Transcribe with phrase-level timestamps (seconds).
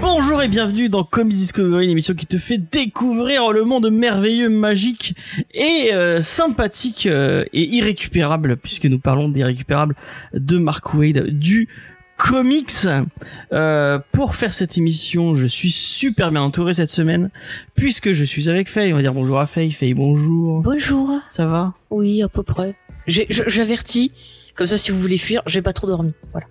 [0.00, 5.14] Bonjour et bienvenue dans Comics Discovery, l'émission qui te fait découvrir le monde merveilleux, magique
[5.54, 9.94] et euh, sympathique euh, et irrécupérable, puisque nous parlons d'irrécupérable
[10.34, 11.68] de Mark Wade du
[12.18, 12.72] comics.
[13.52, 17.30] Euh, pour faire cette émission, je suis super bien entouré cette semaine,
[17.74, 18.92] puisque je suis avec Faye.
[18.92, 19.72] On va dire bonjour à Faye.
[19.72, 20.60] Faye, bonjour.
[20.60, 21.10] Bonjour.
[21.30, 21.72] Ça va?
[21.90, 22.74] Oui, à peu près.
[23.06, 24.12] J'avertis.
[24.54, 26.12] Comme ça, si vous voulez fuir, j'ai pas trop dormi.
[26.32, 26.46] Voilà.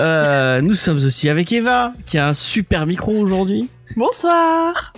[0.00, 3.70] euh, Nous sommes aussi avec Eva, qui a un super micro aujourd'hui.
[3.96, 4.92] Bonsoir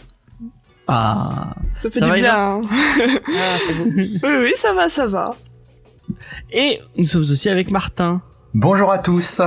[0.89, 2.35] Ah, Ça fait Ça du va, bien.
[2.35, 2.63] hein.
[3.29, 3.85] Ah, c'est beau.
[3.95, 5.37] oui, oui, ça va, ça va.
[6.51, 8.23] et nous sommes aussi avec Martin.
[8.55, 9.43] Bonjour à tous.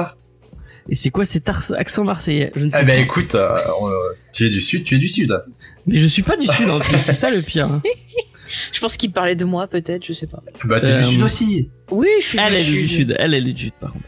[0.90, 2.52] Et c'est quoi cet accent marseillais?
[2.55, 3.04] Je ne sais Eh ben pas.
[3.04, 3.90] écoute, euh, on-
[4.34, 5.38] tu es du sud, tu es du sud.
[5.86, 7.67] Mais je suis pas du sud en plus, c'est ça le pire.
[7.67, 7.81] hein.
[8.72, 10.42] Je pense qu'il parlait de moi, peut-être, je sais pas.
[10.64, 11.70] Bah t'es Euh, du sud aussi.
[11.92, 12.80] Oui, je suis Elle du est sud.
[12.80, 14.06] du sud, elle elle est du sud par contre.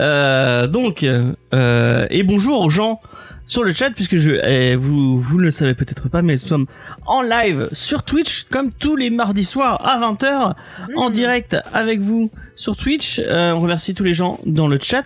[0.00, 3.00] Euh, donc euh, et bonjour aux gens
[3.46, 6.48] sur le chat puisque je eh, vous vous ne le savez peut-être pas mais nous
[6.48, 6.66] sommes
[7.06, 10.54] en live sur Twitch comme tous les mardis soirs à 20h
[10.96, 11.12] en Hmm.
[11.12, 13.20] direct avec vous sur Twitch.
[13.24, 15.04] Euh, on remercie tous les gens dans le chat.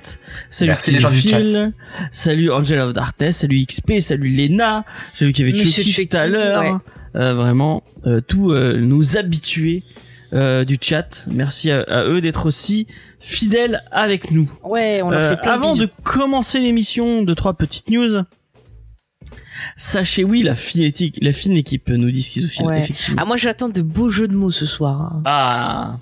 [0.50, 1.72] Salut Merci les gens du Phil,
[2.12, 4.84] salut Angela of Darkness, salut XP, salut Lena.
[5.14, 6.62] J'ai vu qu'il y avait Chucky tout à l'heure.
[6.62, 6.72] ouais.
[7.16, 9.83] Euh, vraiment, euh, tous euh, nos habitués
[10.32, 11.24] euh, du chat.
[11.30, 12.86] Merci à, à eux d'être aussi
[13.20, 14.50] fidèles avec nous.
[14.64, 18.22] Ouais, on leur Euh, fait plein de avant de commencer l'émission, deux trois petites news.
[19.76, 22.88] Sachez oui, la fine équipe, la fine équipe nous dit schizophile, Ouais.
[23.16, 25.00] Ah, moi, j'attends de beaux jeux de mots ce soir.
[25.00, 25.22] hein.
[25.24, 25.98] Ah,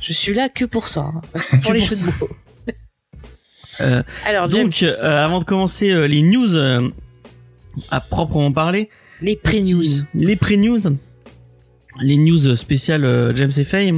[0.00, 1.02] Je suis là que pour ça.
[1.02, 1.20] hein.
[1.62, 2.28] Pour les jeux de mots.
[3.80, 6.90] Euh, Alors, James, donc euh, avant de commencer euh, les news euh,
[7.90, 8.90] à proprement parler,
[9.22, 9.82] les pré-news.
[10.14, 10.80] les pré-news,
[12.00, 13.92] les news spéciales euh, James et.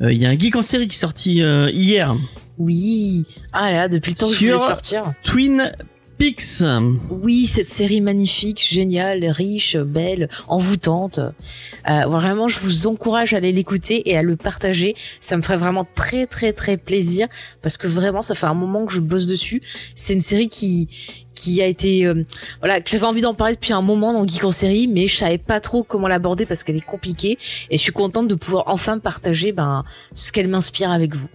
[0.00, 2.14] Euh, Il y a un geek en série qui est sorti euh, hier.
[2.58, 3.24] Oui.
[3.52, 5.12] Ah là, depuis le temps que je voulais sortir.
[5.22, 5.72] Twin
[6.18, 6.62] Peaks.
[7.10, 11.18] Oui, cette série magnifique, géniale, riche, belle, envoûtante.
[11.18, 14.94] Euh, vraiment, je vous encourage à aller l'écouter et à le partager.
[15.20, 17.26] Ça me ferait vraiment très très très plaisir
[17.60, 19.62] parce que vraiment, ça fait un moment que je bosse dessus.
[19.94, 22.24] C'est une série qui qui a été euh,
[22.60, 25.16] voilà que j'avais envie d'en parler depuis un moment dans Geek en série, mais je
[25.16, 27.38] savais pas trop comment l'aborder parce qu'elle est compliquée.
[27.70, 31.28] Et je suis contente de pouvoir enfin partager ben ce qu'elle m'inspire avec vous.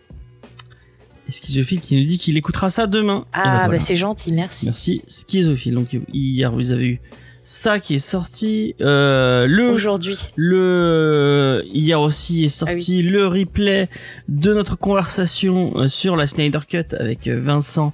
[1.27, 3.25] Et Schizophile qui nous dit qu'il écoutera ça demain.
[3.33, 4.65] Ah, ben bah c'est gentil, merci.
[4.67, 5.75] Merci Schizophile.
[5.75, 7.01] Donc hier vous avez eu
[7.43, 8.75] ça qui est sorti.
[8.81, 10.17] Euh, le Aujourd'hui.
[10.35, 13.89] le hier aussi est Ah sorti le replay
[14.27, 17.93] de notre conversation euh, sur la Snyder Cut avec Vincent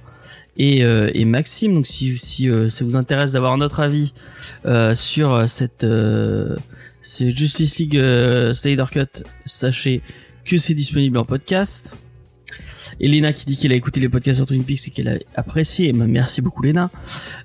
[0.56, 1.74] et, euh, et Maxime.
[1.74, 4.14] Donc si si euh, ça vous intéresse d'avoir notre avis
[4.66, 6.56] euh, sur cette euh,
[7.02, 10.00] ce Justice League euh, Snyder Cut, sachez
[10.44, 11.96] que c'est disponible en podcast.
[13.00, 15.92] Elena qui dit qu'elle a écouté les podcasts sur Twin Peaks et qu'elle a apprécié.
[15.92, 16.90] Ben, merci beaucoup Lena.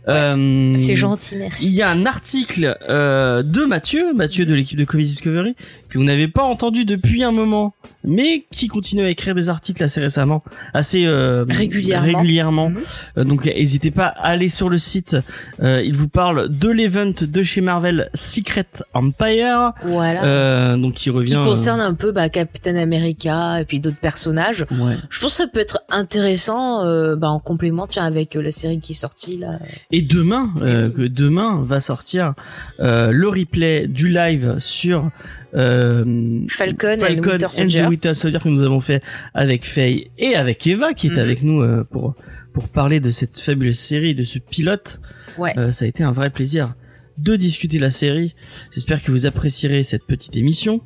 [0.07, 1.65] Euh, C'est gentil, merci.
[1.65, 5.55] il y a un article euh, de Mathieu, Mathieu de l'équipe de Comics Discovery,
[5.89, 7.73] que vous n'avez pas entendu depuis un moment,
[8.03, 12.05] mais qui continue à écrire des articles assez récemment, assez euh, Régulièrement.
[12.19, 12.69] régulièrement.
[12.69, 12.79] Mhm.
[13.17, 15.17] Euh, donc n'hésitez pas à aller sur le site.
[15.61, 20.23] Euh, il vous parle de l'event de chez Marvel Secret Empire, Voilà.
[20.23, 21.33] euh, donc qui revient.
[21.33, 24.66] qui concerne un peu bah, Captain America et puis d'autres personnages.
[24.71, 24.95] euh, ouais.
[25.09, 28.51] Je pense que ça peut être intéressant euh, bah, en complément tiens, avec euh, la
[28.51, 29.59] série qui est sortie là.
[29.91, 32.33] Et demain, euh, que demain va sortir
[32.79, 35.09] euh, le replay du live sur
[35.55, 37.83] euh, Falcon, and Falcon Winter and Soldier.
[37.83, 39.01] the Winter Soldier que nous avons fait
[39.33, 41.19] avec Faye et avec Eva qui est Mhm.
[41.19, 42.15] avec nous euh, pour
[42.53, 44.99] pour parler de cette fabuleuse série, de ce pilote.
[45.38, 45.53] Ouais.
[45.57, 46.73] Euh, ça a été un vrai plaisir
[47.17, 48.33] de discuter la série.
[48.73, 50.81] J'espère que vous apprécierez cette petite émission.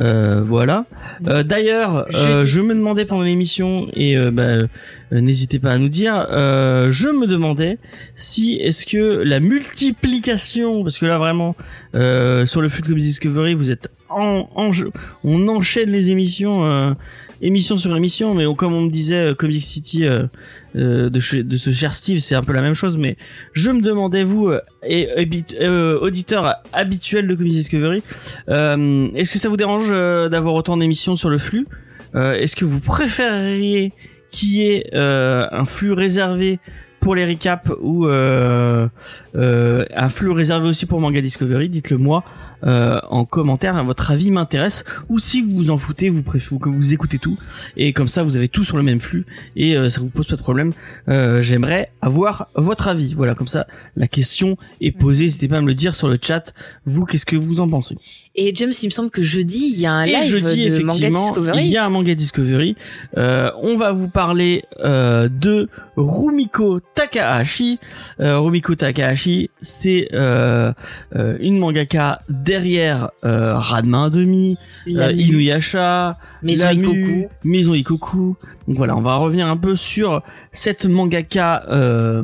[0.00, 0.86] Euh, voilà.
[1.28, 4.66] Euh, D'ailleurs, euh, je me demandais pendant l'émission et euh, bah,
[5.12, 6.26] n'hésitez pas à nous dire.
[6.30, 7.78] euh, je me demandais
[8.16, 11.54] si est-ce que la multiplication, parce que là vraiment
[11.94, 14.90] euh, sur le flux de Comics Discovery, vous êtes en, en jeu,
[15.22, 16.92] on enchaîne les émissions, euh,
[17.44, 20.24] émission sur émission, mais comme on me disait, euh, Comic City euh,
[20.76, 22.96] euh, de, ce cher Steve, c'est un peu la même chose.
[22.96, 23.16] Mais
[23.52, 24.50] je me demandais vous
[26.02, 28.02] auditeur habituel de Comics Discovery,
[28.48, 31.66] est-ce que ça vous dérange d'avoir autant d'émissions sur le flux?
[32.14, 33.92] Est-ce que vous préféreriez
[34.30, 36.58] qu'il y ait un flux réservé
[37.00, 38.90] pour les recaps ou un
[40.10, 41.68] flux réservé aussi pour Manga Discovery?
[41.68, 42.24] Dites-le moi
[42.64, 43.82] euh, en commentaire.
[43.84, 44.84] Votre avis m'intéresse.
[45.08, 47.38] Ou si vous vous en foutez, vous préférez que vous écoutez tout
[47.76, 49.26] et comme ça vous avez tout sur le même flux
[49.56, 50.72] et euh, ça vous pose pas de problème.
[51.08, 53.14] Euh, J'aimerais avoir votre avis.
[53.14, 53.66] Voilà, comme ça
[53.96, 55.24] la question est posée.
[55.24, 56.52] N'hésitez pas à me le dire sur le chat.
[56.86, 57.96] Vous, qu'est-ce que vous en pensez?
[58.36, 60.78] Et James, il me semble que jeudi, il y a un Et live jeudi, de
[60.82, 61.64] Manga Discovery.
[61.66, 62.74] il y a un manga Discovery.
[63.16, 67.78] Euh, on va vous parler euh, de Rumiko Takahashi.
[68.18, 70.72] Euh, Rumiko Takahashi, c'est euh,
[71.14, 77.28] euh, une mangaka derrière euh, Ranma 1,5, La euh, Mu, Inuyasha, Maison Lamu, Ikoku.
[77.44, 78.36] Maison Ikoku.
[78.68, 82.22] Donc voilà, on va revenir un peu sur cette mangaka euh,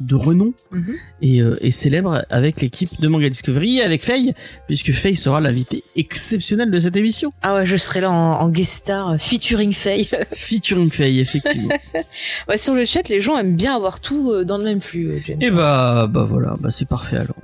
[0.00, 0.94] de renom Mhm.
[1.22, 4.34] et, euh, et célèbre avec l'équipe de Manga Discovery et avec Faye,
[4.66, 7.32] puisque Faye sera l'invité exceptionnel de cette émission.
[7.42, 10.08] Ah ouais, je serai là en, en guest star euh, featuring Faye.
[10.32, 11.68] Featuring Faye, effectivement.
[12.48, 15.38] ouais, sur le chat, les gens aiment bien avoir tout dans le même flux, James.
[15.40, 17.36] et bah, bah voilà, bah c'est parfait alors.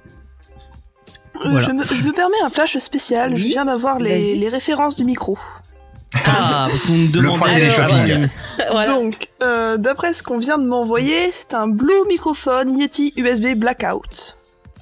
[1.45, 1.59] Euh, Voilà.
[1.67, 3.37] je, me, je me permets un flash spécial.
[3.37, 5.37] Je viens d'avoir les références du micro.
[6.15, 7.39] Ah, parce qu'on demandait.
[7.39, 8.29] point téléshopping.
[8.71, 8.91] voilà.
[8.93, 14.37] Donc, euh, d'après ce qu'on vient de m'envoyer, c'est un Blue microphone Yeti USB Blackout.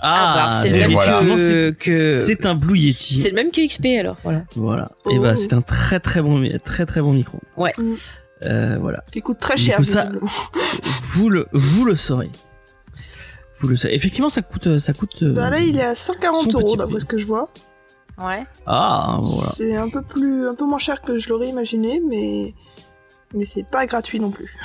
[0.06, 1.20] Ah, bah, c'est le même voilà.
[1.22, 2.12] que, que...
[2.12, 3.14] C'est un Blue Yeti.
[3.14, 4.42] C'est le même que XP alors, voilà.
[4.54, 4.90] Voilà.
[5.06, 5.10] Oh.
[5.10, 7.38] Et bah, c'est un très très bon, très très bon micro.
[7.56, 7.72] Ouais.
[7.78, 7.94] Mm.
[8.42, 9.02] Euh, voilà.
[9.10, 10.08] Qui coûte très cher, coup, ça-.
[11.04, 12.30] Vous le, vous le saurez.
[13.60, 13.94] Vous le saurez.
[13.94, 15.22] Effectivement, ça coûte, ça coûte.
[15.22, 17.48] euh, Bah là, il est à son 140 petit euros, d'après ce que je vois.
[18.18, 18.44] Ouais.
[18.66, 19.52] Ah, voilà.
[19.56, 22.54] C'est un peu plus, un peu moins cher que je l'aurais imaginé, mais,
[23.34, 24.54] mais c'est pas gratuit non plus.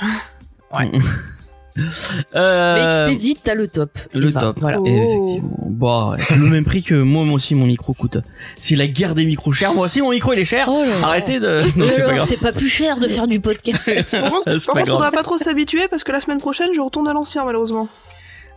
[2.34, 3.98] Euh, Mais Expedit, t'as le top.
[4.12, 4.40] le Eva.
[4.40, 4.58] top.
[4.60, 4.80] Voilà.
[4.80, 4.86] Oh.
[4.86, 5.50] Et effectivement.
[5.66, 8.18] Bon, ouais, c'est le même prix que moi, moi aussi, mon micro coûte.
[8.60, 9.72] C'est la guerre des micros chers.
[9.72, 10.66] Moi aussi, mon micro, il est cher.
[10.68, 10.94] Oh là là.
[11.04, 11.62] Arrêtez de.
[11.62, 12.28] Non, Mais c'est pas alors, grave.
[12.28, 13.80] c'est pas plus cher de faire du podcast.
[14.20, 17.44] Par contre, faudra pas trop s'habituer parce que la semaine prochaine, je retourne à l'ancien,
[17.44, 17.88] malheureusement.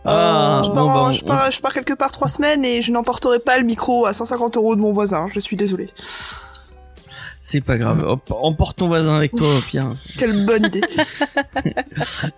[0.06, 2.92] Ah, je, pars, bah, je, on- pars, je pars quelque part trois semaines et je
[2.92, 5.28] n'emporterai pas le micro à 150 euros de mon voisin.
[5.32, 5.90] Je suis désolé.
[7.46, 8.02] C'est pas grave.
[8.08, 9.90] Hop, emporte ton voisin avec toi, pire.
[10.18, 10.80] Quelle bonne idée.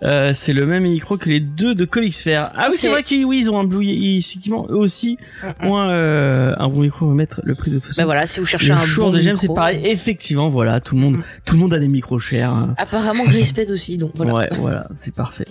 [0.03, 2.51] Euh, c'est le même micro que les deux de Comics Fair.
[2.55, 3.83] Ah oui, c'est vrai qu'ils oui, ils ont un Blue.
[3.87, 5.17] Effectivement, eux aussi
[5.61, 7.05] Mm, ont un, euh, un bon micro.
[7.05, 8.01] On va mettre le prix de toute façon.
[8.01, 9.81] Bah voilà, si vous cherchez le un jour bon de micro, c'est pareil.
[9.85, 11.23] Effectivement, voilà, tout le monde, Mm.
[11.45, 12.53] tout le monde a des micros chers.
[12.77, 14.33] Apparemment, Grispet aussi, donc voilà.
[14.33, 15.45] Ouais, voilà, c'est parfait.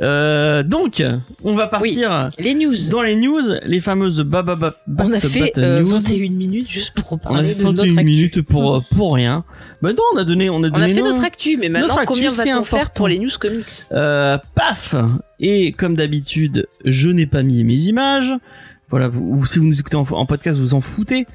[0.00, 1.02] Euh, donc,
[1.44, 2.74] on va partir Les news.
[2.90, 4.74] dans les news, les fameuses bababa.
[4.98, 7.98] On a fait euh, 21 minutes juste pour On a parler fait de notre 21
[7.98, 8.04] actu.
[8.12, 9.44] minutes pour euh, pour rien.
[9.82, 10.84] Ben non, on a donné, on a On donné.
[10.84, 14.38] a fait notre actu, mais maintenant, actu, combien va-t-on faire pour les news comics Euh,
[14.54, 14.94] paf
[15.40, 18.32] Et comme d'habitude, je n'ai pas mis mes images.
[18.90, 21.26] Voilà, vous, ou si vous nous écoutez en, en podcast, vous en foutez.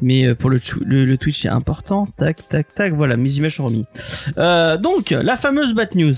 [0.00, 2.06] Mais euh, pour le, tchou- le, le Twitch, c'est important.
[2.16, 2.92] Tac, tac, tac.
[2.94, 3.84] Voilà, mes images sont remises.
[4.38, 6.14] Euh, donc, la fameuse Bat News.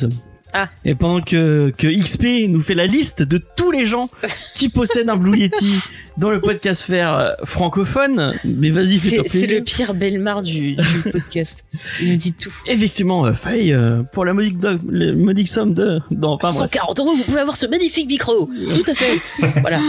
[0.53, 0.69] Ah.
[0.85, 4.11] Et pendant que, que XP nous fait la liste de tous les gens
[4.55, 5.81] qui possèdent un Blue Yeti
[6.19, 11.65] dans le podcast faire euh, francophone, mais vas-y, C'est le pire Belmar du, du podcast.
[12.01, 12.53] Il nous dit tout.
[12.67, 16.01] Effectivement, euh, Faye, euh, pour la modique, modique somme de...
[16.11, 16.71] Non, pas bref.
[16.71, 18.47] 140 euros, vous pouvez avoir ce magnifique micro.
[18.47, 19.21] Tout à fait.
[19.61, 19.81] voilà.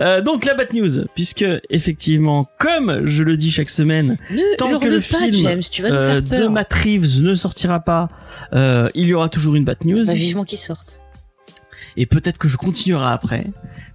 [0.00, 4.78] Euh, donc la Bat News, puisque effectivement, comme je le dis chaque semaine, Ne Tant
[4.78, 5.62] que le pas, film, James.
[5.70, 6.50] Tu vas nous faire de peur.
[6.50, 8.08] Matt Reeves ne sortira pas,
[8.54, 11.00] euh, il y aura toujours une Bat News, Bah, vivement qu'il sorte.
[11.96, 13.44] et peut-être que je continuerai après,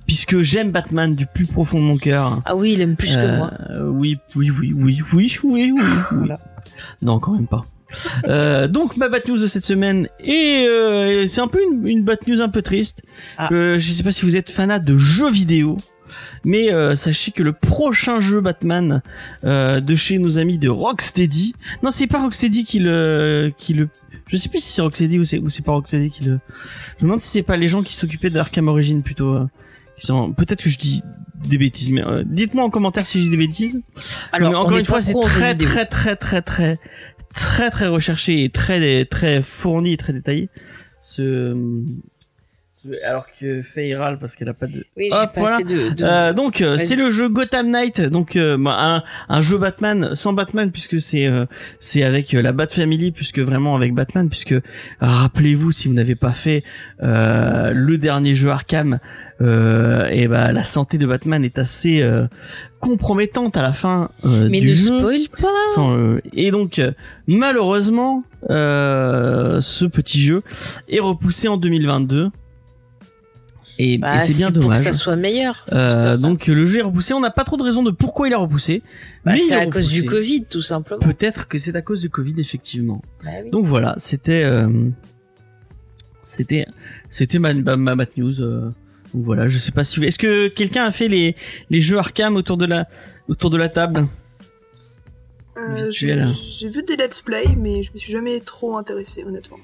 [0.06, 2.42] puisque j'aime Batman du plus profond de mon cœur.
[2.46, 3.52] Ah oui, il aime plus que Euh, moi.
[3.86, 5.82] Oui, oui, oui, oui, oui, oui, oui,
[6.12, 6.30] oui.
[7.02, 7.62] Non, quand même pas.
[8.28, 12.04] Euh, donc ma bad news de cette semaine et euh, c'est un peu une, une
[12.04, 13.04] bad news un peu triste.
[13.38, 13.50] Ah.
[13.52, 15.78] Euh, je sais pas si vous êtes fanat de jeux vidéo,
[16.44, 19.04] mais euh, sachez que le prochain jeu Batman
[19.44, 21.54] euh, de chez nos amis de Rocksteady,
[21.84, 23.90] non c'est pas Rocksteady qui le qui le,
[24.28, 26.40] je sais plus si c'est Rocksteady ou c'est ou c'est pas Rocksteady qui le,
[27.00, 29.34] je me demande si c'est pas les gens qui s'occupaient d'Arkham Origins plutôt.
[29.36, 29.46] euh,
[29.98, 31.04] qui sont peut-être que je dis
[31.48, 33.82] des bêtises, mais euh, dites-moi en commentaire si je dis des bêtises.
[34.32, 36.80] Alors, Mais encore une fois, c'est très, très, très, très, très,
[37.36, 40.50] très, très recherché et très, très fourni et très détaillé.
[41.00, 41.54] Ce,
[42.13, 42.13] ce-
[43.06, 44.84] alors que Faye râle parce qu'elle a pas de.
[44.98, 45.56] Oui, j'ai Hop, pas voilà.
[45.56, 45.90] assez de.
[45.96, 49.58] de- Euh, donc euh, c'est le jeu Gotham Knight, donc euh, bah, un, un jeu
[49.58, 51.46] Batman sans Batman puisque c'est euh,
[51.80, 54.56] c'est avec euh, la Bat Family puisque vraiment avec Batman puisque
[55.00, 56.64] rappelez-vous si vous n'avez pas fait
[57.02, 59.00] euh, le dernier jeu Arkham
[59.42, 62.28] euh, et bah la santé de Batman est assez euh,
[62.80, 65.00] compromettante à la fin euh, mais du ne jeu.
[65.00, 65.48] spoil pas.
[65.74, 66.92] Sans, euh, et donc euh,
[67.28, 70.42] malheureusement euh, ce petit jeu
[70.90, 72.30] est repoussé en 2022
[73.80, 74.78] et, et Bah, c'est bien pour dommage.
[74.78, 75.66] que ça soit meilleur.
[75.72, 77.14] Euh, donc euh, le jeu est repoussé.
[77.14, 78.82] On n'a pas trop de raison de pourquoi il est repoussé.
[79.26, 80.06] Bah, c'est est à cause du.
[80.06, 81.00] Covid, tout simplement.
[81.00, 83.02] Peut-être que c'est à cause du Covid effectivement.
[83.24, 83.50] Bah oui.
[83.52, 84.68] Donc voilà, c'était euh,
[86.24, 86.66] c'était
[87.10, 88.42] c'était ma, ma, ma bad news.
[88.42, 88.70] euh,
[89.14, 90.06] Donc voilà, je sais pas si vous...
[90.06, 91.36] est-ce que quelqu'un a fait les
[91.70, 92.88] les jeux Arkham autour de la
[93.28, 94.08] autour de la table?
[95.56, 99.60] Euh, j'ai vu des let's play, mais je me suis jamais trop intéressé, honnêtement.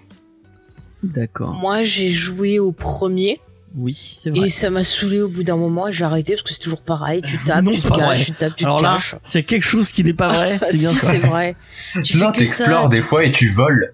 [1.01, 1.53] D'accord.
[1.55, 3.39] Moi, j'ai joué au premier
[3.77, 4.47] Oui, c'est vrai.
[4.47, 6.81] et ça m'a saoulé au bout d'un moment et j'ai arrêté parce que c'est toujours
[6.81, 7.21] pareil.
[7.23, 7.97] Tu tapes, Non, tu te vrai.
[7.99, 9.15] caches, tu tapes, tu Alors te là, caches.
[9.23, 10.59] c'est quelque chose qui n'est pas vrai.
[10.61, 11.11] Ah, C'est bien si, ça.
[11.11, 11.55] c'est vrai.
[12.03, 12.63] Tu non, que ça.
[12.63, 13.93] t'explores des fois et tu voles.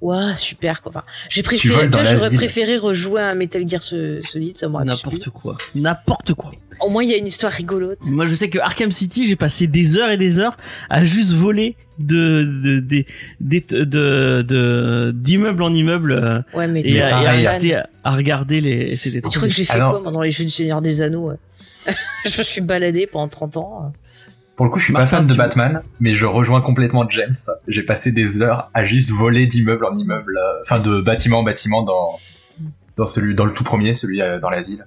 [0.00, 0.92] Ouais, super quoi.
[0.94, 4.86] Enfin, j'ai préféré, tu vois, j'aurais préféré rejouer à un Metal Gear Solid, ça m'aurait.
[4.86, 5.58] N'importe quoi.
[5.74, 6.52] N'importe quoi.
[6.80, 8.06] Au moins, il y a une histoire rigolote.
[8.06, 10.56] Moi, je sais que Arkham City, j'ai passé des heures et des heures
[10.88, 13.04] à juste voler de de de
[13.40, 18.60] de de- de- d'immeuble en immeuble euh, Ouais, mais et, à, et à rester regarder
[18.60, 18.96] les.
[18.96, 21.30] C'était tu crois que j'ai fait Alors- quoi pendant les jeux du Seigneur des Anneaux
[21.30, 21.36] ouais
[22.26, 23.92] Je me suis baladé pendant 30 ans.
[24.56, 27.34] Pour le coup, je suis Martin, pas fan de Batman, mais je rejoins complètement James.
[27.66, 31.42] J'ai passé des heures à juste voler d'immeuble en immeuble, euh, enfin de bâtiment en
[31.42, 32.18] bâtiment dans
[32.98, 34.84] dans celui dans le tout premier, celui euh, dans l'asile.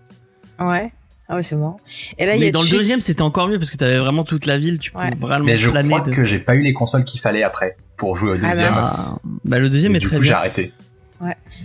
[0.60, 0.92] Ouais.
[1.34, 1.78] Ah ouais, c'est marrant.
[2.20, 3.98] Et là, il y Mais a dans le deuxième, c'était encore mieux parce que t'avais
[3.98, 4.78] vraiment toute la ville.
[4.78, 5.16] Tu peux Ouais.
[5.20, 5.90] vraiment Mais je planer.
[5.90, 8.50] crois de- que j'ai pas eu les consoles qu'il fallait après pour jouer au Ah
[8.50, 8.74] deuxième.
[8.76, 10.72] Ah, bah le deuxième Et est du très coup, j'ai arrêté.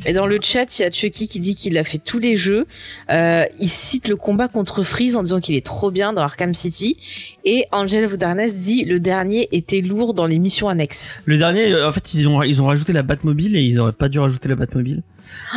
[0.07, 2.37] Et dans le chat, il y a Chucky qui dit qu'il a fait tous les
[2.37, 2.67] jeux.
[3.11, 6.55] Euh, il cite le combat contre Freeze en disant qu'il est trop bien dans Arkham
[6.55, 6.97] City.
[7.45, 11.23] Et Angel Vodarnes dit le dernier était lourd dans les missions annexes.
[11.25, 13.91] Le dernier, euh, en fait, ils ont ils ont rajouté la Batmobile et ils auraient
[13.93, 15.03] pas dû rajouter la Batmobile.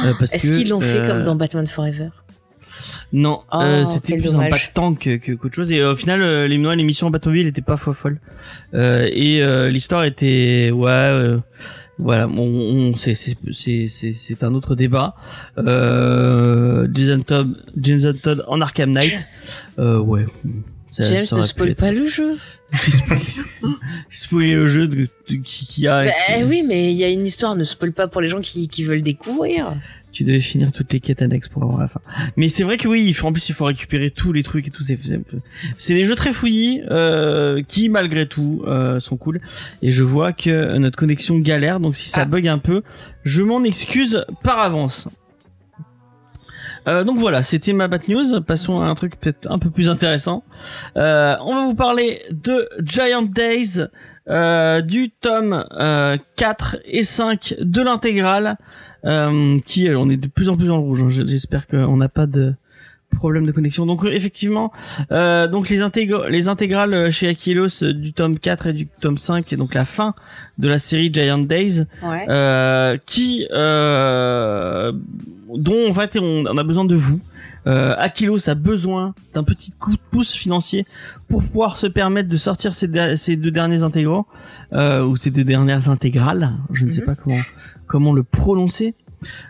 [0.04, 2.10] Euh, Est-ce qu'ils l'ont fait comme dans Batman Forever?
[3.14, 4.50] Non, Oh, euh, c'était plus un dommage.
[4.52, 5.72] bat tank que qu'autre chose.
[5.72, 8.20] Et euh, au final, euh, l'émission Batmobile était pas folle folle.
[8.74, 11.38] Euh, et euh, l'histoire était ouais.
[11.98, 15.16] voilà, on, on c'est un autre débat.
[15.58, 19.14] Jason Todd, Jason Todd en Arkham Knight.
[19.78, 20.26] Ouais.
[20.90, 22.38] Ça- James ça ne spoil pas le jeu.
[24.10, 26.06] Spoilé le jeu de, de- qui, qui a.
[26.06, 28.42] Bah qui- oui, mais il y a une histoire, ne spoil pas pour les gens
[28.42, 29.74] qui, qui veulent découvrir.
[30.12, 32.02] Tu devais finir toutes les quêtes annexes pour avoir la fin.
[32.36, 34.68] Mais c'est vrai que oui, il faut, en plus il faut récupérer tous les trucs
[34.68, 34.84] et tout.
[34.84, 35.22] C'est c'est-
[35.78, 39.40] c'est des jeux très fouillis euh, qui malgré tout euh, sont cool.
[39.82, 42.26] Et je vois que notre connexion galère, donc si ça Ah.
[42.26, 42.84] bug un peu,
[43.24, 45.08] je m'en excuse par avance.
[46.88, 48.42] Euh, donc voilà, c'était ma bad news.
[48.42, 50.44] Passons à un truc peut-être un peu plus intéressant.
[50.98, 53.82] Euh, on va vous parler de Giant Days,
[54.32, 58.58] euh, du tome euh, 4 et 5 de l'intégrale,
[59.06, 61.02] euh, qui euh, on est de plus en plus le rouge.
[61.04, 61.10] hein.
[61.10, 62.54] J'espère qu'on n'a pas de
[63.18, 63.86] problème de connexion.
[63.86, 64.72] Donc euh, effectivement,
[65.12, 69.52] euh, donc les, intégr- les intégrales chez Aquilos du tome 4 et du tome 5,
[69.52, 70.16] et donc la fin
[70.58, 72.26] de la série Giant Days, Ouais.
[72.30, 74.92] euh, qui euh,
[75.56, 77.20] dont en fait on, on a besoin de vous.
[77.68, 80.86] Euh, Aquilos a besoin d'un petit coup de pouce financier
[81.28, 84.26] pour pouvoir se permettre de sortir ces, deux derniers intégraux
[84.74, 87.06] euh, ou ces deux dernières intégrales, je ne sais Mhm.
[87.06, 87.42] pas comment
[87.88, 88.96] comment le prononcer.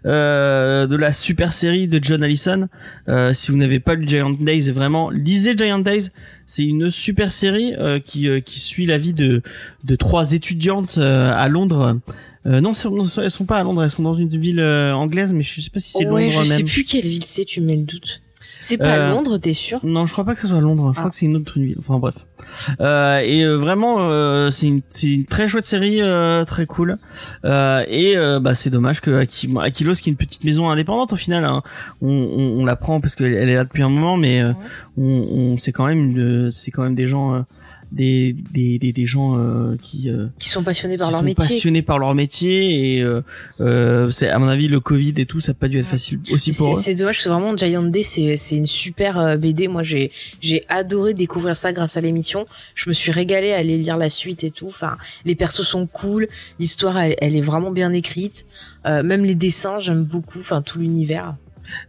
[0.06, 2.68] Euh, de la super série de John Allison.
[3.08, 6.10] Euh, si vous n'avez pas lu Giant Days, vraiment lisez Giant Days.
[6.46, 9.42] C'est une super série euh, qui euh, qui suit la vie de
[9.86, 11.98] de trois étudiantes euh, à Londres.
[12.46, 12.72] Euh, non,
[13.22, 15.70] elles sont pas à Londres, elles sont dans une ville euh, anglaise, mais je sais
[15.70, 16.66] pas si c'est ouais, Londres je sais même.
[16.66, 18.22] plus quelle ville c'est, tu mets le doute.
[18.64, 19.80] C'est pas Euh, Londres, t'es sûr?
[19.84, 20.92] Non, je crois pas que ce soit Londres.
[20.94, 21.02] Je Ah.
[21.02, 21.76] crois que c'est une autre ville.
[21.80, 22.14] Enfin bref.
[22.80, 26.98] Euh, et euh, vraiment, euh, c'est une, une très chouette série, euh, très cool.
[27.44, 31.12] Euh, et euh, bah c'est dommage que Aki- Aquilos, qui est une petite maison indépendante
[31.14, 31.64] au final, hein,
[32.04, 34.52] on, on, on la prend parce qu'elle elle est là depuis un moment, mais euh,
[34.98, 37.40] on, on c'est quand même une- c'est quand même des gens, euh,
[37.92, 41.26] des, des, des, des gens euh, qui euh, Qui sont passionnés par qui leur sont
[41.26, 41.46] métier.
[41.46, 43.22] passionnés par leur métier et euh,
[43.60, 45.92] euh, c'est à mon avis le Covid et tout, ça a pas dû être Ouais.
[45.92, 46.80] facile aussi C'est pour eux.
[46.80, 49.68] c'est dommage, parce que vraiment Giant Day, c'est c'est une super euh, BD.
[49.68, 52.46] Moi, j'ai j'ai adoré découvrir ça grâce à l'émission.
[52.76, 54.68] Je me suis régalée à aller lire la suite et tout.
[54.68, 56.28] Enfin, les persos sont cool,
[56.60, 58.46] l'histoire elle, elle est vraiment bien écrite.
[58.86, 60.40] Euh, même les dessins, j'aime beaucoup.
[60.40, 61.36] Enfin, tout l'univers.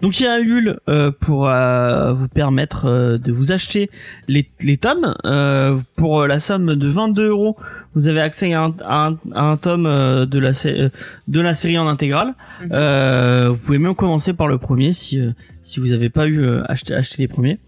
[0.01, 3.91] Donc il y a un Ulule euh, pour euh, vous permettre euh, de vous acheter
[4.29, 7.57] les, les tomes euh, pour la somme de 22 euros.
[7.95, 11.55] Vous avez accès à un, à un, à un tome euh, de la de la
[11.55, 12.35] série en intégrale.
[12.63, 12.71] Mhm.
[12.73, 16.41] Euh, vous pouvez même commencer par le premier si euh, si vous n'avez pas eu
[16.41, 17.59] euh, acheté acheté les premiers.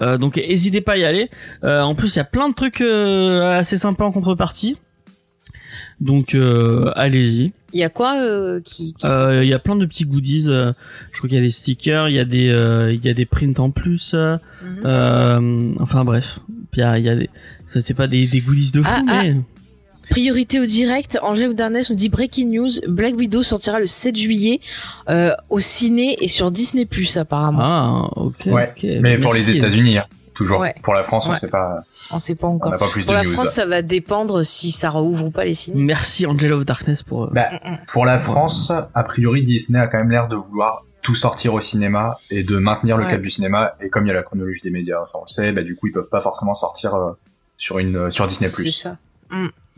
[0.00, 1.30] Euh, donc n'hésitez pas à y aller.
[1.64, 4.78] Euh, en plus il y a plein de trucs euh, assez sympas en contrepartie.
[6.00, 7.52] Donc euh, allez-y.
[7.72, 10.44] Il y a quoi euh, qui, qui- Euh, Il y a plein de petits goodies.
[10.48, 10.72] euh,
[11.12, 13.14] je crois qu'il y a des stickers, il y a des, euh, il y a
[13.14, 14.14] des prints en plus.
[14.14, 16.38] euh, enfin bref,
[16.70, 17.30] Puis il y a, il y a des,
[17.66, 19.22] ça, c'est pas des, des goodies de fou, Ah, ah.
[19.22, 19.36] mais
[20.10, 24.60] Priorité au direct, Angèle Darnès nous dit Breaking News, Black Widow sortira le 7 juillet
[25.08, 27.60] euh, au ciné et sur Disney Plus apparemment.
[27.62, 28.34] ah ok.
[28.46, 30.60] Ouais, ok, Mais pour les États-Unis, hein, toujours.
[30.60, 30.74] Ouais.
[30.82, 31.38] Pour la France, on Ouais.
[31.38, 32.72] sait pas, On sait pas encore.
[32.72, 33.32] n'a pas plus Pour de la news.
[33.32, 35.82] France, ça va dépendre si ça rouvre ou pas les ciné.
[35.82, 37.24] Merci Angel of Darkness pour.
[37.24, 37.48] euh, Bah,
[37.88, 41.60] pour la France, a priori, Disney a quand même l'air de vouloir tout sortir au
[41.60, 43.10] cinéma et de maintenir le Ouais.
[43.10, 43.74] cap du cinéma.
[43.80, 45.74] Et comme il y a la chronologie des médias, ça on le sait, bah, du
[45.74, 47.12] coup ils peuvent pas forcément sortir euh,
[47.56, 48.48] sur une euh, sur Disney+.
[48.48, 48.96] C'est ça.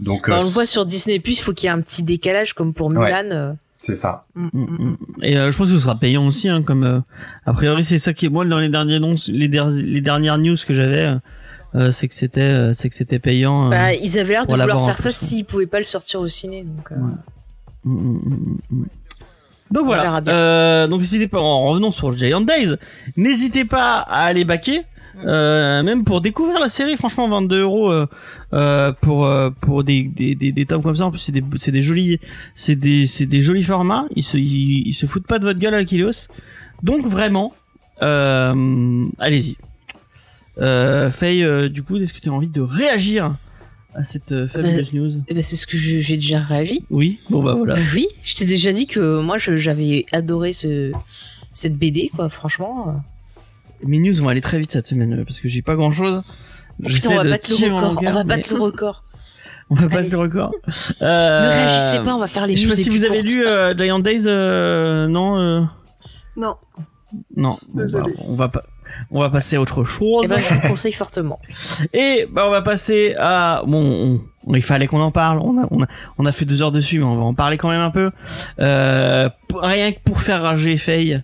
[0.01, 2.03] Donc Bah, euh, on le voit sur Disney il faut qu'il y ait un petit
[2.03, 3.07] décalage comme pour Ouais.
[3.07, 3.31] Mulan.
[3.31, 3.53] euh.
[3.79, 4.25] c'est ça.
[4.35, 4.97] Mm, Mm, mm, mm.
[5.23, 7.01] Et euh, je pense que ce sera payant aussi, hein, comme euh,
[7.47, 10.39] a priori c'est ça qui est moi dans les derniers annonces, les, der- les dernières
[10.39, 11.17] news que j'avais, euh,
[11.91, 13.67] c'est que c'était euh, c'est que c'était payant.
[13.67, 13.71] euh.
[13.71, 15.13] Bah, ils avaient l'air de vouloir faire ça hein.
[15.13, 16.65] s'ils pouvaient pas le sortir au ciné.
[16.65, 17.13] Donc, euh, Ouais.
[17.85, 18.85] Mm, mm, mm.
[19.71, 20.23] Donc On voilà.
[20.29, 21.41] Euh, donc n'hésitez pas.
[21.41, 22.75] En revenant sur Giant Days,
[23.17, 24.83] n'hésitez pas à aller baquer.
[25.25, 28.07] Euh, même pour découvrir la série, franchement, 22 euros euh,
[28.53, 31.07] euh, pour euh, pour des, des des des tomes comme ça.
[31.07, 32.19] En plus, c'est des c'est des jolis
[32.55, 34.07] c'est des c'est des jolis formats.
[34.17, 36.29] Ils se ils, ils se foutent pas de votre gueule, Akilos.
[36.83, 37.53] Donc vraiment,
[38.03, 39.57] euh, allez-y.
[40.61, 43.35] Euh, Faye, euh, du coup, est-ce que tu as envie de réagir
[43.95, 45.13] à cette euh, fabuleuse news?
[45.29, 46.85] eh ben, c'est ce que j'ai déjà réagi.
[46.91, 47.19] Oui.
[47.31, 47.75] Bon bah voilà.
[47.75, 50.93] Bah oui, je t'ai déjà dit que moi j'avais adoré ce
[51.53, 52.89] cette BD quoi, franchement.
[52.89, 52.93] euh.
[53.87, 56.23] Mes news vont aller très vite cette semaine euh, parce que j'ai pas grand chose.
[56.85, 59.05] Putain, on va battre le record, on va battre le record.
[59.71, 60.53] On va battre le record.
[61.03, 63.21] Euh, Ne réagissez pas, on va faire les Je sais news pas si vous avez
[63.21, 63.31] courtes.
[63.31, 65.63] lu euh, Giant Days, euh, non, euh,
[66.37, 66.57] Non.
[67.37, 67.59] non.
[67.75, 68.13] Désolé.
[68.13, 68.65] bah, on va pas,
[69.11, 70.23] on va passer à autre chose.
[70.25, 71.41] Eh ben, je vous conseille fortement.
[71.93, 75.39] Et bah on va passer à bon, on- il fallait qu'on en parle.
[75.39, 75.87] On a, on a,
[76.19, 78.11] on a fait deux heures dessus, mais on va en parler quand même un peu.
[78.61, 81.23] Euh, rien que pour faire rager Faye,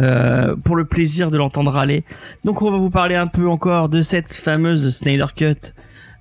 [0.00, 2.02] euh, pour le plaisir de l'entendre râler.
[2.44, 5.72] Donc on va vous parler un peu encore de cette fameuse Snyder Cut.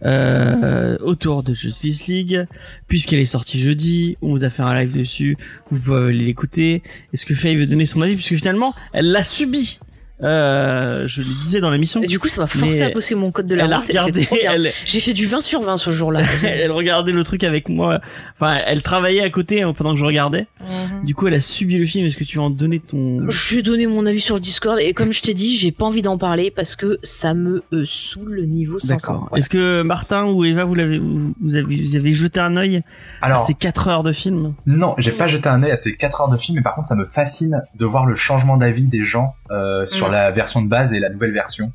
[0.03, 2.47] Euh, autour de Justice League
[2.87, 5.37] puisqu'elle est sortie jeudi on vous a fait un live dessus
[5.69, 6.81] vous pouvez l'écouter
[7.13, 8.15] est-ce que Faye veut donner son avis?
[8.15, 9.79] Puisque finalement elle l'a subi
[10.23, 13.31] euh, je le disais dans l'émission Et du coup, ça m'a forcé à bosser mon
[13.31, 13.89] code de la route.
[13.89, 14.53] et regardé C'est trop bien.
[14.53, 16.21] elle, J'ai fait du 20 sur 20 ce jour-là.
[16.43, 17.99] elle regardait le truc avec moi.
[18.39, 20.47] Enfin, elle travaillait à côté hein, pendant que je regardais.
[20.61, 21.05] Mhm.
[21.05, 22.05] Du coup, elle a subi le film.
[22.05, 24.77] Est-ce que tu vas en donner ton Je vais donner mon avis sur le Discord
[24.79, 27.83] et comme je t'ai dit, j'ai pas envie d'en parler parce que ça me euh,
[27.85, 28.95] saoule le niveau 500.
[29.13, 29.27] D'accord.
[29.29, 29.39] Voilà.
[29.39, 32.83] Est-ce que Martin ou Eva, vous l'avez, vous vous avez, vous avez jeté un œil
[33.21, 34.53] à Alors ces 4 heures de film?
[34.67, 36.87] non, j'ai pas jeté un œil à ces 4 heures de film, mais par contre
[36.87, 40.10] ça me fascine de voir le changement d'avis des gens euh, sur Mm.
[40.11, 41.71] La version de base et la nouvelle version.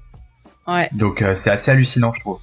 [0.69, 0.89] Ouais.
[0.93, 2.39] Donc euh, c'est assez hallucinant, je trouve.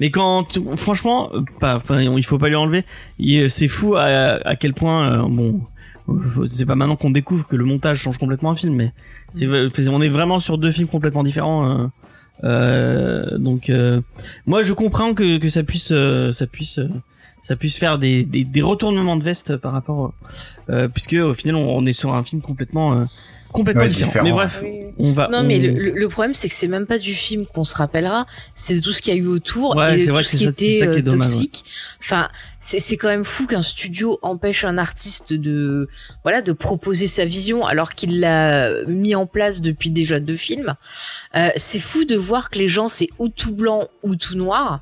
[0.00, 2.84] Mais quand, franchement, euh, pas, il faut pas lui enlever.
[3.18, 5.60] Il- C'est fou à, à quel point, euh, bon,
[6.50, 8.92] c'est pas maintenant qu'on découvre que le montage change complètement un film, mais
[9.30, 9.46] c'est,
[9.88, 11.68] on est vraiment sur deux films complètement différents.
[11.70, 11.86] euh,
[12.44, 14.00] euh, donc, euh,
[14.46, 16.88] moi, je comprends que, que ça puisse, euh, ça puisse, euh,
[17.42, 20.12] ça puisse faire des, des, des retournements de veste par rapport,
[20.70, 23.04] euh, puisque au final, on, on est sur un film complètement, euh,
[23.52, 24.06] complètement Ouais, différent.
[24.08, 24.24] différent.
[24.24, 24.62] Mais bref,
[24.98, 25.28] on va.
[25.30, 27.64] Non, mais on- le, le- le problème, c'est que c'est même pas du film qu'on
[27.64, 30.28] se rappellera, c'est de tout ce qu'il y a eu autour Ouais, et vrai tout
[30.30, 31.64] ce qui ça- était ça qui est euh, dommage, toxique.
[32.00, 32.28] Enfin,
[32.60, 35.88] c'est c'est quand même fou qu'un studio empêche un artiste de
[36.24, 40.74] voilà de proposer sa vision alors qu'il l'a mis en place depuis déjà deux films.
[41.36, 44.80] Euh, c'est fou de voir que les gens c'est ou tout blanc ou tout noir.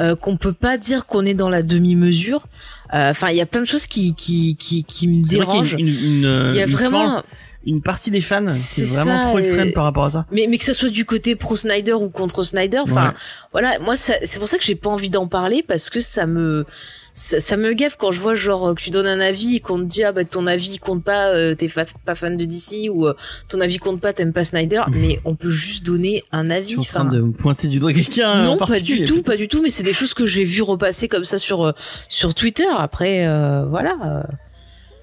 [0.00, 2.46] Euh, qu'on peut pas dire qu'on est dans la demi-mesure.
[2.94, 5.72] Euh, Enfin, il y a plein de choses qui qui qui, qui me y dérangent.
[5.72, 7.24] une, une, une- Il y a une vraiment,
[7.68, 10.26] une partie des fans C'est est vraiment ça, trop extrême et- par rapport à ça.
[10.32, 13.14] mais mais que ça soit du côté pro Snyder ou contre Snyder, enfin Ouais.
[13.52, 16.26] voilà, moi ça- c'est pour ça que j'ai pas envie d'en parler parce que ça
[16.26, 16.64] me
[17.14, 19.80] ça, ça me gaffe quand je vois genre que tu donnes un avis et qu'on
[19.80, 22.88] te dit ah bah ton avis compte pas, euh, t'es fa- pas fan de DC
[22.90, 23.14] ou euh,
[23.48, 26.74] ton avis compte pas, t'aimes pas Snyder, mais on peut juste donner un avis.
[26.74, 29.00] Tu en train de me pointer du doigt quelqu'un en non, pas particulier.
[29.00, 31.38] du tout, pas du tout, mais c'est des choses que j'ai vu repasser comme ça
[31.38, 31.72] sur euh,
[32.08, 32.66] sur Twitter.
[32.78, 34.24] Après, euh, voilà.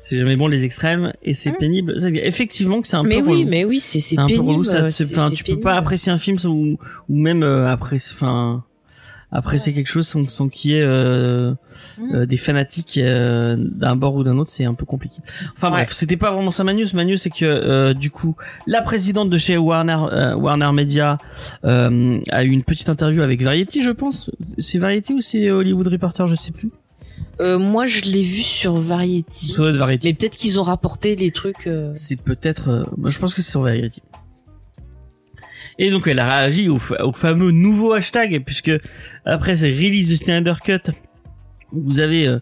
[0.07, 1.55] C'est jamais bon les extrêmes et c'est Hum.
[1.57, 1.95] pénible.
[2.23, 3.49] Effectivement que c'est un mais peu oui, relou.
[3.49, 4.49] mais oui, c'est c'est un peu pénible.
[4.51, 4.63] relou.
[4.63, 5.79] Ça, euh, c'est- enfin, tu peux pas pénible.
[5.79, 6.77] apprécier un film sans- ou,
[7.09, 8.63] ou même euh, après, enfin
[9.31, 11.49] apprécier quelque chose sans, sans qu'il y ait euh,
[11.99, 12.13] Hum.
[12.13, 15.17] euh, des fanatiques euh, d'un bord ou d'un autre, c'est un peu compliqué.
[15.57, 15.77] Enfin Ouais.
[15.83, 16.93] bref, c'était pas vraiment ça Magnus.
[16.93, 18.35] Magnus, c'est que euh, du coup,
[18.67, 21.17] la présidente de chez Warner euh, Warner Media
[21.65, 24.29] euh, a eu une petite interview avec Variety, je pense.
[24.59, 26.69] C'est Variety ou c'est Hollywood Reporter, je sais plus.
[27.41, 29.47] Euh, moi, je l'ai vu sur Variety.
[29.53, 30.07] Ça doit être Variety.
[30.07, 31.67] Mais peut-être qu'ils ont rapporté les trucs.
[31.67, 32.69] euh, C'est peut-être.
[32.69, 34.01] euh, moi, je pense que c'est sur Variety.
[35.77, 38.71] Et donc elle a réagi au, fa- au fameux nouveau hashtag puisque
[39.25, 40.91] après c'est release the Snyder Cut.
[41.73, 42.39] Vous avez euh,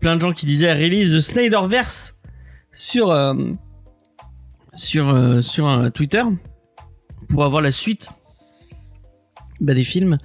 [0.00, 2.16] plein de gens qui disaient release the Snyderverse
[2.72, 3.34] sur euh,
[4.72, 6.22] sur euh, sur euh, Twitter
[7.28, 8.10] pour avoir la suite
[9.60, 10.18] bah, des films.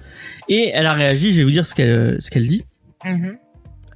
[0.48, 1.32] Et elle a réagi.
[1.32, 2.64] Je vais vous dire ce qu'elle ce qu'elle dit.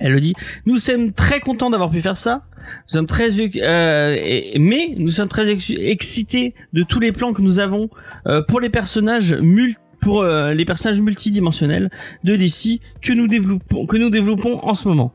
[0.00, 0.35] Elle le dit.
[0.66, 2.42] Nous sommes très contents d'avoir pu faire ça.
[2.59, 4.16] Nous sommes très, euh,
[4.59, 7.88] mais nous sommes très ex- excités de tous les plans que nous avons
[8.26, 9.37] euh, pour les personnages
[10.00, 11.90] pour euh, les personnages multidimensionnels
[12.24, 15.14] de DC que nous développons que nous développons en ce moment.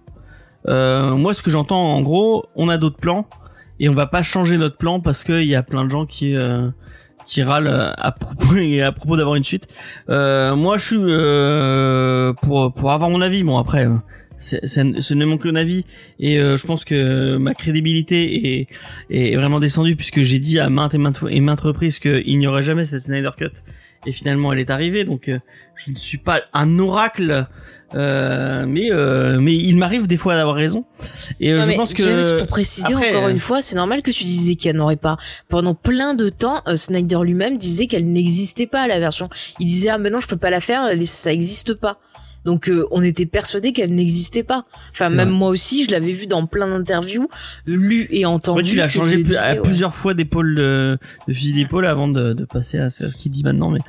[0.67, 3.28] Euh, moi, ce que j'entends en gros, on a d'autres plans
[3.80, 6.36] et on va pas changer notre plan parce qu'il y a plein de gens qui
[6.36, 6.70] euh,
[7.26, 9.67] qui râlent euh, à propos à propos d'avoir une suite.
[10.10, 13.44] Euh, moi, je suis euh, pour pour avoir mon avis.
[13.44, 13.88] Bon après,
[14.41, 15.86] ce n'est mon que avis
[16.19, 18.67] et euh, je pense que ma crédibilité est
[19.10, 22.47] est vraiment descendue puisque j'ai dit à maintes et maintes et maintes reprises qu'il n'y
[22.47, 23.51] aurait jamais cette Snyder Cut
[24.06, 25.04] et finalement elle est arrivée.
[25.04, 25.39] Donc euh,
[25.75, 27.47] je ne suis pas un oracle,
[27.95, 30.86] euh, mais euh, mais il m'arrive des fois d'avoir raison.
[31.39, 33.75] Et euh, Non, je pense que James, pour préciser après, encore euh, une fois, c'est
[33.75, 35.17] normal que tu disais qu'il n'y en aurait pas.
[35.49, 39.30] Pendant plein de temps, euh, Snyder lui-même disait qu'elle n'existait pas la version.
[39.60, 41.99] Il disait ah mais non je peux pas la faire, ça existe pas.
[42.45, 44.65] Donc euh, on était persuadé qu'elle n'existait pas.
[44.91, 45.38] Enfin même vrai.
[45.38, 47.27] moi aussi, je l'avais vu dans plein d'interviews,
[47.67, 48.62] lu et entendu.
[48.62, 49.62] Ouais, tu l'as changé à ouais.
[49.62, 53.17] plusieurs fois d'épaule de, de fusil d'épaule avant de, de passer à ce, à ce
[53.17, 53.80] qu'il dit maintenant, mais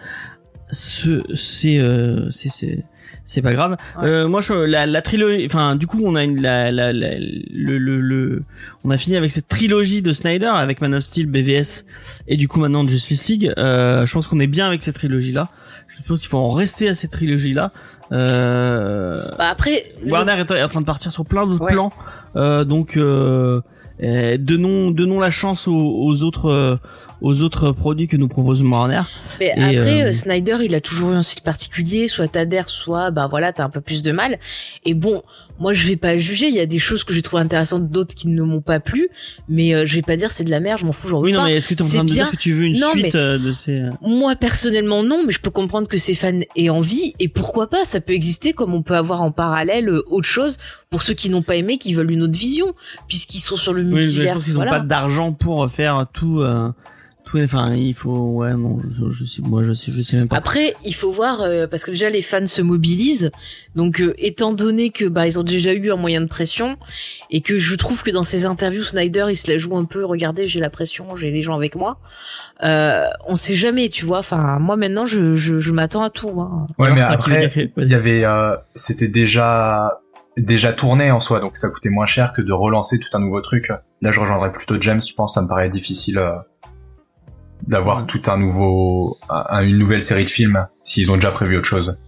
[0.71, 2.85] ce c'est euh, c'est c'est
[3.25, 3.77] c'est pas grave.
[4.01, 4.09] Ouais.
[4.09, 7.19] Euh, moi, je, la, la trilogie, enfin, du coup, on a une, la, la, la-
[7.19, 8.43] le, le, le,
[8.85, 11.85] on a fini avec cette trilogie de Snyder avec Man of Steel, BVS
[12.27, 13.53] et du coup maintenant Justice League.
[13.59, 15.51] Euh, je pense qu'on est bien avec cette trilogie là.
[15.89, 17.71] Je pense qu'il faut en rester à cette trilogie là.
[18.13, 21.73] Euh, Bah, après, Warner est est en train de partir sur plein d'autres Ouais.
[21.73, 21.93] plans,
[22.37, 23.61] euh, donc euh,
[24.03, 25.73] euh, donnons donnons la chance aux,
[26.07, 26.77] aux autres euh,
[27.23, 29.03] aux autres produits que nous propose Warner.
[29.41, 32.09] Mais Et, après, euh, euh, Snyder, il a toujours eu un style particulier.
[32.09, 34.39] Soit t'adhères, soit bah voilà, t'as un peu plus de mal.
[34.85, 35.23] Et bon,
[35.61, 36.49] moi je vais pas juger.
[36.49, 39.09] Il y a des choses que j'ai trouvé intéressantes, d'autres qui ne m'ont pas plu.
[39.49, 41.27] Mais euh, je vais pas dire c'est de la merde, je m'en fous, j'en veux
[41.27, 41.47] Oui non pas.
[41.47, 42.25] mais est-ce que tu es en C'est train de bien.
[42.25, 45.41] dire que tu veux une Non, suite euh, de ces Moi personnellement non, mais je
[45.41, 47.15] peux comprendre que ces fans aient envie.
[47.21, 50.57] Et pourquoi pas Ça peut exister comme on peut avoir en parallèle autre chose
[50.91, 52.75] pour ceux qui n'ont pas aimé, qui veulent une autre vision,
[53.07, 54.35] puisqu'ils sont sur le Oui, je multivers.
[54.35, 56.69] pense qu'ils ont pas d'argent pour faire tout euh,
[57.33, 60.29] tout enfin il faut ouais non je, je sais moi je sais je sais même
[60.29, 60.37] pas.
[60.37, 63.31] Après, il faut voir euh, parce que déjà les fans se mobilisent.
[63.75, 66.77] Donc, euh, étant donné que bah ils ont déjà eu un moyen de pression
[67.31, 70.05] et que je trouve que dans ses interviews, Snyder il se la joue un peu.
[70.05, 71.99] Regardez, j'ai la pression, j'ai les gens avec moi.
[72.65, 74.19] Euh, on sait jamais, tu vois.
[74.19, 76.41] Enfin, moi maintenant, je je, je m'attends à tout.
[76.41, 76.67] Hein.
[76.79, 80.01] Ouais, Alors, mais après, il y avait, euh, c'était déjà
[80.37, 83.41] déjà tourné en soi, donc ça coûtait moins cher que de relancer tout un nouveau
[83.41, 83.69] truc.
[84.01, 85.01] Là, je rejoindrais plutôt James.
[85.07, 86.33] Je pense, ça me paraît difficile euh,
[87.67, 88.07] d'avoir Ouais.
[88.07, 91.99] tout un nouveau, un- une nouvelle série de films s'ils ont déjà prévu autre chose.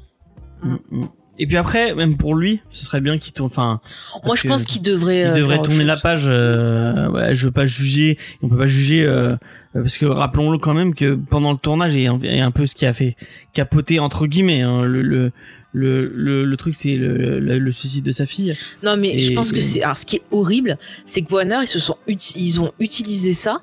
[0.62, 1.04] Mm, mm.
[1.36, 3.80] Et puis après même pour lui, ce serait bien qu'il tourne enfin
[4.24, 5.20] Moi, je pense qu'il devrait.
[5.20, 6.24] il euh, devrait tourner la page.
[6.28, 8.18] Euh, ouais, je veux pas juger.
[8.42, 9.34] On peut pas juger euh,
[9.74, 12.76] parce que rappelons-le quand même que pendant le tournage et un, et un peu ce
[12.76, 13.16] qui a fait
[13.52, 15.32] capoter entre guillemets hein, le, le
[15.72, 18.56] le le le truc c'est le, le le suicide de sa fille.
[18.84, 19.82] Non, mais je pense que c'est.
[19.82, 23.32] Alors, ce qui est horrible, c'est que Warner, ils se sont, uti- ils ont utilisé
[23.32, 23.60] ça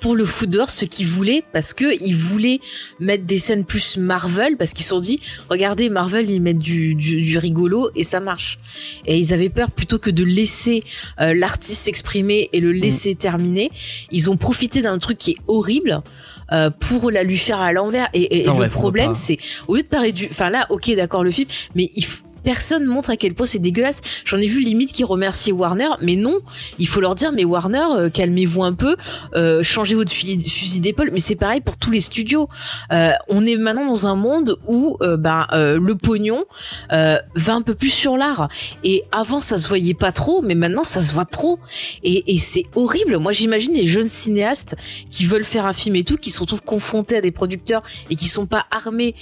[0.00, 2.60] pour le foot dehors, ce qu'ils voulaient, parce que ils voulaient
[3.00, 6.94] mettre des scènes plus Marvel, parce qu'ils se sont dit, regardez, Marvel, ils mettent du,
[6.94, 8.58] du, du rigolo et ça marche.
[9.06, 10.82] Et ils avaient peur plutôt que de laisser
[11.20, 13.70] euh, l'artiste s'exprimer et le laisser terminer.
[14.10, 16.02] Ils ont profité d'un truc qui est horrible.
[16.50, 19.36] euh, pour la lui faire à l'envers et, et- et ouais, le faut problème c'est
[19.66, 22.84] au lieu de parler du enfin là ok d'accord le film mais il f- personne
[22.84, 24.00] montre à quel point c'est dégueulasse.
[24.24, 26.38] J'en ai vu limite qui remerciaient Warner mais non.
[26.78, 28.96] Il faut leur dire mais Warner euh, calmez-vous un peu.
[29.34, 31.10] Euh, changez votre fusil, d'épaule.
[31.12, 32.48] Mais c'est pareil pour tous les studios.
[32.92, 36.44] Euh, on est maintenant dans un monde où euh, ben le pognon
[36.90, 38.48] va un peu plus sur l'art.
[38.84, 41.58] Et avant ça se voyait pas trop mais maintenant ça se voit trop.
[42.02, 43.18] Et, c'est horrible.
[43.18, 44.76] Moi j'imagine les jeunes cinéastes
[45.10, 48.16] qui veulent faire un film et tout qui se retrouvent confrontés à des producteurs et
[48.16, 49.14] qui sont pas armés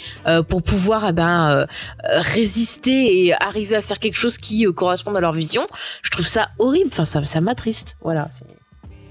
[0.49, 1.67] pour pouvoir eh ben
[2.05, 5.63] résister arriver à faire quelque chose qui euh, corresponde à leur vision
[6.03, 8.45] je trouve ça horrible enfin ça ça m'attriste voilà c'est-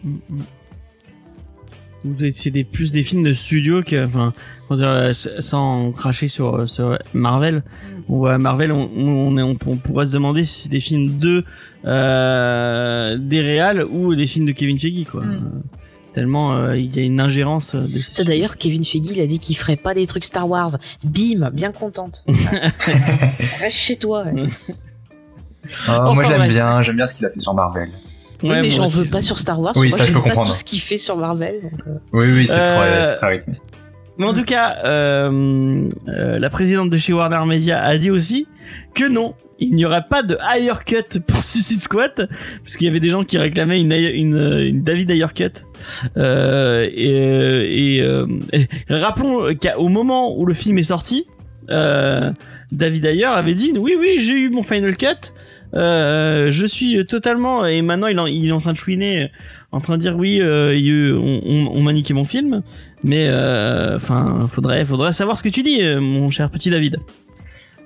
[0.04, 0.42] Mm, mm.
[2.36, 4.32] C'est des plus des films de studio que enfin
[4.72, 7.64] euh, sans cracher sur sur Marvel.
[8.08, 11.18] On voit Marvel, on, on, est- on, on pourrait se demander si c'est des films
[11.18, 11.44] de
[11.86, 15.24] euh, des réals ou des films de Kevin Feige quoi.
[15.26, 15.64] Mm.
[16.16, 19.20] Euh, Tellement euh, il y a une ingérence de ces T'as D'ailleurs, Kevin Feige, il
[19.20, 20.72] a dit qu'il ferait pas des trucs Star Wars.
[21.04, 22.24] Bim, bien contente.
[23.60, 24.24] Reste chez toi.
[24.24, 24.44] ouais.
[25.88, 27.90] Ah, Enfin, moi, j'aime bien, j'aime bien ce qu'il a fait sur Marvel.
[28.44, 29.74] Oui, Ouais, mais j'en veux pas sur Star Wars.
[29.78, 30.48] Oui, Moi, ça, je peux pas comprendre.
[30.50, 31.56] tout ce qu'il fait sur Marvel.
[31.64, 31.98] donc, euh.
[32.14, 33.56] Oui, oui, c'est Euh, très, c'est très rythmé.
[34.18, 38.48] Mais en tout cas, euh, euh, la présidente de chez Warner Media a dit aussi
[38.94, 42.30] que non, il n'y aurait pas de higher cut pour Suicide Squad,
[42.64, 45.52] parce qu'il y avait des gens qui réclamaient une, une, une David higher cut.
[46.18, 51.26] Euh, et, et, euh, et rappelons qu'au moment où le film est sorti,
[51.70, 52.32] euh,
[52.72, 55.34] David Ayer avait dit oui oui j'ai eu mon final cut.
[55.74, 59.30] Euh, je suis totalement et maintenant il, en- est en train de chouiner,
[59.72, 62.62] en train de dire oui euh, on, on, on m'a niqué mon film.
[63.08, 66.98] Mais euh, enfin, faudrait, faudrait savoir ce que tu dis, euh, mon cher petit David.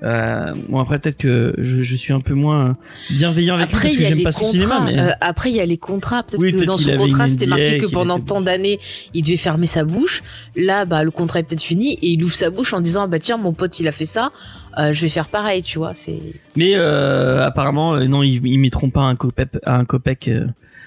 [0.02, 2.78] Euh, bon après peut-être que je, je suis un peu moins
[3.10, 4.54] bienveillant avec lui Après, parce il que y a j'aime les pas son contrats.
[4.54, 4.82] cinéma.
[4.86, 4.98] Mais...
[4.98, 6.24] euh, après, il y a les contrats.
[6.24, 8.80] Peut-être Oui, que dans qu'il son contrat, c'était marqué que pendant était- tant d'années,
[9.14, 10.24] il devait fermer sa bouche.
[10.56, 13.08] Là, bah, le contrat est peut-être fini et il ouvre sa bouche en disant, ah,
[13.08, 14.32] bah tiens, mon pote, il a fait ça.
[14.78, 15.92] euh, je vais faire pareil, tu vois.
[15.96, 16.18] C'est.
[16.56, 20.30] Mais apparemment, non, ils, ils mettront pas un copec, un copec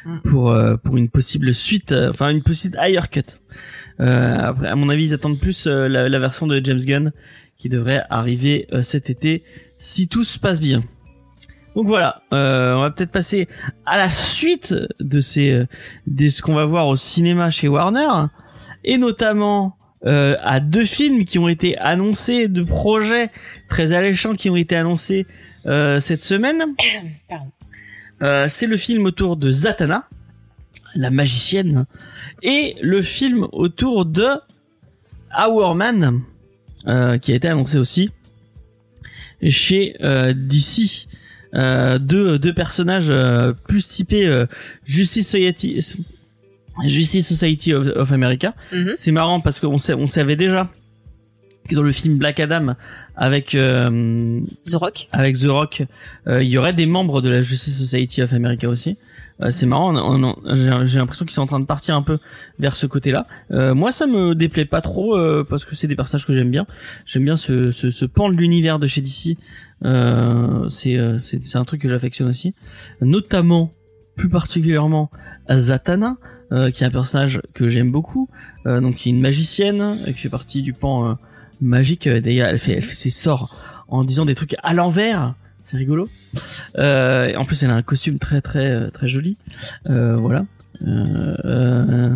[0.05, 0.19] Mm.
[0.29, 3.21] pour pour une possible suite, enfin une possible higher cut.
[4.03, 7.13] Euh, après, à mon avis, ils attendent plus euh, la, la version de James Gunn
[7.57, 9.45] qui devrait arriver euh, cet été
[9.79, 10.83] si tout se passe bien.
[11.75, 13.49] Donc voilà, euh, on va peut-être passer
[13.87, 15.65] à la suite de ces
[16.07, 18.27] de ce qu'on va voir au cinéma chez Warner
[18.85, 23.31] et notamment euh, à deux films qui ont été annoncés, deux projets
[23.69, 25.27] très alléchants qui ont été annoncés
[25.67, 26.63] euh, cette semaine.
[28.21, 30.09] Euh, c'est le film autour de Zatanna,
[30.95, 31.87] la magicienne,
[32.43, 34.27] et le film autour de
[35.39, 36.23] Our Man,
[36.87, 38.11] euh, qui a été annoncé aussi
[39.49, 41.07] chez euh, DC.
[41.55, 44.47] Euh, deux, deux personnages euh, plus typés euh,
[44.87, 45.85] Justice Society,
[46.87, 48.55] Justice Society of, of America.
[48.73, 48.93] Mhm.
[48.97, 50.71] C'est marrant parce qu'on sait, on savait déjà
[51.69, 52.75] que dans le film Black Adam
[53.17, 55.09] avec euh, The Rock.
[55.13, 55.83] avec The Rock,
[56.27, 58.97] euh, il y aurait des membres de la Justice Society of America aussi.
[59.41, 59.95] Euh, c'est marrant,
[60.55, 62.19] j'ai l'impression qu'ils sont en train de partir un peu
[62.59, 63.25] vers ce côté-là.
[63.51, 66.51] Euh, moi, ça me déplaît pas trop euh, parce que c'est des personnages que j'aime
[66.51, 66.67] bien.
[67.07, 69.39] J'aime bien ce, pan de l'univers de chez DC.
[70.71, 72.55] C'est un truc que j'affectionne aussi,
[73.01, 73.73] notamment
[74.17, 75.11] plus particulièrement
[75.51, 76.17] Zatanna,
[76.51, 78.29] qui est un personnage que j'aime beaucoup,
[78.67, 81.17] donc qui est une magicienne, qui fait partie du pan
[81.61, 82.09] magique.
[82.09, 83.57] D'ailleurs, elle fait, elle fait ses sorts
[83.89, 85.35] en disant des trucs à l'envers.
[85.63, 86.09] C'est rigolo.
[86.79, 89.37] Euh, en plus, elle a un costume très très très joli.
[89.89, 90.45] Euh, voilà.
[90.85, 92.15] Euh,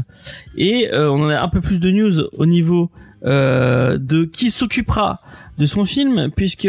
[0.56, 2.90] et euh, on en a un peu plus de news au niveau
[3.24, 5.20] euh, de qui s'occupera
[5.59, 6.68] de son film, puisque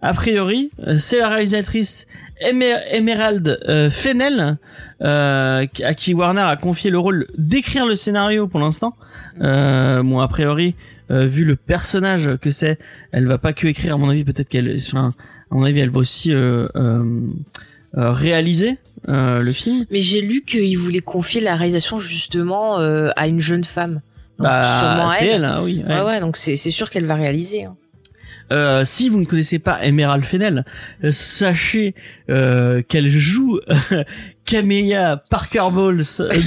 [0.00, 2.06] a priori c'est la réalisatrice
[2.40, 3.90] Emer- Emerald euh,
[5.66, 8.94] qui- à qui Warner a confié le rôle d'écrire le scénario pour l'instant.
[9.38, 10.74] Bon, a priori,
[11.10, 12.78] euh, vu le personnage que c'est,
[13.10, 13.94] elle va pas que écrire.
[13.94, 15.10] À mon avis, peut-être qu'elle, enfin,
[15.52, 17.04] à mon avis, elle va aussi euh, euh,
[17.96, 19.84] euh, réaliser le film.
[19.90, 24.00] Mais j'ai lu qu'il voulait confier la réalisation justement à une jeune femme.
[24.38, 25.34] Donc, sûrement Bah, c'est elle.
[25.36, 25.82] elle, hein, oui.
[25.86, 26.02] Ouais, ouais.
[26.02, 27.64] ouais, donc c'est sûr qu'elle va réaliser.
[27.64, 27.76] hein.
[28.50, 30.64] Euh, si vous ne connaissez pas Emerald Fennell,
[31.04, 31.94] euh, sachez
[32.28, 33.60] euh, qu'elle joue
[34.44, 36.02] Camélia Parker Bowles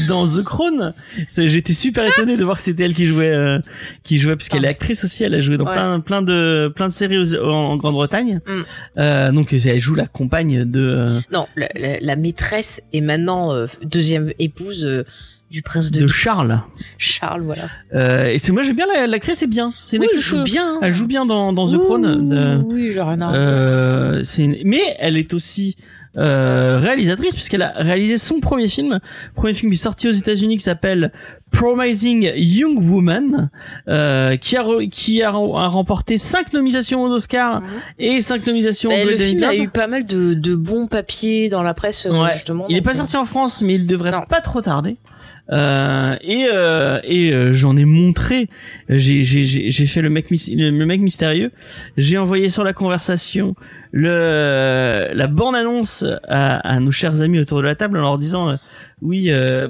[0.08, 0.94] dans The Crown.
[1.36, 3.60] J'étais super étonné de voir que c'était elle qui jouait, euh,
[4.04, 5.24] qui jouait puisqu'elle est actrice aussi.
[5.24, 5.74] Elle a joué dans Ouais.
[5.74, 8.40] plein, plein de, plein de séries aux- en, en Grande-Bretagne.
[8.48, 8.62] Mm.
[8.98, 10.80] Euh, donc elle joue la compagne de.
[10.80, 13.54] euh, Non, la, la- la maîtresse est maintenant
[13.84, 15.06] deuxième épouse
[15.52, 16.60] du prince de, de Charles.
[16.98, 18.30] Charles, voilà.
[18.32, 19.72] Et c'est moi j'aime bien la- l'actrice, c'est bien.
[19.84, 20.66] C'est Oui, elle joue bien.
[20.68, 20.80] hein.
[20.82, 22.64] Elle joue bien dans, dans The Crown.
[22.70, 24.22] Oui, j'ai rien à
[24.66, 25.76] mais elle est aussi
[26.18, 29.00] euh, réalisatrice puisqu'elle a réalisé son premier film,
[29.36, 31.12] premier film qui est sorti aux États-Unis qui s'appelle
[31.52, 33.50] Promising Young Woman,
[33.88, 37.62] euh, qui a re- qui a, re- a remporté cinq nominations aux Oscars
[38.00, 41.48] et cinq nominations Mais aux le film a eu pas mal de, de bons papiers
[41.50, 42.34] dans la presse, euh, Ouais.
[42.34, 42.66] justement.
[42.70, 44.24] Il est donc, pas euh, sorti en France, mais il devrait Non.
[44.30, 44.98] pas trop tarder.
[45.52, 48.50] Euh, et euh, et euh, j'en ai montré,
[48.90, 51.52] j'ai j'ai j'ai fait le mec le, mec mystérieux.
[51.98, 53.56] J'ai envoyé sur la conversation
[53.92, 58.18] le la bande annonce à, à nos chers amis autour de la table en leur
[58.18, 58.56] disant euh,
[59.04, 59.68] oui euh,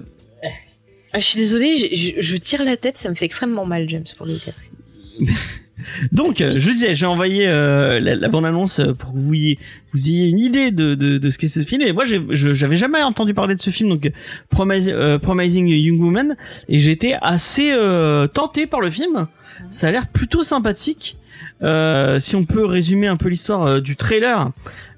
[1.11, 3.87] Ah, je suis désolée, je, je- je tire la tête, ça me fait extrêmement mal,
[3.89, 4.71] James, pour le casque.
[6.11, 9.59] donc euh, je disais j'ai envoyé euh, la, la bande annonce pour que vous ayez
[9.93, 11.81] vous ayez une idée de de, de ce qu'est ce film.
[11.81, 16.35] Et moi j'avais jamais entendu parler de ce film donc euh, Promising Young Woman.
[16.69, 19.27] Et j'étais assez euh, tenté par le film.
[19.69, 21.17] Ça a l'air plutôt sympathique.
[21.61, 24.51] Euh, si on peut résumer un peu l'histoire euh, du trailer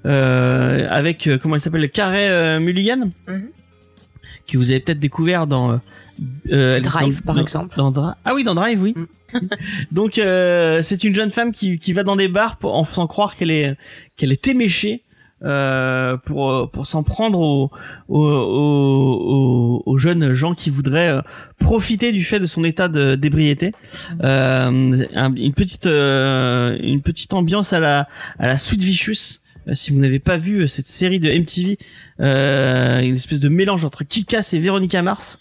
[0.06, 3.10] euh, avec euh, comment il s'appelle Carey euh, Mulligan.
[3.28, 3.48] Mhm.
[4.48, 5.76] Que vous avez peut-être découvert dans euh,
[6.50, 7.76] euh, Drive, dans- par dans- exemple.
[7.76, 7.92] dans
[8.24, 8.94] ah oui dans Drive oui
[9.92, 13.06] donc euh, c'est une jeune femme qui, qui va dans des bars pour, en faisant
[13.06, 13.76] croire qu'elle est
[14.16, 15.02] qu'elle est éméchée
[15.44, 17.70] euh, pour pour s'en prendre aux,
[18.08, 21.20] aux, aux, aux- jeunes gens qui voudraient euh,
[21.58, 23.72] profiter du fait de son état de d'ébriété.
[24.24, 28.08] Euh, un- une petite euh, une petite ambiance à la
[28.38, 29.38] à la Sweet Vicious.
[29.68, 31.78] Euh, Si vous n'avez pas vu euh, cette série de MTV,
[32.20, 35.38] euh, une espèce de mélange entre Kick-Ass et Véronica Mars,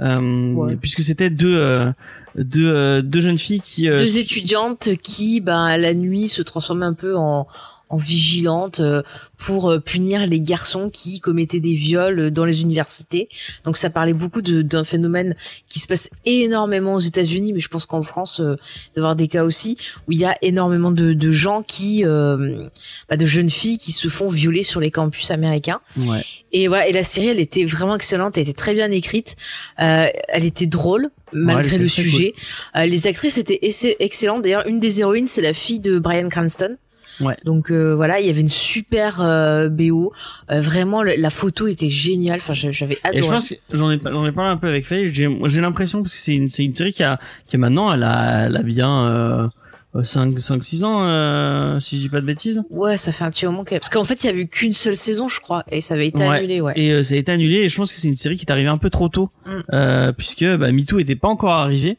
[0.00, 0.76] euh, Ouais.
[0.76, 1.90] puisque c'était deux euh,
[2.36, 6.42] deux euh, deux jeunes filles qui euh, Deux étudiantes qui, ben, à la nuit, se
[6.42, 7.46] transforment un peu en,
[7.92, 9.02] en vigilante euh,
[9.38, 13.28] pour euh, punir les garçons qui commettaient des viols dans les universités.
[13.64, 15.36] Donc ça parlait beaucoup d'un phénomène
[15.68, 18.56] qui se passe énormément aux États-Unis, mais je pense qu'en France, euh,
[18.88, 19.76] il doit y avoir des cas aussi
[20.08, 22.66] où il y a énormément de, de gens qui, euh,
[23.08, 25.80] bah, de jeunes filles qui se font violer sur les campus américains.
[25.98, 26.22] Ouais.
[26.52, 29.36] Et voilà, et la série, elle était vraiment excellente, elle était très bien écrite,
[29.80, 32.34] euh, elle était drôle malgré le sujet.
[32.76, 33.60] Euh, les actrices étaient
[34.00, 34.42] excellentes.
[34.42, 36.76] D'ailleurs, une des héroïnes, c'est la fille de Brian Cranston.
[37.22, 37.36] Ouais.
[37.44, 40.12] Donc euh, voilà, il y avait une super euh, BO.
[40.50, 42.36] Euh, vraiment, le- la photo était géniale.
[42.40, 43.18] Enfin, j'avais adoré.
[43.18, 45.12] Et je pense que j'en ai, j'en ai parlé un peu avec Faye.
[45.12, 47.92] J'ai, j'ai l'impression parce que c'est une, c'est une série qui a, qui a maintenant,
[47.92, 49.48] elle a, elle a bien euh,
[50.04, 52.62] 5, 5, 6 ans, euh, si je dis pas de bêtises.
[52.70, 53.74] Ouais, ça fait un petit moment que...
[53.74, 56.06] Parce qu'en fait, il y a eu qu'une seule saison, je crois, et ça avait
[56.06, 56.38] été Ouais.
[56.38, 56.72] annulé, ouais.
[56.76, 57.56] Et euh, ça a été annulé.
[57.56, 59.50] Et je pense que c'est une série qui est arrivée un peu trop tôt, Mm.
[59.74, 61.98] euh, puisque bah, MeToo était pas encore arrivé.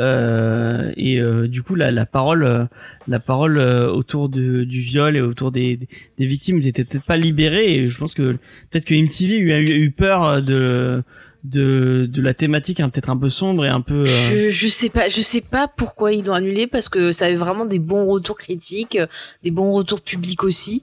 [0.00, 2.64] Euh, et euh, du coup, la, la parole, euh,
[3.06, 5.78] la parole euh, autour de, du viol et autour des,
[6.18, 7.74] des, victimes n'était peut-être pas libérée.
[7.74, 8.32] Et je pense que
[8.70, 11.02] peut-être que MTV a eu, peur de
[11.44, 14.02] de de la thématique hein, peut-être un peu sombre et un peu.
[14.02, 17.26] euh, Je, je sais pas, je sais pas pourquoi ils l'ont annulé parce que ça
[17.26, 19.06] avait vraiment des bons retours critiques, euh,
[19.44, 20.82] des bons retours publics aussi.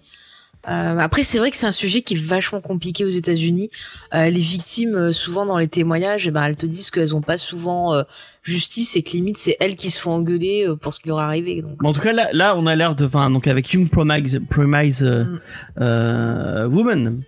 [0.67, 3.69] Euh, après, c'est vrai que c'est un sujet qui est vachement compliqué aux États-Unis.
[4.13, 7.21] Euh, les victimes, euh, souvent dans les témoignages, eh ben, elles te disent qu'elles ont
[7.21, 8.04] pas souvent euh,
[8.43, 11.19] justice et que limite c'est elles qui se font engueuler euh, pour ce qui leur
[11.19, 11.62] est arrivé.
[11.62, 14.39] Donc, en tout cas, là, là, on a l'air de, enfin, donc avec Young Promise,
[14.49, 15.39] Promise euh, Mm.
[15.82, 17.21] euh, Woman,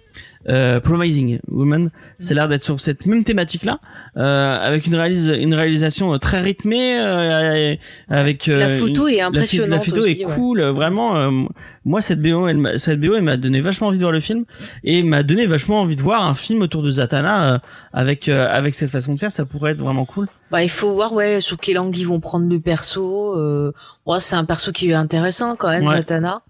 [0.50, 3.80] euh, Promising Woman, c'est l'air d'être sur cette même thématique-là,
[4.18, 7.76] euh, avec une réalise, une réalisation euh, très rythmée, euh,
[8.10, 10.22] avec euh, la photo une- est la, impressionnante la photo aussi.
[10.22, 11.32] est cool, euh, vraiment.
[11.86, 14.46] moi, cette BO, elle, cette BO, elle m'a donné vachement envie de voir le film
[14.84, 17.62] et m'a donné vachement envie de voir un film autour de Zatanna
[17.94, 19.32] avec avec cette façon de faire.
[19.32, 20.28] Ça pourrait être vraiment cool.
[20.52, 23.36] Bah, il faut voir ouais sur quelle langue ils vont prendre le perso.
[23.38, 23.74] Euh,
[24.06, 25.96] ouais, c'est un perso qui est intéressant quand même, Ouais.
[25.98, 26.42] Zatanna.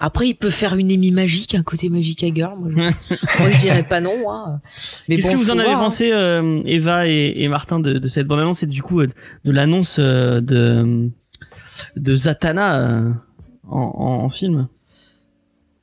[0.00, 2.54] Après, il peut faire une émie magique, un côté magique à girl.
[2.58, 2.76] Moi, je,
[3.40, 4.30] moi, je dirais pas non.
[4.30, 4.60] Hein.
[5.08, 5.84] Mais Qu'est-ce bon, que vous en avez voir, hein.
[5.84, 9.08] pensé, euh, Eva et, et Martin, de, de cette bande-annonce et du coup euh,
[9.44, 11.08] de l'annonce euh, de
[11.96, 13.10] de Zatanna euh,
[13.68, 14.68] en, en, en film?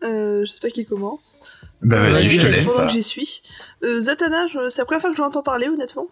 [0.04, 1.40] Euh, je sais pas qui commence.
[1.82, 2.76] Bah Ouais, vas-y, je te laisse.
[2.76, 3.42] Pendant que j'y suis.
[3.84, 6.08] Euh, Zatanna, je- c'est la première fois que j'en entends parler, honnêtement.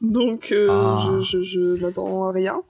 [0.00, 1.18] Donc, euh, Ah.
[1.22, 2.60] je, je, je n'attends à rien.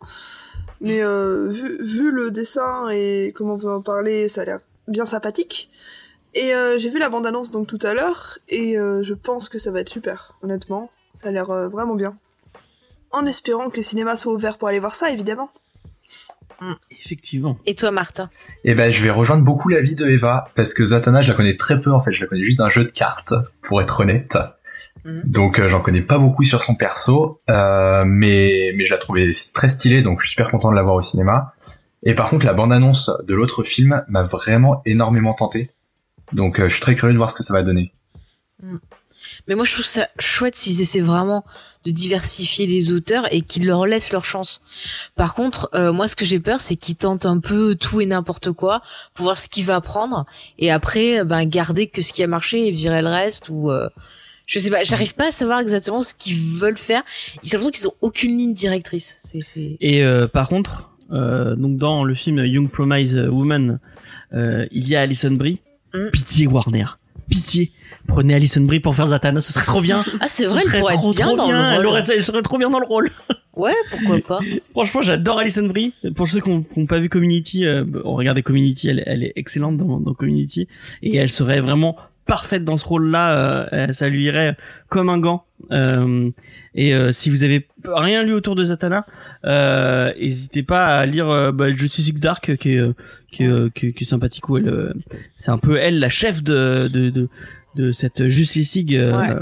[0.83, 5.07] Mais euh, vu, vu le dessin et comment vous en parlez, ça a l'air bien
[5.07, 5.71] sympathique.
[6.35, 9.59] Et euh, j'ai vu la bande-annonce donc tout à l'heure, et euh, je pense que
[9.59, 10.91] ça va être super, honnêtement.
[11.15, 12.17] Ça a l'air euh, vraiment bien.
[13.11, 15.51] En espérant que les cinémas soient ouverts pour aller voir ça, évidemment.
[16.91, 17.59] Effectivement.
[17.67, 18.31] Et toi, Martin?
[18.65, 21.57] Et ben, je vais rejoindre beaucoup l'avis de Eva, parce que Zatanna, je la connais
[21.57, 22.13] très peu, en fait.
[22.13, 24.39] Je la connais juste d'un jeu de cartes, pour être honnête.
[25.05, 25.23] Mhm.
[25.25, 29.33] Donc, euh, j'en connais pas beaucoup sur son perso, euh, mais, mais je la trouvais
[29.55, 31.55] très stylée, donc je suis super content de la voir au cinéma.
[32.05, 35.71] Et par contre, la bande-annonce de l'autre film m'a vraiment énormément tenté.
[36.33, 37.93] Donc, euh, je suis très curieux de voir ce que ça va donner.
[39.49, 41.45] Mais moi, je trouve ça chouette s'ils essaient vraiment
[41.85, 44.63] de diversifier les auteurs et qu'ils leur laissent leur chance.
[45.17, 48.07] Par contre, euh, moi, ce que j'ai peur, c'est qu'ils tentent un peu tout et
[48.07, 48.83] n'importe quoi
[49.15, 50.27] pour voir ce qu'il va prendre
[50.59, 53.71] et après, ben, garder que ce qui a marché et virer le reste ou.
[53.71, 53.89] euh,
[54.53, 57.03] je sais pas, j'arrive pas à savoir exactement ce qu'ils veulent faire.
[57.43, 59.17] J'ai l'impression qu'ils ont aucune ligne directrice.
[59.81, 63.79] Et euh, par contre, euh, donc dans le film Young Promise Woman,
[64.35, 65.61] euh, il y a Alison Brie.
[65.95, 66.11] Mm.
[66.13, 66.85] Pitié Warner,
[67.31, 67.71] pitié.
[68.07, 70.03] Prenez Alison Brie pour faire Zatanna, ce serait trop bien.
[70.21, 71.63] Ah, c'est Ce vrai, elle serait pourrait trop, être bien trop dans bien.
[71.63, 71.87] le Elle, rôle.
[71.87, 73.11] aurait- elle serait trop bien dans le rôle.
[73.55, 74.41] Ouais, pourquoi pas.
[74.71, 75.93] Franchement, j'adore Alison Brie.
[76.17, 80.01] Pour ceux qui n'ont pas vu Community, euh, regardez Community, elle, elle est excellente dans,
[80.01, 80.69] dans Community
[81.03, 83.69] et elle serait vraiment parfaite dans ce rôle-là.
[83.73, 84.57] euh, ça lui irait
[84.89, 85.45] comme un gant.
[85.71, 86.31] Euh,
[86.75, 89.07] et euh, si vous avez rien lu autour de Zatanna,
[89.45, 92.93] euh, n'hésitez pas à lire euh, bah, Justice League Dark, qui est, euh,
[93.31, 94.49] qui est, euh, qui est- qui est sympathique.
[94.49, 94.93] Où elle, euh,
[95.37, 97.29] c'est un peu elle la chef de de de,
[97.77, 99.35] de cette Justice League euh, Ouais.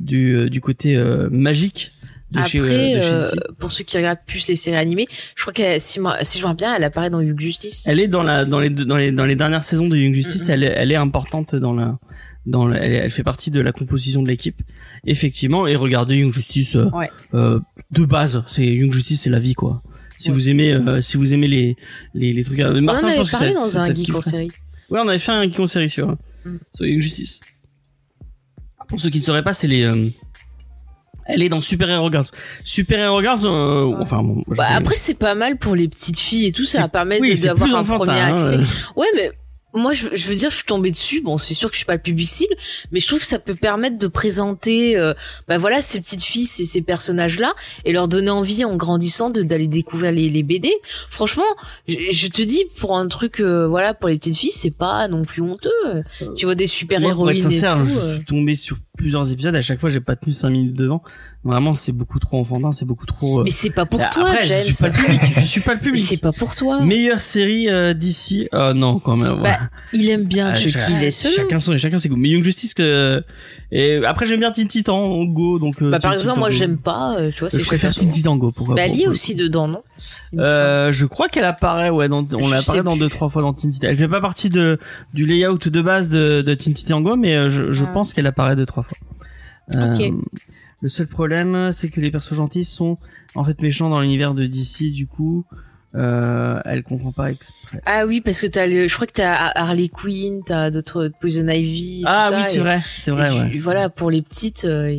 [0.00, 1.92] du euh, du côté euh, magique.
[2.32, 3.36] De Après, euh, de chez euh, DC.
[3.60, 6.54] pour ceux qui regardent plus les séries animées, je crois que si, si je vois
[6.54, 7.86] bien, elle apparaît dans Young Justice.
[7.86, 10.44] Elle est dans la dans les dans les dans les dernières saisons de Young Justice,
[10.48, 10.50] Mhm.
[10.54, 11.98] elle est elle est importante dans la
[12.44, 14.60] dans la- elle, elle fait partie de la composition de l'équipe.
[15.06, 17.10] Effectivement, et regardez Young Justice euh, Ouais.
[17.34, 17.60] euh,
[17.92, 19.82] de base, c'est Young Justice, c'est la vie quoi.
[20.16, 20.34] Si Ouais.
[20.34, 21.76] vous aimez euh, si vous aimez les
[22.14, 23.86] les, les trucs euh, On en Martin, je avait que parlé ça, dans ça, un
[23.86, 24.50] ça geek en série.
[24.90, 26.08] Ouais, on avait fait un geek en série sur
[26.44, 26.56] Mm.
[26.74, 27.40] sur Young Justice.
[28.88, 29.84] Pour ceux qui ne sauraient pas, c'est les
[31.28, 32.26] elle est dans Super Hero Girls.
[32.64, 36.46] Super Hero Girls, euh, enfin bon, Bah, après, c'est pas mal pour les petites filles
[36.46, 38.56] et tout, ça C'est- permet oui, de- c'est d'avoir un enfantin, premier hein, accès.
[38.56, 38.62] euh.
[38.96, 39.30] Ouais, mais
[39.74, 41.20] moi, je, je veux dire, je suis tombée dessus.
[41.20, 42.54] Bon, c'est sûr que je suis pas le public cible,
[42.92, 45.12] mais je trouve que ça peut permettre de présenter, euh,
[45.48, 47.52] bah voilà, ces petites filles et ces personnages-là,
[47.84, 50.72] et leur donner envie en grandissant de d'aller découvrir les, les BD.
[51.10, 51.44] Franchement,
[51.88, 55.08] je, je te dis, pour un truc, euh, voilà, pour les petites filles, c'est pas
[55.08, 55.68] non plus honteux.
[56.36, 57.86] Tu vois des super Moi, pour être héroïnes et tout.
[57.88, 58.14] je euh.
[58.16, 59.54] suis tombé sur plusieurs épisodes.
[59.54, 61.02] À chaque fois, j'ai pas tenu 5 minutes devant.
[61.44, 63.40] Vraiment, c'est beaucoup trop enfantin, c'est beaucoup trop.
[63.40, 64.62] euh, Mais c'est pas pour Après, toi, je James.
[64.62, 65.20] suis pas le public.
[65.36, 66.04] Je suis pas le Mais public.
[66.04, 66.80] c'est pas pour toi.
[66.82, 68.48] Meilleure série euh, d'ici.
[68.50, 69.40] Ah non, quand même.
[69.42, 69.58] Bah,
[69.92, 71.30] Il aime bien Ah, Chucky, cha- laisse-le.
[71.30, 72.16] Chacun son, chacun ses goûts.
[72.16, 73.22] Mais Young Justice que.
[73.72, 75.82] Et après, j'aime bien Teen Titan Go, donc.
[75.82, 78.50] euh, Bah, par exemple, moi, j'aime pas, euh, tu vois, Je préfère Teen Titan Go.
[78.52, 79.82] Pourquoi Bah, pour- pour- aussi dedans, non?
[80.38, 83.00] Euh, je crois qu'elle apparaît, ouais, dans, on Je l'a sais apparaît dans plus.
[83.00, 83.88] deux, trois fois dans Teen Titan.
[83.88, 84.78] Elle fait pas partie de,
[85.14, 87.90] du layout de base de, de Teen Titan Go, mais euh, je, je Ah.
[87.92, 88.96] pense qu'elle apparaît deux, trois fois.
[89.74, 89.94] Euh,
[90.82, 92.98] le seul problème, c'est que les persos gentils sont,
[93.34, 95.44] en fait, méchants dans l'univers de DC, du coup,
[95.94, 97.80] euh, elle comprend pas exprès.
[97.86, 101.48] Ah oui, parce que t'as le, je crois que t'as Harley Quinn, t'as d'autres Poison
[101.48, 102.02] Ivy.
[102.02, 103.50] tout Ah ça, oui, c'est vrai, c'est vrai, et ouais.
[103.50, 104.66] tu- Voilà, pour les petites.
[104.66, 104.98] euh,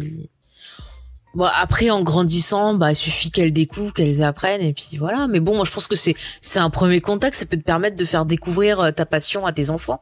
[1.38, 5.28] Bon, après, en grandissant, bah, il suffit qu'elles découvrent, qu'elles apprennent, et puis voilà.
[5.28, 7.96] Mais bon, moi, je pense que c'est, c'est un premier contact, ça peut te permettre
[7.96, 10.02] de faire découvrir euh, ta passion à tes enfants.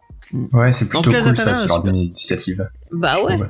[0.53, 2.69] Ouais, c'est plutôt cool ça, ce genre d'initiative.
[2.89, 3.35] Bah ouais.
[3.35, 3.49] trouve.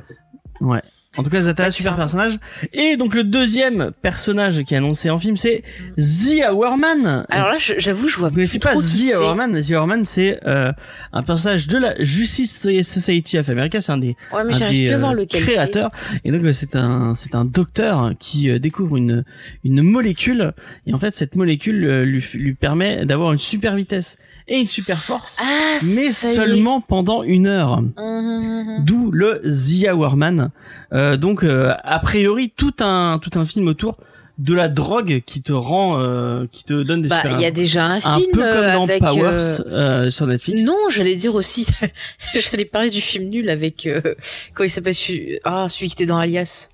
[0.68, 0.82] Ouais.
[1.16, 2.38] En tout cas, Zatanna, super personnage.
[2.72, 5.62] Et donc, le deuxième personnage qui est annoncé en film, c'est
[5.98, 7.26] The Hourman.
[7.30, 9.24] Alors là, j'avoue, je vois plus connaissez pas trop qui The c'est.
[9.24, 10.72] Hourman The Hourman, c'est euh,
[11.12, 13.80] un personnage de la Justice Society of America.
[13.80, 15.90] C'est un des, Ouais, mais un des euh, créateurs.
[16.24, 19.24] Et donc, euh, c'est un, c'est un docteur qui euh, découvre une,
[19.64, 20.52] une molécule.
[20.86, 24.68] Et en fait, cette molécule euh, lui, lui permet d'avoir une super vitesse et une
[24.68, 27.72] super force, Ah, mais seulement pendant une heure.
[27.72, 28.84] Hum, hum, hum.
[28.84, 30.50] D'où le The Hourman.
[30.92, 33.96] Euh, donc, euh, a priori, tout un, tout un film autour
[34.38, 37.50] de la drogue qui te rend, euh, qui te donne des Bah, il y a
[37.50, 39.00] déjà un un film peu comme euh, dans avec.
[39.00, 40.64] Powers euh, euh, sur Netflix.
[40.64, 41.66] Non, j'allais dire aussi,
[42.34, 44.00] j'allais parler du film nul avec euh,
[44.54, 44.94] comment il s'appelle
[45.44, 46.68] ah celui qui était dans Alias.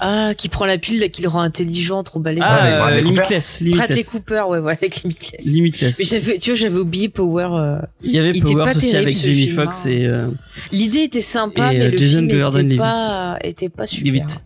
[0.00, 2.42] Ah, qui prend la pile, là, qui le rend intelligent, trop balèze.
[2.44, 3.10] Ah, avec euh, Bradley Cooper.
[3.10, 4.08] Limitless, Bradley Limitless.
[4.08, 5.44] Cooper, ouais, voilà, avec Limitless.
[5.46, 5.98] Limitless.
[5.98, 7.48] Mais j'avais, tu vois, j'avais oublié Power.
[7.52, 7.78] euh.
[8.02, 9.90] Il y avait il Powers pas aussi terrible, avec Jamie Foxx hein.
[9.90, 10.26] et euh,
[10.72, 14.12] L'idée était sympa, Et, mais euh, le Jason film était pas, était pas super.
[14.12, 14.40] Levitt.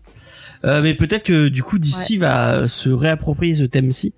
[0.65, 4.13] Euh, mais peut-être que du coup DC va se réapproprier ce thème-ci.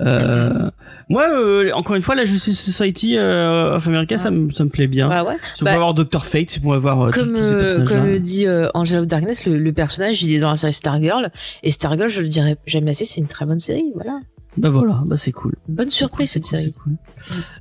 [0.00, 0.70] Euh.
[1.08, 4.70] Moi, euh, encore une fois, la Justice Society euh, of America, ça, me, ça me
[4.70, 5.08] plaît bien.
[5.08, 5.36] Ouais, ouais.
[5.54, 7.84] Si on Bah, peut avoir Doctor Fate, si on peut avoir euh, Comme, ces euh,
[7.84, 11.30] comme le dit Angela of Darkness, le, le personnage, il est dans la série Stargirl.
[11.62, 14.18] Et Stargirl, je le dirais jamais assez, c'est une très bonne série, voilà.
[14.56, 15.54] Bah voilà, bah c'est cool.
[15.68, 16.72] Bonne surprise, cette cool, série.
[16.72, 16.92] cool.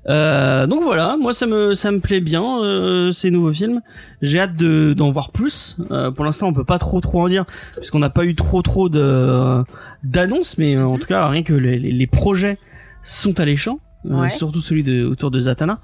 [0.10, 3.82] Euh, donc voilà, moi ça me ça me plaît bien euh, ces nouveaux films.
[4.22, 5.76] J'ai hâte de d'en voir plus.
[5.92, 7.46] Euh, pour l'instant, on peut pas trop trop en dire
[7.78, 9.64] puisqu'on n'a pas eu trop trop de
[10.04, 12.60] d'annonces, mais euh, en tout cas rien que les, les, les projets
[13.02, 14.30] sont alléchants, euh, Ouais.
[14.30, 15.80] surtout celui de autour de Zatanna.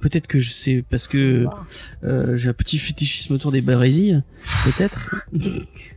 [0.00, 1.46] Peut-être que je sais parce que
[2.04, 4.14] euh, j'ai un petit fétichisme autour des barésies,
[4.64, 5.14] peut-être.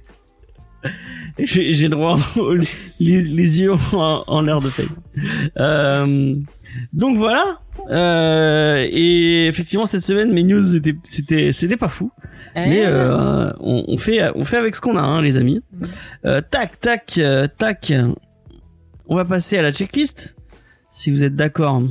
[1.40, 2.56] j'ai droit aux-
[3.00, 4.88] les, les yeux en, en l'air de paix.
[5.58, 6.36] Euh,
[6.94, 7.60] donc voilà.
[7.90, 12.12] Euh, et effectivement cette semaine mes news étaient c'était c'était pas fou.
[12.56, 15.62] Mais Eh, euh, on, on fait on fait avec ce qu'on a hein, les amis.
[16.26, 17.20] Euh, tac tac
[17.58, 17.94] tac.
[19.08, 20.36] On va passer à la checklist.
[20.92, 21.82] Si vous êtes d'accord.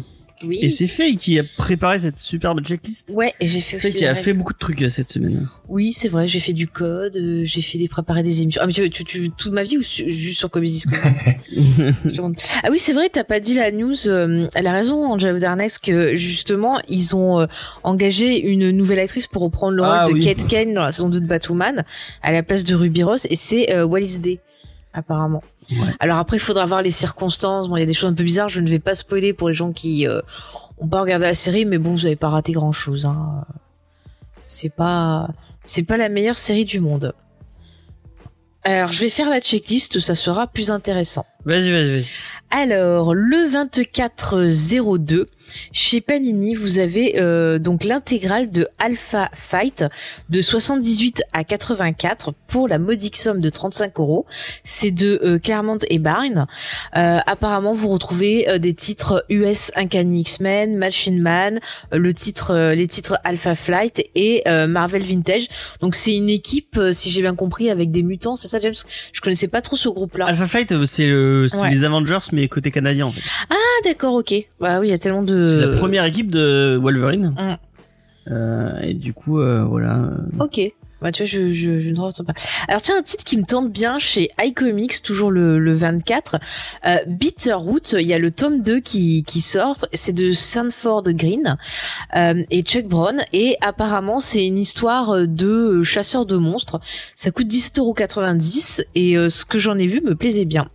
[0.45, 0.59] Oui.
[0.63, 3.13] Et c'est Faye qui a préparé cette superbe checklist.
[3.15, 3.99] Ouais, et j'ai fait Faye aussi.
[3.99, 5.49] qui a fait beaucoup de trucs euh, cette semaine.
[5.69, 8.61] Oui, c'est vrai, j'ai fait du code, euh, j'ai fait des préparer des émissions.
[8.63, 10.85] Ah, mais tu, tu, tu toute ma vie ou su- juste sur Comedy.
[12.63, 14.09] Ah oui, c'est vrai, t'as pas dit la news.
[14.09, 17.47] euh, elle a raison, Angela Darnex, que justement, ils ont euh,
[17.83, 20.21] engagé une nouvelle actrice pour reprendre le rôle Ah de oui.
[20.21, 21.85] Kate Kane dans la saison 2 de Batwoman,
[22.23, 24.41] à la place de Ruby Ross, et c'est euh, Wallis Day,
[24.93, 25.43] apparemment.
[25.99, 27.69] Alors après, il faudra voir les circonstances.
[27.69, 28.49] Bon, il y a des choses un peu bizarres.
[28.49, 30.21] Je ne vais pas spoiler pour les gens qui euh,
[30.79, 33.07] ont pas regardé la série, mais bon, vous avez pas raté grand chose.
[33.07, 33.45] Hein.
[34.45, 35.29] C'est pas,
[35.65, 37.15] c'est pas la meilleure série du monde.
[38.63, 41.27] Alors, je vais faire la checklist, ça sera plus intéressant.
[41.47, 42.07] Vas-y vas-y vas-y.
[42.51, 45.27] Alors, le 24-02,
[45.73, 49.85] chez Panini, vous avez euh, donc l'intégrale de Alpha Fight
[50.29, 54.27] de 78 à 84 pour la modique somme de 35 euros.
[54.65, 56.47] C'est de euh, Claremont et Barnes.
[56.97, 61.61] Euh, apparemment, vous retrouvez euh, des titres US Uncanny X-Men, Machine Man,
[61.93, 65.49] euh, le titre, euh, les titres Alpha Flight et euh, Marvel Vintage.
[65.81, 68.37] Donc, c'est une équipe, euh, si j'ai bien compris, avec des mutants.
[68.37, 68.75] C'est ça, James?
[69.13, 70.27] Je connaissais pas trop ce groupe-là.
[70.27, 71.71] Alpha Flight c'est le c'est Ouais.
[71.71, 73.23] les Avengers mais côté canadien en fait.
[73.51, 74.35] Ah, d'accord, ok.
[74.61, 75.49] Bah oui, il y a tellement de.
[75.49, 77.35] C'est la première équipe de Wolverine.
[77.39, 77.57] Mm.
[78.33, 80.11] Euh, et du coup euh, voilà.
[80.41, 80.61] Ok.
[81.03, 82.33] Ouais, tu vois, je, je, je ne ressens pas.
[82.69, 86.37] Alors tiens, un titre qui me tente bien chez iComics, toujours le, le 24,
[86.87, 91.57] euh, Bitterroot, il y a le tome 2 qui, qui sort, c'est de Sanford Green
[92.17, 96.81] euh, et Chuck Brown, et apparemment c'est une histoire de chasseur de monstres.
[97.15, 100.67] Ça coûte 10,90€ et euh, ce que j'en ai vu me plaisait bien.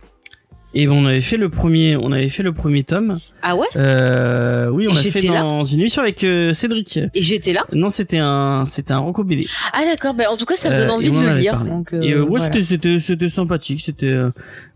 [0.74, 3.18] Et on avait fait le premier, on avait fait le premier tome.
[3.42, 3.66] Ah ouais?
[3.76, 6.98] Euh, oui, on l'a fait dans une émission avec euh, Cédric.
[7.14, 7.64] Et j'étais là?
[7.74, 9.44] Non, c'était un, c'était un Rocco BD.
[9.74, 11.58] Ah d'accord, bah, en tout cas ça me donne Euh, envie de en le lire.
[11.62, 12.50] Donc, euh, et ouais, voilà.
[12.62, 13.82] c'était, c'était, sympathique.
[13.82, 14.16] C'était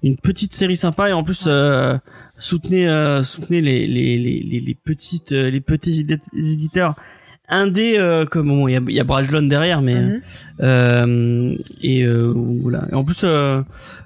[0.03, 1.97] une petite série sympa et en plus euh,
[2.39, 6.71] soutenez, euh, soutenez les, les, les, les, petites, les petits édi-
[7.49, 10.21] éditeurs indés euh, comme bon, il y a, y a Brajlon derrière, mais Mhm.
[10.63, 12.85] euh, et euh, voilà.
[12.91, 13.63] Et en plus, euh,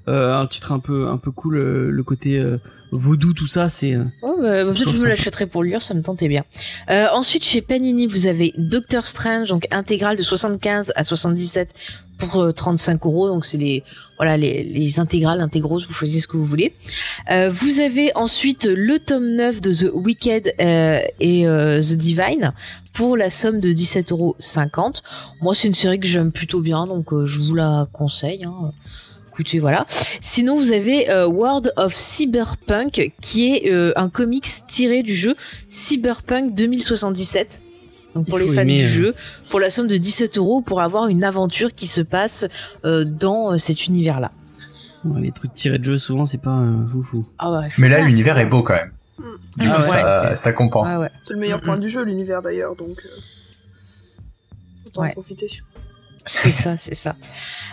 [0.09, 2.59] euh, un titre un peu, un peu cool, euh, le côté euh,
[2.93, 3.97] vaudou, tout ça, c'est.
[4.23, 6.45] Oh, bah, peut-être je me l'achèterai pour lire, ça me tentait bien.
[6.91, 11.73] Euh, ensuite, chez Panini, vous avez Doctor Strange, donc intégrale de 75 à 77
[12.21, 13.29] pour euh, 35 euros.
[13.29, 13.83] Donc c'est les
[14.17, 16.75] voilà les, les intégrales, intégraux, vous choisissez ce que vous voulez.
[17.31, 22.53] Euh, vous avez ensuite le tome 9 de The Wicked euh, et euh, The Divine
[22.93, 24.37] pour la somme de 17,50 euros.
[25.41, 28.45] Moi, c'est une série que j'aime plutôt bien, donc euh, je vous la conseille.
[28.45, 28.73] Hein.
[29.33, 29.87] Écoutez, voilà.
[30.21, 35.35] Sinon, vous avez euh, World of Cyberpunk, qui est euh, un comics tiré du jeu
[35.69, 37.63] Cyberpunk 2077.
[38.15, 39.15] Donc pour les fans aimer, du euh, jeu,
[39.51, 42.47] pour la somme de 17 euros, pour avoir une aventure qui se passe
[42.85, 44.33] euh, dans euh, cet univers-là.
[45.05, 47.27] ouais, les trucs tirés de jeu, souvent, c'est pas euh, fou fou.
[47.39, 48.93] Ah ouais, Mais là, l'univers est beau quand même.
[49.57, 49.89] Du Ah coup, ouais.
[49.89, 50.93] ça, ça compense.
[50.97, 51.09] Ah ouais.
[51.23, 52.99] C'est le meilleur point du jeu, l'univers d'ailleurs, donc.
[53.05, 53.09] euh,
[54.87, 55.09] Autant Ouais.
[55.11, 55.49] en profiter.
[56.27, 57.15] C'est ça, c'est ça.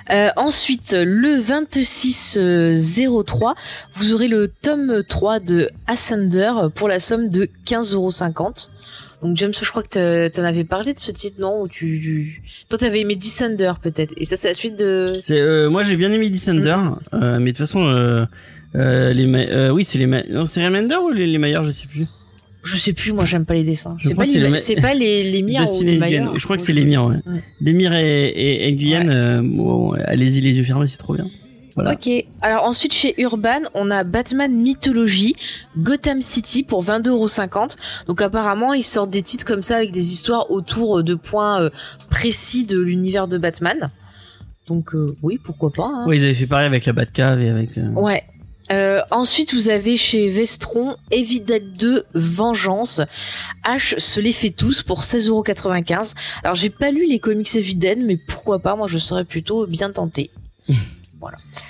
[0.09, 3.55] Euh, ensuite, le 26-03,
[3.93, 8.69] vous aurez le tome 3 de Ascender pour la somme de 15,50€.
[9.23, 11.61] Donc James, je crois que t'en avais parlé de ce titre, non?
[11.61, 12.43] Ou tu, tu...
[12.69, 14.13] Toi, t'avais aimé Descender peut-être.
[14.17, 15.13] Et ça, c'est la suite de...
[15.19, 16.97] C'est, euh, moi, j'ai bien aimé Descender, Mm-hmm.
[17.13, 18.25] euh, mais de toute façon, euh,
[18.75, 22.05] euh, les, oui, c'est les, non, c'est Remender ou les, les je sais plus?
[22.63, 23.95] Je sais plus, moi j'aime pas les dessins.
[24.01, 25.97] C'est pas, c'est les, pas les, ou les.
[25.97, 26.37] Maillard.
[26.37, 27.15] Je crois que c'est les Mire, ouais.
[27.25, 27.41] Ouais.
[27.61, 31.27] Les Mire et, et, et Guyane, bon, allez-y les yeux fermés, c'est trop bien.
[31.77, 31.93] Voilà.
[31.93, 32.09] Ok.
[32.41, 35.35] Alors ensuite chez Urban, on a Batman Mythologie,
[35.77, 37.75] Gotham City pour 22,50€.
[38.07, 41.69] Donc apparemment ils sortent des titres comme ça avec des histoires autour de points euh,
[42.09, 43.89] précis de l'univers de Batman.
[44.67, 45.85] Donc euh, oui, pourquoi pas.
[45.85, 46.05] hein.
[46.07, 47.77] Ouais, ils avaient fait pareil avec la Batcave et avec.
[47.77, 48.23] euh, Ouais.
[48.69, 52.99] Euh, ensuite, vous avez chez Vestron Evil Dead 2 Vengeance.
[53.65, 56.13] H se les fait tous pour 16,95€.
[56.43, 59.67] Alors, j'ai pas lu les comics Evil Dead, mais pourquoi pas Moi, je serais plutôt
[59.67, 60.31] bien tenté.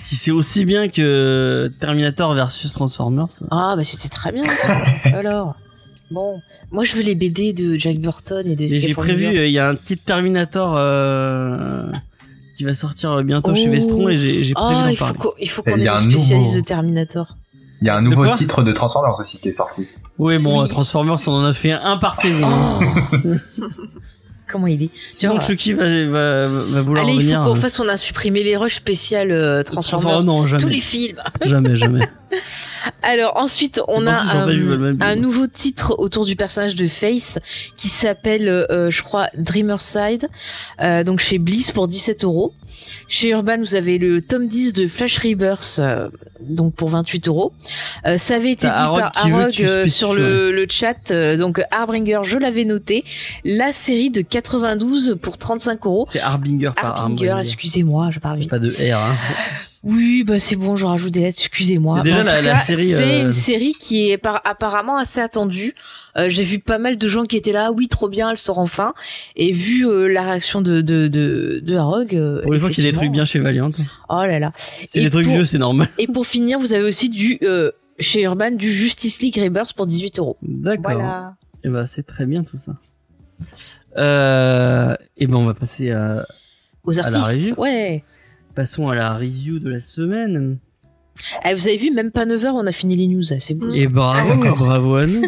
[0.01, 3.27] Si c'est aussi bien que Terminator versus Transformers.
[3.51, 4.43] Ah, bah c'était très bien.
[4.43, 4.77] ça.
[5.17, 5.55] Alors,
[6.11, 6.39] bon,
[6.71, 9.53] moi, je veux les BD de Jack Burton et de Mais j'ai prévu, euh, il
[9.53, 11.89] y a un petit Terminator euh,
[12.57, 13.71] qui va sortir bientôt chez Oh.
[13.71, 15.97] Vestron et j'ai prévu Ah, d'en il faut il faut qu'on il y ait un
[15.97, 17.37] spécialiste nouveau- de Terminator.
[17.81, 19.87] Il y a un nouveau titre de Transformers aussi qui est sorti.
[20.17, 20.67] Oui, bon, Oui.
[20.67, 22.47] Transformers, on en a fait un par saison.
[22.49, 23.17] Oh
[24.47, 27.39] Comment il est Sinon, Chucky va, va, va vouloir Allez, il faut revenir.
[27.41, 30.11] qu'on euh, fasse, on a supprimé les rushs spéciales euh, Transformers.
[30.11, 30.63] Transformers, non, jamais.
[30.63, 31.21] Tous les films.
[31.45, 32.01] Jamais, jamais.
[33.01, 34.17] Alors ensuite, on a
[35.01, 37.39] un, nouveau titre autour du personnage de Face
[37.75, 40.27] qui s'appelle, euh, je crois, Dreamerside,
[40.81, 42.53] euh, donc chez Bliss pour 17 euros.
[43.09, 46.09] Chez Urban, vous avez le tome 10 de Flash Rebirth, euh,
[46.41, 47.53] donc pour 28 euros.
[48.17, 53.03] Ça avait été dit par Arog sur le, le chat, donc Harbinger, je l'avais noté.
[53.43, 56.07] La série de 92 pour 35 euros.
[56.11, 58.49] C'est Harbinger par Harbinger, excusez-moi, je parle vite.
[58.49, 59.15] Pas de R, hein.
[59.83, 62.01] Oui, bah c'est bon, je rajoute des lettres, excusez-moi.
[62.01, 65.73] Déjà, la- cas, série, C'est euh, une série qui est par- apparemment assez attendue.
[66.17, 68.59] Euh, J'ai vu pas mal de gens qui étaient là, oui, trop bien, elle sort
[68.59, 68.93] enfin.
[69.35, 72.83] Et vu euh, la réaction de de de, de Harog, euh, Pour les fois qu'il
[72.83, 73.71] y a des trucs bien chez Valiant.
[74.09, 74.51] Oh là là.
[74.87, 75.89] C'est des trucs pour- vieux, c'est normal.
[75.97, 79.87] Et pour finir, vous avez aussi du euh, chez Urban du Justice League Rebirth pour
[79.87, 80.37] 18 euros.
[80.41, 80.93] D'accord.
[80.93, 81.35] Voilà.
[81.63, 82.73] Et bah, c'est très bien tout ça.
[83.97, 86.25] Euh, et ben, on va passer à,
[86.83, 87.37] Aux À la artistes.
[87.49, 87.55] review.
[87.57, 88.03] Ouais.
[88.55, 90.57] passons à la review de la semaine.
[91.45, 93.23] Eh, vous avez vu, même pas 9 heures, on a fini les news.
[93.23, 93.71] C'est beau.
[93.71, 93.77] ça.
[93.77, 95.21] Et bravo, bravo à nous.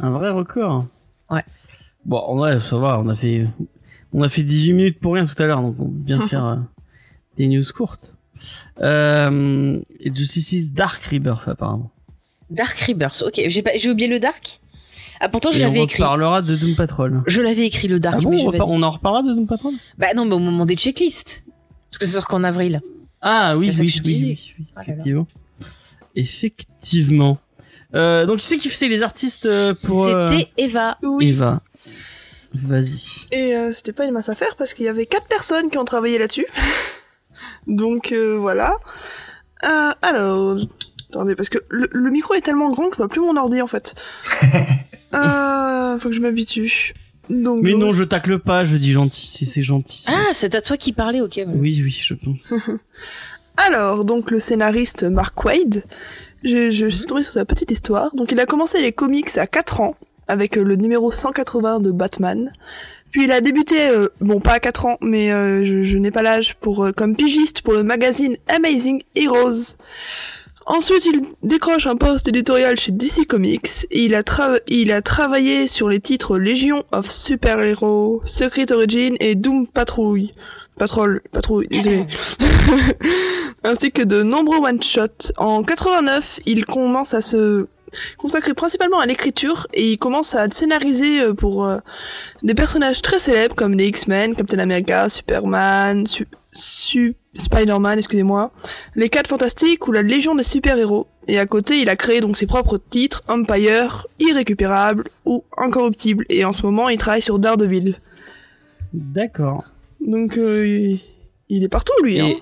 [0.00, 0.86] Un vrai record.
[1.30, 1.44] Ouais.
[2.04, 3.46] Bon, vrai, ça va, on a fait,
[4.12, 6.44] on a fait 18 minutes pour rien tout à l'heure, donc on peut bien faire
[6.46, 6.56] euh,
[7.36, 8.14] des news courtes.
[8.80, 11.90] Euh, et Justice's Dark Rebirth, apparemment.
[12.50, 13.22] Dark Rebirth.
[13.26, 14.60] Ok, j'ai pas, j'ai oublié le Dark.
[15.20, 16.02] Ah pourtant je Et on l'avais écrit.
[16.02, 17.22] reparlera de Doom Patrol.
[17.26, 19.74] Je l'avais écrit le Dark, Ah bon, mais on, on en reparlera de Doom Patrol?
[19.98, 21.44] Bah non, mais au moment des checklists.
[21.90, 22.80] Parce que ça sort qu'en avril.
[23.20, 24.26] Ah oui, oui, oui, disais.
[24.26, 25.26] oui, oui, effectivement.
[26.14, 27.38] Effectivement.
[27.94, 30.98] Euh, donc, qui c'est qui fait les artistes euh, pour euh, C'était Eva.
[31.02, 31.28] Oui.
[31.30, 31.62] Eva
[32.54, 33.26] Vas-y.
[33.30, 35.84] Et euh, c'était pas une mince affaire parce qu'il y avait quatre personnes qui ont
[35.84, 36.46] travaillé là-dessus.
[37.66, 38.76] Donc euh, voilà.
[39.64, 40.56] Euh, alors,
[41.10, 43.60] attendez, parce que le, le micro est tellement grand que je vois plus mon ordi
[43.60, 43.94] en fait.
[45.14, 46.94] euh, faut que je m'habitue.
[47.30, 50.04] Donc, Mais non, je tacle pas, je dis gentil, c'est c'est gentil.
[50.08, 51.40] Ah, c'est à toi qui parlais, ok.
[51.44, 51.52] voilà.
[51.60, 52.38] Oui, oui, je pense.
[53.56, 55.82] Alors, donc le scénariste Mark Wade,
[56.44, 58.14] je, je suis tombée sur sa petite histoire.
[58.14, 59.96] Donc il a commencé les comics à 4 ans
[60.28, 62.52] avec euh, le numéro 180 de Batman.
[63.10, 66.10] Puis il a débuté, euh, bon pas à 4 ans, mais euh, je, je n'ai
[66.10, 69.76] pas l'âge, pour euh, comme pigiste pour le magazine Amazing Heroes.
[70.70, 75.00] Ensuite, il décroche un poste éditorial chez DC Comics et il a, tra- il a
[75.00, 80.34] travaillé sur les titres Légion of Super Heroes, Secret Origin et Doom Patrouille.
[80.76, 82.04] Patrol, patrouille, désolé.
[83.64, 85.32] Ainsi que de nombreux one-shots.
[85.36, 87.66] En 89, il commence à se
[88.18, 91.78] consacrer principalement à l'écriture et il commence à scénariser euh, pour euh,
[92.42, 98.52] des personnages très célèbres comme les X-Men, Captain America, Superman, Su- Su- Spider-Man, excusez-moi,
[98.94, 101.06] les 4 Fantastiques ou la Légion des super-héros.
[101.26, 106.24] Et à côté, il a créé donc ses propres titres, Empire, Irrécupérable ou Incorruptible.
[106.28, 107.96] Et en ce moment, il travaille sur Daredevil.
[108.92, 109.64] D'accord.
[110.06, 110.96] Donc, euh,
[111.48, 112.20] il- est partout, lui.
[112.20, 112.32] Hein.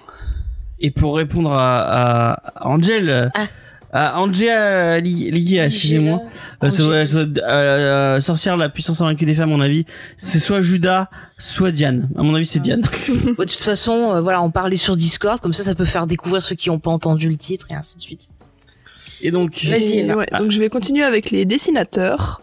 [0.78, 3.28] Et, pour répondre à, Angel, euh,
[3.98, 4.16] Ah.
[4.16, 6.20] à Angela Li- Ligia, excusez-moi,
[6.62, 9.86] euh, euh, sorcière la puissance invaincue des femmes, à mon avis,
[10.16, 12.08] c'est soit Judas, soit Diane.
[12.16, 12.82] À mon avis, c'est Diane.
[13.08, 16.06] Bon, de toute façon, euh, voilà, on parlait sur Discord, comme ça, ça peut faire
[16.06, 18.28] découvrir ceux qui n'ont pas entendu le titre et ainsi de suite.
[19.22, 22.42] Et donc, Vas-y, ouais, donc je vais continuer avec les dessinateurs.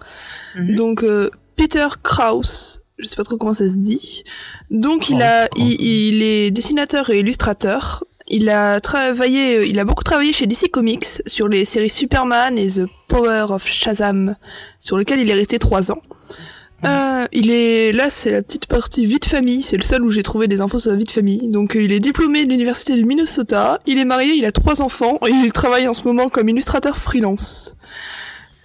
[0.55, 0.75] Mhm.
[0.75, 4.23] Donc euh, Peter Krause, je sais pas trop comment ça se dit.
[4.71, 8.03] Donc il a, il est dessinateur et illustrateur.
[8.27, 12.57] Il a travaillé, euh, il a beaucoup travaillé chez DC Comics sur les séries Superman
[12.57, 14.35] et The Power of Shazam,
[14.79, 16.01] sur lesquelles il est resté trois ans.
[16.85, 19.63] Euh, il est là, c'est la petite partie vie de famille.
[19.63, 21.47] C'est le seul où j'ai trouvé des infos sur sa vie de famille.
[21.49, 23.79] Donc, euh, il est diplômé de l'université du Minnesota.
[23.85, 26.97] Il est marié, il a trois enfants et il travaille en ce moment comme illustrateur
[26.97, 27.75] freelance.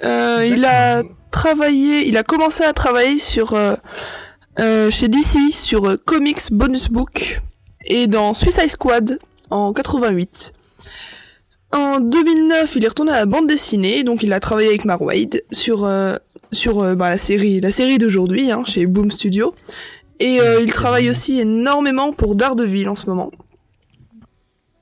[0.04, 6.50] Euh, il a travaillé, il a commencé à travailler sur euh, chez DC sur Comics
[6.50, 7.40] Bonus Book
[7.84, 9.18] et dans Suicide Squad
[9.50, 10.52] en 88.
[11.72, 15.00] En 2009, il est retourné à la bande dessinée, donc il a travaillé avec Mark
[15.02, 16.16] Wade sur euh,
[16.50, 19.54] sur euh, bah, la série la série d'aujourd'hui hein, chez Boom Studio.
[20.20, 23.30] Et euh, il travaille aussi énormément pour Daredevil en ce moment.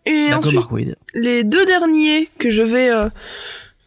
[0.06, 0.96] Et ensuite, Mark Wade.
[1.14, 3.08] les deux derniers que je vais euh,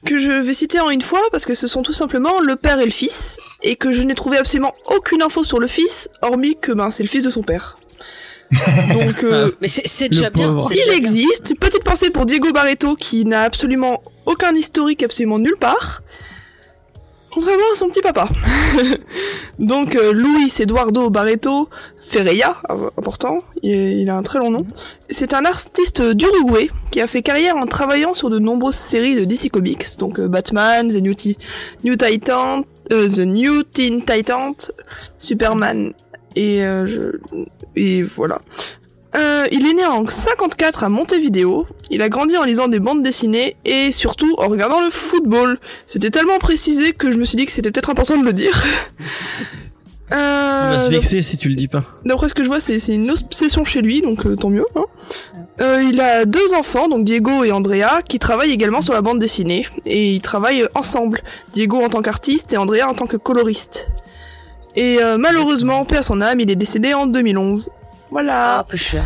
[0.05, 2.79] que je vais citer en une fois parce que ce sont tout simplement le père
[2.79, 6.57] et le fils et que je n'ai trouvé absolument aucune info sur le fils hormis
[6.59, 7.78] que ben c'est le fils de son père.
[8.93, 10.55] Donc euh, Mais c'est déjà bien.
[10.71, 11.57] il existe.
[11.59, 16.01] Petite pensée pour Diego Barreto qui n'a absolument aucun historique absolument nulle part.
[17.31, 18.27] Contrairement à son petit papa.
[19.59, 21.69] Donc euh, Luis Eduardo Barreto
[22.03, 22.59] Ferreira,
[22.97, 24.65] important, il, a un très long nom.
[25.11, 29.25] C'est un artiste d'Uruguay qui a fait carrière en travaillant sur de nombreuses séries de
[29.25, 31.37] DC Comics, donc euh, Batman, The New, Ti-
[31.83, 34.55] New Titan, euh, The New Teen Titan,
[35.19, 35.93] Superman
[36.43, 37.17] et euh, je-
[37.75, 38.39] et voilà.
[39.15, 41.65] Euh, il est né en 54 à Montevideo.
[41.89, 45.59] Il a grandi en lisant des bandes dessinées et surtout en regardant le football.
[45.87, 48.63] C'était tellement précisé que je me suis dit que c'était peut-être important de le dire.
[50.11, 51.83] Il va se Euh, vexer si tu le dis pas.
[52.05, 54.65] D'après ce que je vois, c'est c'est une obsession chez lui, donc euh, tant mieux.
[54.75, 54.85] Hein.
[55.61, 59.19] Euh, il a deux enfants, donc Diego et Andrea, qui travaillent également sur la bande
[59.19, 59.67] dessinée.
[59.85, 61.21] Et ils travaillent ensemble.
[61.53, 63.89] Diego en tant qu'artiste et Andrea en tant que coloriste.
[64.75, 67.69] Et euh, malheureusement, paix à son âme, il est décédé en 2011.
[67.71, 67.77] Ah,
[68.11, 68.65] Voilà.
[68.69, 69.05] peu cher.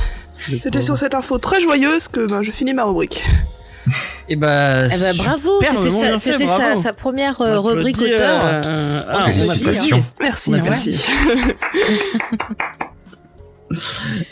[0.61, 3.23] C'était sur cette info très joyeuse que ben, je finis ma rubrique.
[4.29, 8.41] Et bah, Eh ben, bravo, c'était sa, c'était sa, première euh, rubrique auteur.
[8.65, 10.03] euh, ah, Félicitations.
[10.19, 11.05] Merci, merci.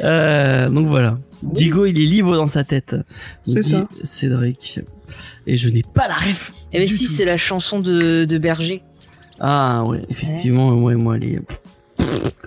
[0.01, 1.17] Euh, donc voilà.
[1.41, 2.95] Diego, il est libre dans sa tête.
[3.47, 3.88] C'est ça.
[4.03, 4.79] Cédric.
[5.47, 6.53] Et je n'ai pas la ref.
[6.73, 8.84] Eh ben si, c'est la chanson de, de Berger.
[9.43, 11.39] Ah ouais, effectivement, ouais, moi, les...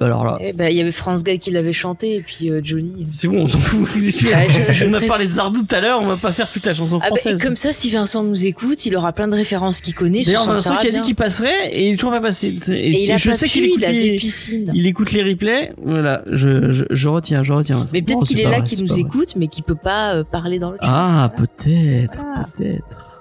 [0.01, 2.61] Alors là, Eh ben, il y avait France Gall qui l'avait chanté et puis euh,
[2.63, 3.07] Johnny.
[3.13, 3.89] c'est bon, on s'en fout.
[3.95, 4.11] je-
[4.73, 6.75] je on a parlé de Zardou tout à l'heure, on va pas faire toute la
[6.75, 9.81] chanson Ah ben, et comme ça, si Vincent nous écoute, il aura plein de références
[9.81, 10.23] qu'il connaît.
[10.23, 11.03] D'ailleurs, Vincent qui a dit bien.
[11.03, 12.49] qu'il passerait et il est toujours pas passé.
[12.69, 14.17] Et, il a je pas sais qu'il écoute, il les...
[14.17, 14.71] piscine.
[14.75, 15.73] il écoute les replays.
[15.85, 17.79] Voilà, je, je, je retiens, je retiens.
[17.79, 17.91] Vincent.
[17.93, 20.71] Mais peut-être qu'il est là, c'est nous écoute, mais qu'il peut pas euh, parler dans
[20.73, 20.89] le chat.
[20.91, 21.29] Ah, Voilà.
[21.29, 22.19] peut-être,
[22.57, 23.21] peut-être.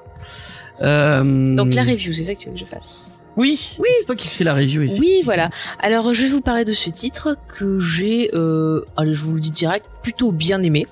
[0.81, 3.11] Euh, Donc la review, c'est ça que tu veux que je fasse.
[3.35, 3.87] Oui, Oui.
[3.99, 4.81] c'est toi qui fais la review.
[4.99, 5.49] Oui, voilà.
[5.79, 9.39] Alors, je vais vous parler de ce titre que j'ai, euh, allez, je vous le
[9.39, 10.85] dis direct, plutôt bien aimé.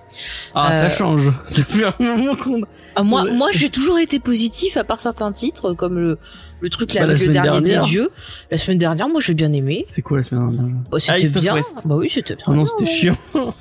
[0.55, 1.31] Ah, Euh, ça change.
[1.47, 2.61] Ça fait un moment qu'on.
[2.95, 3.31] Ah, moi, Ouais.
[3.31, 6.17] moi, j'ai toujours été positif, à part certains titres, comme le,
[6.61, 7.83] le truc là, Bah, la avec le dernier dernière.
[7.83, 8.09] des dieux.
[8.49, 9.83] La semaine dernière, moi, j'ai bien aimé.
[9.85, 10.75] C'était quoi la semaine dernière?
[10.91, 11.55] Bah, Ah, c'était bien.
[11.85, 12.45] Bah oui, c'était bien.
[12.47, 13.17] Oh non, c'était chiant.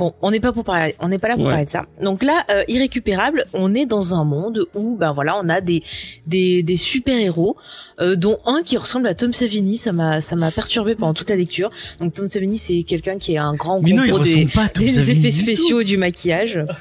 [0.00, 1.50] Bon, on n'est pas pour parler, on n'est pas là pour Ouais.
[1.50, 1.84] parler de ça.
[2.00, 5.82] Donc là, euh, irrécupérable, on est dans un monde où, ben voilà, on a des
[6.26, 7.54] des, des super héros,
[8.00, 9.76] euh, dont un qui ressemble à Tom Savini.
[9.76, 11.70] Ça m'a ça m'a perturbé pendant toute la lecture.
[12.00, 13.78] Donc Tom Savini, c'est quelqu'un qui est un grand
[14.08, 14.46] gros des,
[14.78, 16.58] des effets spéciaux du maquillage.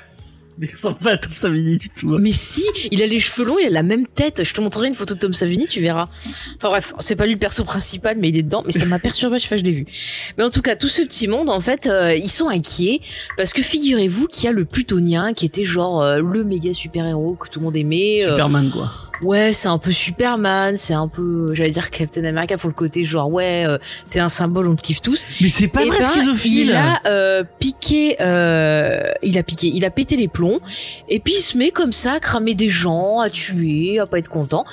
[0.61, 2.17] Il ressemble pas à Tom Savini du tout.
[2.19, 4.43] Mais si, il a les cheveux longs, il a la même tête.
[4.43, 6.07] Je te montrerai une photo de Tom Savini, tu verras.
[6.57, 8.63] Enfin bref, c'est pas lui le perso principal, mais il est dedans.
[8.65, 9.85] Mais ça m'a perturbé chaque fois que je l'ai vu.
[10.37, 12.99] Mais en tout cas, tout ce petit monde, en fait, euh, ils sont inquiets
[13.37, 17.05] parce que figurez-vous qu'il y a le Plutonien qui était genre euh, le méga super
[17.05, 18.25] héros que tout le monde aimait.
[18.25, 18.91] euh, Superman, quoi.
[19.21, 23.03] Ouais, c'est un peu Superman, c'est un peu, j'allais dire Captain America pour le côté
[23.03, 23.77] genre ouais, euh,
[24.09, 25.25] t'es un symbole, on te kiffe tous.
[25.41, 26.67] Mais c'est pas Eh vrai, ben, schizophile.
[26.69, 30.59] Il a euh, piqué, euh, il a piqué, il a pété les plombs,
[31.07, 34.19] et puis il se met comme ça à cramer des gens, à tuer, à pas
[34.19, 34.65] être content.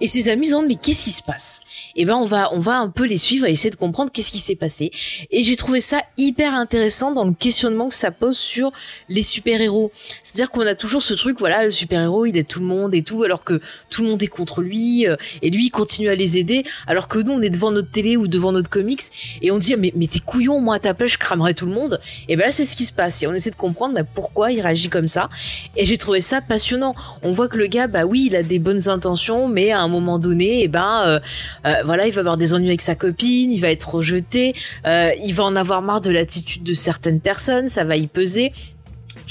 [0.00, 1.60] Et ses amis se demandent mais qu'est-ce qui se passe?
[1.94, 4.32] Et ben on va, on va un peu les suivre et essayer de comprendre qu'est-ce
[4.32, 4.90] qui s'est passé.
[5.30, 8.72] Et j'ai trouvé ça hyper intéressant dans le questionnement que ça pose sur
[9.08, 9.92] les super héros.
[10.24, 12.96] C'est-à-dire qu'on a toujours ce truc, voilà, le super héros, il aide tout le monde
[12.96, 13.60] et tout, alors que
[13.92, 17.18] tout le monde est contre lui, euh, et lui continue à les aider, alors que
[17.18, 19.02] nous on est devant notre télé ou devant notre comics
[19.42, 21.66] et on dit ah, mais mais t'es couillon moi à ta place je cramerais tout
[21.66, 22.00] le monde.
[22.28, 24.50] Et ben là c'est ce qui se passe et on essaie de comprendre bah, pourquoi
[24.50, 25.28] il réagit comme ça
[25.76, 26.94] et j'ai trouvé ça passionnant.
[27.22, 29.88] On voit que le gars bah oui il a des bonnes intentions mais à un
[29.88, 31.20] moment donné et ben euh,
[31.66, 34.54] euh, voilà il va avoir des ennuis avec sa copine il va être rejeté
[34.86, 38.52] euh, il va en avoir marre de l'attitude de certaines personnes ça va y peser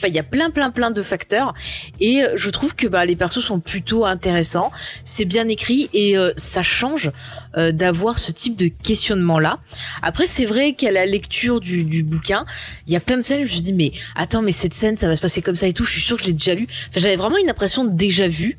[0.02, 1.54] Enfin, il y a plein, plein, plein de facteurs,
[1.99, 4.72] et euh, je trouve que bah, les persos sont plutôt intéressants.
[5.06, 7.12] C'est bien écrit et euh, ça change
[7.56, 9.60] euh, d'avoir ce type de questionnement-là.
[10.02, 12.45] Après, c'est vrai qu'à la lecture du, du bouquin,
[12.88, 13.43] il y a plein de scènes.
[13.45, 15.68] où Je me dis mais attends, mais cette scène, ça va se passer comme ça
[15.68, 15.84] et tout.
[15.86, 16.66] Je suis sûre que je l'ai déjà lu.
[16.89, 18.58] Enfin, j'avais vraiment une impression de déjà vu.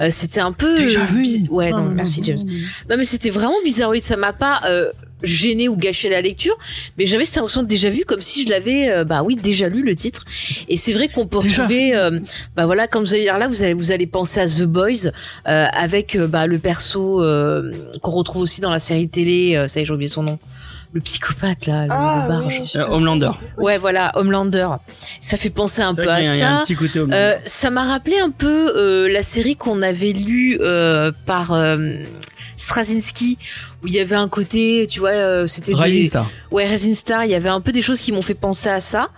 [0.00, 1.26] Euh, c'était un peu Déjà euh, vu.
[1.50, 2.40] Ouais, non, Ah, merci non, James.
[2.90, 4.60] non, mais c'était vraiment bizarre, oui, ça m'a pas
[5.22, 6.56] gêné ou gâché la lecture,
[6.98, 9.68] mais j'avais cette impression de déjà vu comme si je l'avais euh, bah oui, déjà
[9.68, 10.24] lu le titre.
[10.68, 12.18] Et c'est vrai qu'on peut retrouver euh,
[12.56, 15.08] bah voilà, comme vous allez dire là, vous allez vous allez penser à The Boys
[15.48, 19.68] euh, avec euh, bah le perso euh, qu'on retrouve aussi dans la série télé, euh,
[19.68, 20.38] ça y est, j'ai oublié son nom.
[20.92, 22.60] Le psychopathe là, le, Ah, le barge.
[22.64, 23.30] oui, Euh, Homelander.
[23.58, 24.66] Ouais, voilà, Homelander.
[25.20, 26.62] Ça fait penser un peu à y a- un ça.
[26.64, 27.16] petit côté Homelander.
[27.16, 31.94] Euh, ça m'a rappelé un peu euh, la série qu'on avait lue euh, par euh,
[32.60, 33.38] Straczynski
[33.82, 36.30] où il y avait un côté, tu vois, euh, c'était des Star.
[36.50, 38.80] ouais Rising Star, il y avait un peu des choses qui m'ont fait penser à
[38.80, 39.08] ça,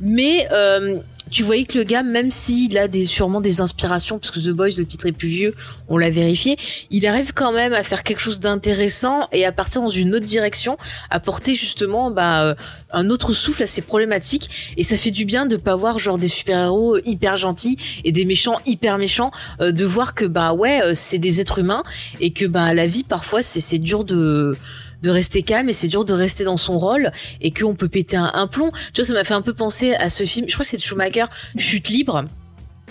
[0.00, 0.98] mais euh,
[1.30, 4.50] tu voyais que le gars, même s'il a des sûrement des inspirations, parce que The
[4.50, 5.54] Boys, le titre est plus vieux,
[5.88, 6.56] on l'a vérifié,
[6.90, 10.24] il arrive quand même à faire quelque chose d'intéressant et à partir dans une autre
[10.24, 10.76] direction,
[11.10, 12.54] à porter justement bah, euh,
[12.92, 14.74] un autre souffle à ces problématiques.
[14.76, 18.24] Et ça fait du bien de pas voir genre des super-héros hyper gentils et des
[18.24, 21.82] méchants hyper méchants, euh, de voir que bah ouais, euh, c'est des êtres humains
[22.20, 24.56] et que bah la vie parfois c'est dur de
[25.02, 28.16] de rester calme et c'est dur de rester dans son rôle et qu'on peut péter
[28.16, 28.70] un, un plomb.
[28.92, 30.46] Tu vois, ça m'a fait un peu penser à ce film.
[30.48, 31.26] Je crois que c'est de Schumacher,
[31.56, 32.24] Chute libre.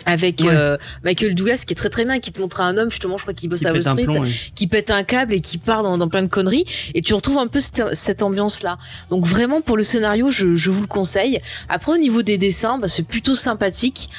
[0.06, 0.50] Avec Ouais.
[0.54, 3.24] euh, Michael Douglas qui est très très bien qui te montre un homme justement je
[3.24, 4.22] crois qu'il bosse à Wall Street plomb,
[4.54, 7.40] qui pète un câble et qui part dans, dans plein de conneries et tu retrouves
[7.40, 8.78] un peu cette, cette ambiance là
[9.10, 12.78] donc vraiment pour le scénario je, je vous le conseille après au niveau des dessins
[12.78, 14.12] bah, c'est plutôt sympathique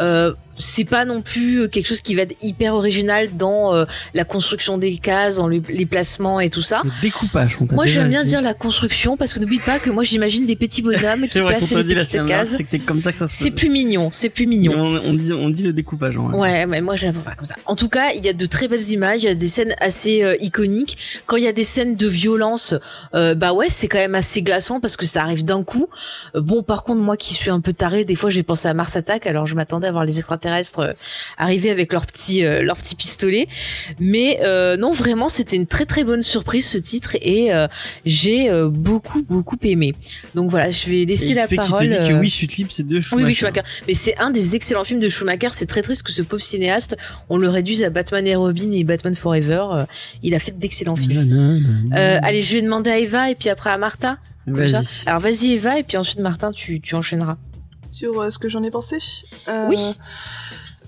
[0.00, 3.84] euh, c'est pas non plus quelque chose qui va être hyper original dans euh,
[4.14, 7.58] la construction des cases dans le- les placements et tout ça Le découpage.
[7.60, 10.56] on moi j'aime bien dire la construction parce que n'oublie pas que moi j'imagine des
[10.56, 13.36] petits bonhommes qui placent les petites cases c'est que t'es comme ça que ça se
[13.36, 16.16] c'est plus mignon c'est plus mignon On, on dit, on dit le découpage.
[16.16, 16.34] vrai.
[16.38, 17.56] Ouais, mais moi j'aime pas comme ça.
[17.66, 19.74] En tout cas, il y a de très belles images, il y a des scènes
[19.80, 20.96] assez euh, iconiques.
[21.26, 22.74] Quand il y a des scènes de violence,
[23.14, 25.88] euh, bah ouais, c'est quand même assez glaçant parce que ça arrive d'un coup.
[26.34, 28.74] Euh, bon, par contre, moi qui suis un peu taré, des fois j'ai pensé à
[28.74, 30.92] Mars Attack, alors je m'attendais à voir les extraterrestres euh,
[31.38, 33.48] arriver avec leurs petits euh, leurs petits pistolets.
[33.98, 37.50] Mais euh, non, vraiment, c'était une très très bonne surprise ce titre et
[38.04, 39.94] j'ai beaucoup beaucoup aimé.
[40.34, 41.88] Donc voilà, je vais Et laisser la XP qui parole.
[41.88, 43.26] te dit que oui, Chute libre, c'est de oui, Schumacher.
[43.26, 43.62] oui, Schumacher.
[43.88, 45.48] Mais c'est un des excellents films de Schumacher.
[45.52, 46.96] C'est très triste que ce pauvre cinéaste,
[47.28, 49.84] on le réduise à Batman et Robin et Batman Forever.
[50.22, 51.62] Il a fait d'excellents films.
[51.94, 54.18] Euh, allez, je vais demander à Eva et puis après à Martha.
[55.06, 57.36] Alors vas-y Eva et puis ensuite Martin, tu, tu enchaîneras.
[57.96, 58.98] Sur euh, ce que j'en ai pensé.
[59.48, 59.78] Euh, Oui.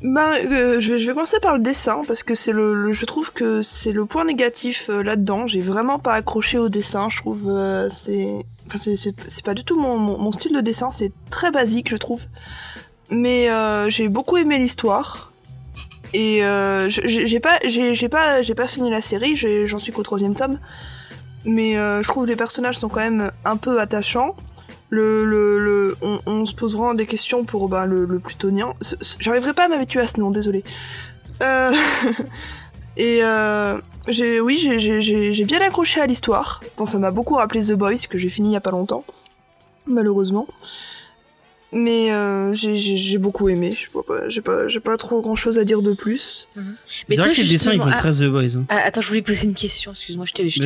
[0.02, 2.92] Ben, euh, je, vais, je vais commencer par le dessin parce que c'est le, le-
[2.92, 5.46] je trouve que c'est le point négatif euh, là-dedans.
[5.48, 7.08] J'ai vraiment pas accroché au dessin.
[7.08, 10.60] Je trouve euh, c'est, enfin, c'est, c'est, pas du tout mon, mon, mon style de
[10.60, 10.90] dessin.
[10.92, 12.26] C'est très basique, je trouve.
[13.10, 13.48] Mais
[13.88, 15.32] j'ai beaucoup aimé l'histoire.
[16.12, 16.42] Et
[16.88, 19.34] j'ai pas, j'ai j'ai pas, j'ai pas fini la série.
[19.66, 20.58] J'en suis qu'au troisième tome.
[21.46, 24.36] Mais je trouve que les personnages sont quand même un peu attachants.
[24.90, 28.72] Le, le, le, on, on se pose vraiment des questions pour bah, le, le plutonien.
[29.18, 30.64] J'arriverai pas à m'habituer à ce nom, désolé.
[31.42, 31.72] Euh...
[32.98, 36.60] Et euh, j'ai, oui, j'ai bien accroché à l'histoire.
[36.76, 39.04] Bon, ça m'a beaucoup rappelé The Boys que j'ai fini il y a pas longtemps,
[39.86, 40.48] malheureusement.
[41.70, 43.76] Mais euh, j'ai- j'ai j'ai beaucoup aimé.
[43.78, 46.48] Je vois pas, j'ai pas, j'ai pas trop grand chose à dire de plus.
[46.56, 46.62] Mais
[47.10, 48.56] C'est toi, vrai que les dessins ils justement, font ah, très The Boys.
[48.56, 48.64] hein.
[48.70, 49.90] Ah, attends, je voulais poser une question.
[49.90, 50.62] Excuse-moi, je t'ai je.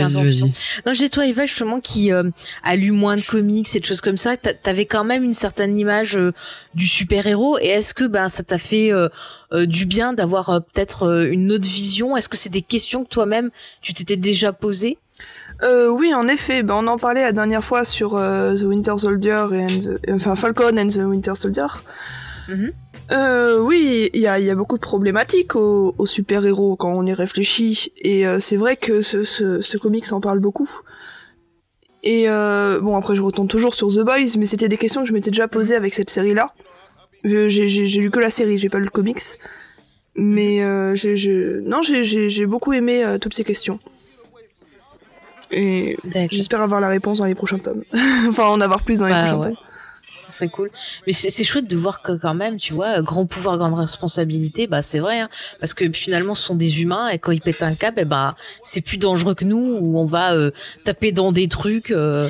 [0.86, 2.30] Non, j'ai toi, Eva, justement, qui euh,
[2.62, 4.36] a lu moins de comics et de choses comme ça.
[4.36, 6.30] t'a- T'avais quand même une certaine image euh,
[6.74, 7.58] du super-héros.
[7.58, 9.08] Et est-ce que ben ça t'a fait euh,
[9.52, 12.16] euh, du bien d'avoir euh, peut-être euh, une autre vision?
[12.16, 13.50] Est-ce que c'est des questions que toi-même
[13.80, 14.98] tu t'étais déjà posées?
[15.62, 16.62] Euh, oui, en effet.
[16.62, 20.34] Ben, on en parlait la dernière fois sur euh, The Winter Soldier and the- enfin
[20.34, 21.66] Falcon and the Winter Soldier.
[22.48, 22.72] Mhm.
[23.12, 27.04] Euh, oui, il y a, y a beaucoup de problématiques aux, aux super-héros quand on
[27.06, 27.92] y réfléchit.
[27.98, 30.70] Et euh, c'est vrai que ce, ce, ce comics en parle beaucoup.
[32.02, 35.08] Et euh, bon, après, je retourne toujours sur The Boys, mais c'était des questions que
[35.08, 36.52] je m'étais déjà posées avec cette série-là.
[37.24, 39.22] J'ai j'ai- j'ai lu que la série, j'ai pas lu le comics.
[40.16, 43.78] Mais euh, j'ai- j'ai- non, j'ai- j'ai j'ai beaucoup aimé toutes ces questions.
[45.52, 45.96] Et
[46.30, 47.82] j'espère avoir la réponse dans les prochains tomes.
[48.28, 49.46] enfin, en avoir plus dans les Bah, prochains ouais.
[49.48, 49.56] tomes.
[50.26, 50.70] Ce serait cool.
[51.06, 54.66] Mais c'est c'est chouette de voir que quand même, tu vois, grand pouvoir, grande responsabilité,
[54.66, 55.28] bah c'est vrai, hein,
[55.60, 58.34] parce que finalement ce sont des humains et quand ils pètent un câble, eh ben
[58.62, 60.50] c'est plus dangereux que nous où on va euh,
[60.84, 62.28] taper dans des trucs, euh,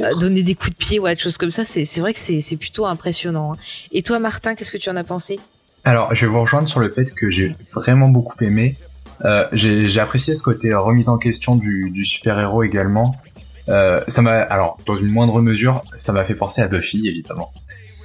[0.00, 1.64] euh, donner des coups de pied, ouais, des choses comme ça.
[1.64, 3.52] C'est c'est vrai que c'est c'est plutôt impressionnant.
[3.52, 3.56] hein.
[3.92, 5.38] Et toi, Martin, qu'est-ce que tu en as pensé?
[5.84, 8.76] Alors, je vais vous rejoindre sur le fait que j'ai vraiment beaucoup aimé.
[9.24, 13.16] Euh, j'ai apprécié ce côté euh, remise en question du, du super-héros également.
[13.68, 17.52] Euh, ça m'a, alors, dans une moindre mesure, ça m'a fait penser à Buffy, évidemment.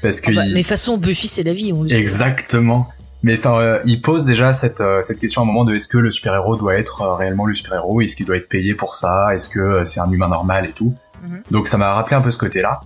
[0.03, 1.91] Parce que Ah bah, il- Mais façon, Buffy, c'est la vie, on le.
[1.91, 2.87] Exactement.
[3.23, 5.87] Mais ça, euh, il pose déjà cette, euh, cette question à un moment de est-ce
[5.87, 8.01] que le super-héros doit être euh, réellement le super-héros?
[8.01, 9.35] Est-ce qu'il doit être payé pour ça?
[9.35, 10.93] Est-ce que c'est un humain normal et tout?
[11.27, 11.41] Mhm.
[11.49, 12.79] Donc ça m'a rappelé un peu ce côté-là.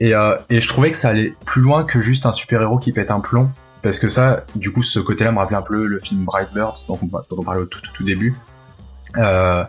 [0.00, 0.14] Et,
[0.50, 3.20] et je trouvais que ça allait plus loin que juste un super-héros qui pète un
[3.20, 3.50] plomb.
[3.82, 6.98] Parce que ça, du coup, ce côté-là me rappelait un peu le film Brightbird, dont
[7.02, 8.34] on, dont on parlait au tout, tout, tout début.
[9.18, 9.64] Euh,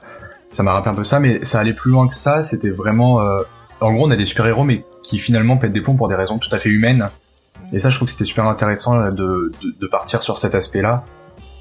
[0.52, 2.44] ça m'a rappelé un peu ça, mais ça allait plus loin que ça.
[2.44, 3.22] C'était vraiment...
[3.22, 3.42] euh,
[3.82, 6.38] En gros, on a des super-héros, mais qui finalement pètent des plombs pour des raisons
[6.38, 7.10] tout à fait humaines.
[7.72, 11.04] Et ça, je trouve que c'était super intéressant de, de, de partir sur cet aspect-là.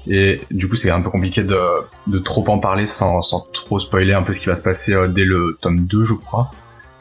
[0.05, 1.57] Et du coup, c'est un peu compliqué de,
[2.07, 4.93] de trop en parler sans, sans trop spoiler un peu ce qui va se passer
[4.93, 6.51] euh, dès le tome 2, je crois.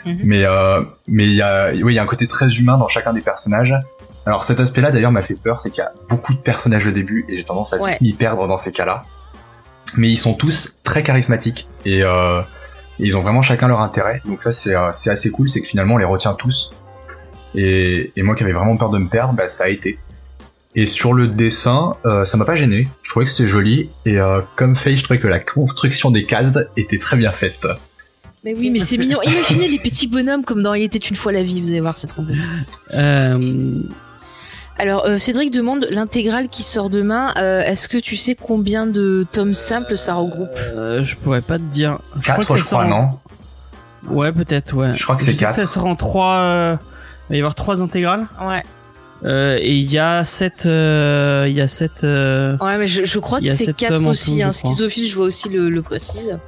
[0.07, 0.19] Mhm.
[0.25, 2.89] Mais euh, mais il y a oui, il y a un côté très humain dans
[2.89, 3.75] chacun des personnages.
[4.27, 6.91] Alors cet aspect-là d'ailleurs m'a fait peur, c'est qu'il y a beaucoup de personnages au
[6.93, 7.99] début et j'ai tendance à Ouais.
[8.01, 9.03] m'y perdre dans ces cas-là.
[9.97, 12.41] Mais ils sont tous très charismatiques et, euh,
[13.01, 14.23] et ils ont vraiment chacun leur intérêt.
[14.25, 16.73] Donc ça c'est euh, c'est assez cool, c'est que finalement on les retient tous.
[17.55, 19.99] Et, et moi qui avais vraiment peur de me perdre, bah, ça a été.
[20.75, 22.89] Et sur le dessin, euh, ça m'a pas gêné.
[23.03, 23.91] Je trouvais que c'était joli.
[24.07, 27.67] Et euh, comme Faye, je trouvais que la construction des cases était très bien faite.
[28.43, 29.21] Mais oui, mais c'est mignon.
[29.23, 31.99] Imaginez les petits bonhommes comme dans Il était une fois la vie, vous allez voir,
[31.99, 32.33] c'est trop beau.
[32.95, 33.83] Euh,
[34.79, 37.33] Alors, euh, Cédric demande l'intégrale qui sort demain.
[37.37, 40.57] euh, Est-ce que tu sais combien de tomes simples ça regroupe?
[40.75, 41.99] Euh, je pourrais pas te dire.
[42.17, 43.11] Je crois 4, que je ça crois, sort en-
[44.11, 44.17] non?
[44.17, 44.95] Ouais, peut-être, ouais.
[44.95, 45.55] Je crois que c'est sais quatre.
[45.55, 46.37] ça sort en trois.
[46.39, 46.77] euh,
[47.29, 48.27] Il va y avoir trois intégrales.
[48.45, 48.63] Ouais.
[49.25, 50.67] Euh, et il y a sept.
[50.67, 52.03] euh, Il y a sept.
[52.03, 54.39] euh, Ouais, mais je, je crois Il que c'est sept 4 tomes en aussi.
[54.39, 54.53] tout, Hein.
[54.53, 56.39] Schizophile, je vois aussi le, le précise.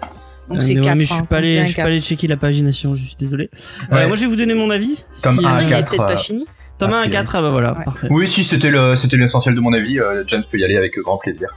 [0.49, 0.87] Donc euh, c'est mais 4.
[0.89, 2.97] ouais, mais je suis pas allé, je suis pas allé checker la pagination.
[2.97, 3.51] Je suis désolé.
[3.93, 4.07] Euh, Ouais.
[4.09, 4.97] moi, je vais vous donner mon avis.
[5.22, 6.47] Tome Si- un, Attends, il est quatre, peut-être pas fini.
[6.87, 7.85] Tome 1 à Après, 4, ah bah voilà, Ouais.
[7.85, 8.07] parfait.
[8.11, 10.99] Oui, si c'était le c'était l'essentiel de mon avis, euh, James peut y aller avec
[10.99, 11.49] grand plaisir.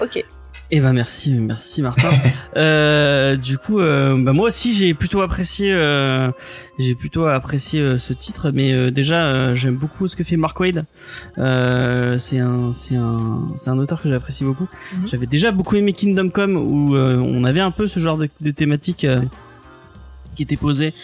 [0.00, 0.24] Ok.
[0.72, 2.08] Eh ben merci, merci Martin.
[2.56, 6.30] euh, du coup, euh, bah moi aussi j'ai plutôt apprécié, euh,
[6.78, 10.36] j'ai plutôt apprécié euh, ce titre, mais euh, déjà euh, j'aime beaucoup ce que fait
[10.36, 10.84] Mark Wade.
[11.38, 14.68] Euh, c'est un, c'est un, c'est un auteur que j'apprécie beaucoup.
[14.96, 15.08] Mhm.
[15.08, 18.28] J'avais déjà beaucoup aimé Kingdom Come où euh, on avait un peu ce genre de,
[18.40, 19.20] de thématique euh,
[20.36, 20.94] qui était posée.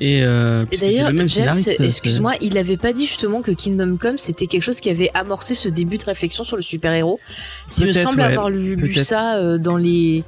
[0.00, 4.18] Et, euh, Et d'ailleurs, James, c'est- excuse-moi, il avait pas dit justement que Kingdom Come
[4.18, 7.18] c'était quelque chose qui avait amorcé ce début de réflexion sur le super-héros.
[7.66, 10.24] S'il me semble ouais, avoir lu, ça euh, dans les.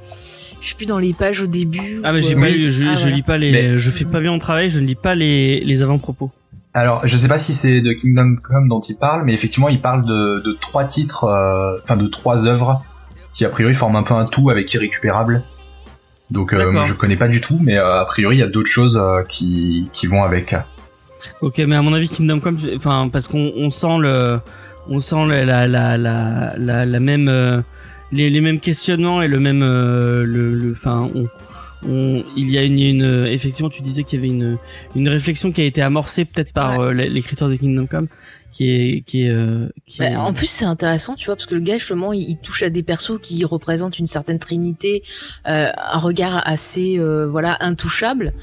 [0.61, 2.01] Je sais plus dans les pages au début.
[2.03, 3.15] Ah mais ou, j'ai euh, pas lu, je, Ah, je voilà.
[3.15, 5.61] lis pas les, Mais- je fais pas bien mon travail, je ne lis pas les,
[5.61, 6.31] les avant-propos.
[6.73, 9.79] Alors, je sais pas si c'est de Kingdom Come dont il parle, mais effectivement, il
[9.81, 12.79] parle de, de trois titres, euh, enfin de trois œuvres
[13.33, 15.43] qui a priori forment un peu un tout avec Irrécupérable.
[16.31, 18.69] Donc, euh, je connais pas du tout, mais euh, a priori, il y a d'autres
[18.69, 20.55] choses euh, qui, qui vont avec.
[21.41, 24.39] Ok, mais à mon avis, Kingdom Come, enfin, parce qu'on on sent le,
[24.87, 27.61] on sent le- la, la, la, la, la même, euh,
[28.11, 31.27] les, les mêmes questionnements et le même, euh, le, le, enfin, on,
[31.87, 34.57] on, il y a une, une, effectivement, tu disais qu'il y avait une,
[34.95, 38.07] une réflexion qui a été amorcée peut-être par euh, l'écriture de Kingdom Come.
[38.51, 41.45] Qui est qui est, euh, qui est- Bah, en plus, c'est intéressant, tu vois, parce
[41.45, 45.03] que le gars, justement, il, il touche à des persos qui représentent une certaine trinité,
[45.47, 48.33] euh, un regard assez, euh, voilà, intouchable.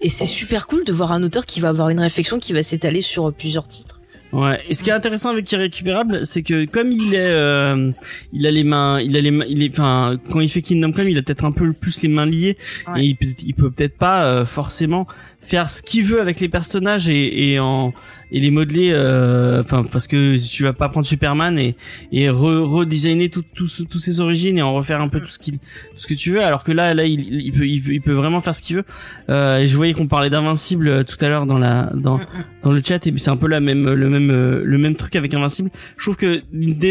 [0.00, 2.62] Et c'est super cool de voir un auteur qui va avoir une réflexion qui va
[2.62, 4.00] s'étaler sur plusieurs titres.
[4.32, 4.60] Ouais.
[4.66, 7.90] Et ce qui est intéressant avec Irrécupérable, c'est que comme il est, euh,
[8.32, 10.92] il a les mains, il a les mains, il est, enfin, quand il fait Kingdom
[10.92, 12.56] Come, il a peut-être un peu plus les mains liées
[12.88, 13.02] Ouais.
[13.02, 15.06] et il peut, il peut peut-être pas euh, forcément
[15.42, 17.92] faire ce qu'il veut avec les personnages et, et en
[18.34, 21.76] et les modeler, euh, enfin, parce que tu vas pas prendre Superman et
[22.12, 25.58] et re- redesigner tout, tout, ses origines et en refaire un peu tout ce qu'il,
[25.58, 26.42] tout ce que tu veux.
[26.42, 28.84] Alors que là, là, il, il peut, il il peut vraiment faire ce qu'il veut.
[29.28, 32.18] Euh, et je voyais qu'on parlait d'Invincible euh, tout à l'heure dans la, dans
[32.62, 35.14] dans le chat et c'est un peu la même le même euh, le même truc
[35.14, 35.70] avec Invincible.
[35.98, 36.40] Je trouve que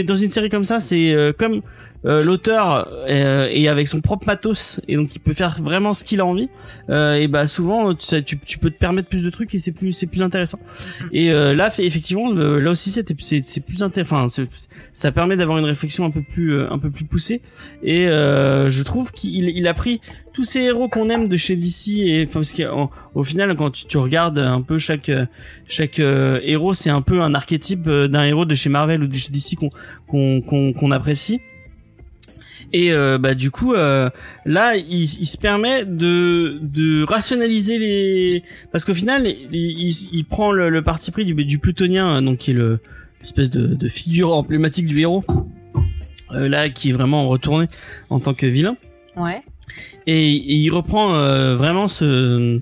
[0.04, 1.64] dans une série comme ça, c'est comme
[2.06, 6.04] euh, l'auteur euh, est avec son propre matos et donc il peut faire vraiment ce
[6.04, 6.50] qu'il a envie.
[6.90, 9.72] Euh, et bah souvent tu, tu, tu peux te permettre plus de trucs et c'est
[9.72, 10.60] plus c'est plus intéressant.
[11.12, 14.26] Et euh, là effectivement là aussi c'était c'est c'est plus intéressant.
[14.26, 14.46] Enfin
[14.94, 17.42] ça permet d'avoir une réflexion un peu plus euh, un peu plus poussée
[17.84, 20.02] et euh, je trouve qu'il il a pris
[20.34, 23.72] tous ces héros qu'on aime de chez DC et enfin parce qu'au au final quand
[23.72, 25.12] tu, tu regardes un peu chaque
[25.68, 29.16] chaque euh, héros c'est un peu un archétype d'un héros de chez Marvel ou de
[29.16, 29.70] chez DC qu'on
[30.08, 31.42] qu'on qu'on qu'on apprécie
[32.74, 34.10] et euh, bah du coup euh,
[34.46, 40.26] là il, il se permet de de rationaliser les parce qu'au final il, il, il
[40.26, 42.80] prend le, le parti pris du du plutonien euh, donc qui est le
[43.24, 45.24] espèce de, de figure emblématique du héros
[46.34, 47.68] euh, là qui est vraiment retourné
[48.10, 48.78] en tant que vilain
[49.18, 49.42] Ouais.
[50.08, 52.62] et, et il reprend euh, vraiment ce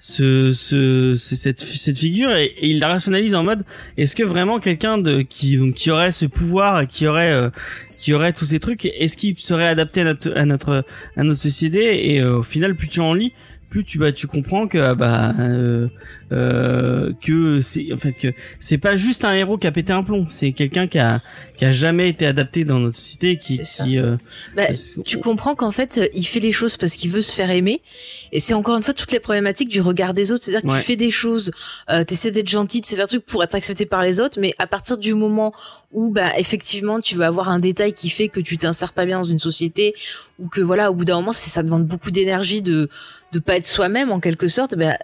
[0.00, 3.64] ce, ce, ce- cette, cette figure et, et il la rationalise en mode
[3.96, 7.50] est-ce que vraiment quelqu'un de qui donc qui aurait ce pouvoir qui aurait euh,
[7.98, 10.84] qui aurait tous ces trucs est-ce qu'il serait adapté à notre à notre
[11.16, 13.32] à notre société et euh, au final plus tu en lis
[13.70, 15.88] plus tu bah tu comprends que ah, bah euh,
[16.32, 20.02] euh, que c'est en fait que c'est pas juste un héros qui a pété un
[20.02, 21.22] plomb c'est quelqu'un qui a
[21.56, 24.16] qui a jamais été adapté dans notre société qui qui euh,
[24.54, 27.32] Bah, parce- tu comprends qu'en fait, euh, il fait les choses parce qu'il veut se
[27.32, 27.82] faire aimer.
[28.30, 30.44] Et c'est encore une fois toutes les problématiques du regard des autres.
[30.44, 30.78] C'est-à-dire que Ouais.
[30.80, 31.50] tu fais des choses,
[31.90, 34.54] euh, t'essaies d'être gentil, de faire des trucs pour être accepté par les autres, mais
[34.58, 35.52] à partir du moment
[35.90, 39.18] où, bah, effectivement, tu vas avoir un détail qui fait que tu t'insères pas bien
[39.18, 39.94] dans une société,
[40.38, 42.88] ou que voilà, au bout d'un moment, c'est ça demande beaucoup d'énergie de
[43.32, 44.96] de pas être soi-même en quelque sorte, bah,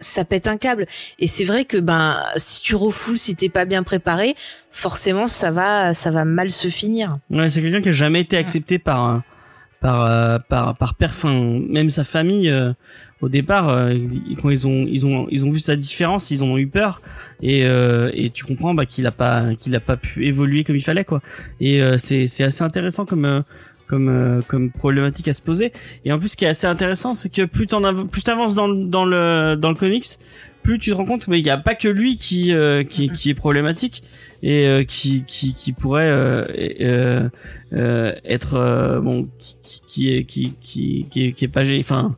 [0.00, 0.86] ça pète un câble.
[1.18, 4.34] Et c'est vrai que ben si tu refoules, si t'es pas bien préparé,
[4.70, 7.18] forcément ça va ça va mal se finir.
[7.30, 9.18] Ouais, c'est quelqu'un qui a jamais été accepté par euh,
[9.80, 12.72] par euh, par par père, enfin même sa famille euh,
[13.20, 13.96] au départ euh,
[14.40, 17.00] quand ils ont ils ont ils ont vu sa différence, ils ont eu peur
[17.42, 20.76] et euh, et tu comprends bah qu'il a pas qu'il a pas pu évoluer comme
[20.76, 21.20] il fallait quoi.
[21.60, 23.40] Et euh, c'est c'est assez intéressant comme euh,
[23.88, 25.72] comme euh, comme problématique à se poser.
[26.04, 28.54] Et en plus, ce qui est assez intéressant, c'est que plus t'en av- plus t'avances
[28.54, 30.06] dans le dans le dans le comics,
[30.62, 33.30] plus tu te rends compte qu'il n'y a pas que lui qui euh, qui qui
[33.30, 34.02] est problématique
[34.42, 36.44] et euh, qui qui qui pourrait euh,
[36.80, 37.28] euh,
[37.72, 39.56] euh, être euh, bon qui,
[39.88, 42.16] qui est qui qui qui est, qui est pas enfin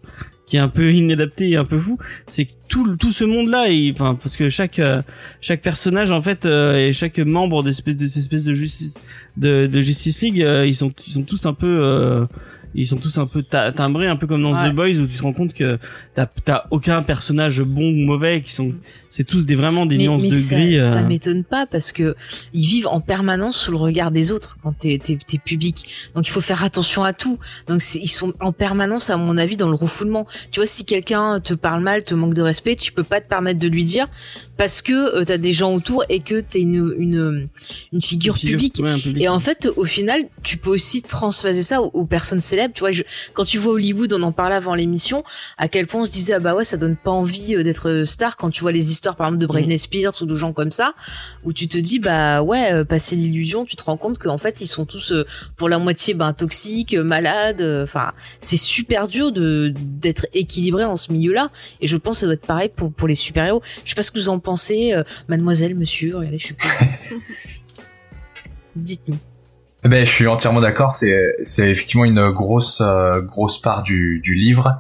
[0.50, 1.96] qui est un peu inadapté et un peu fou
[2.26, 5.00] c'est que tout tout ce monde là et enfin parce que chaque euh,
[5.40, 8.94] chaque personnage en fait euh, et chaque membre d'espèce de cette espèce de justice
[9.36, 12.26] de, de Justice League euh, ils sont ils sont tous un peu euh,
[12.74, 14.70] ils sont tous un peu timbrés un peu comme dans Ouais.
[14.70, 15.78] The Boys où tu te rends compte que
[16.26, 18.72] t'as aucun personnage bon ou mauvais qui sont
[19.08, 21.06] c'est tous des vraiment des mais, nuances mais de ça, gris ça euh.
[21.06, 22.14] m'étonne pas parce que
[22.52, 26.10] ils vivent en permanence sous le regard des autres quand t'es t'es t'es public.
[26.14, 27.38] Donc il faut faire attention à tout.
[27.66, 30.26] Donc c'est- ils sont en permanence, à mon avis, dans le refoulement.
[30.50, 33.28] Tu vois, si quelqu'un te parle mal, te manque de respect, tu peux pas te
[33.28, 34.06] permettre de lui dire
[34.56, 37.48] parce que euh, t'as des gens autour et que t'es une une
[37.92, 38.76] une figure, Une figure, publique.
[38.82, 39.22] ouais, un public.
[39.22, 42.74] Et en fait, au final, tu peux aussi transvaser ça aux, aux personnes célèbres.
[42.74, 43.02] Tu vois, je-
[43.34, 45.24] quand tu vois Hollywood, on en parlait avant l'émission,
[45.58, 47.88] à quel point on se disait ah bah ouais, ça donne pas envie euh, d'être
[47.88, 50.52] euh, star quand tu vois les histoires par exemple de Britney Spears ou de gens
[50.52, 50.94] comme ça,
[51.44, 54.60] où tu te dis bah ouais, euh, passer l'illusion, tu te rends compte qu'en fait
[54.60, 55.12] ils sont tous
[55.56, 57.62] pour la moitié ben toxiques, malades.
[57.82, 61.50] Enfin, c'est super dur de d'être équilibré dans ce milieu-là.
[61.80, 63.62] Et je pense que ça doit être pareil pour pour les super héros.
[63.84, 64.94] Je sais pas ce que vous en pensez,
[65.28, 66.16] Mademoiselle, Monsieur.
[66.16, 66.56] Regardez, je suis.
[68.76, 69.18] Dites-nous.
[69.84, 70.94] Ben, je suis entièrement d'accord.
[70.94, 74.78] C'est, c'est effectivement une grosse, euh, grosse part du, du livre.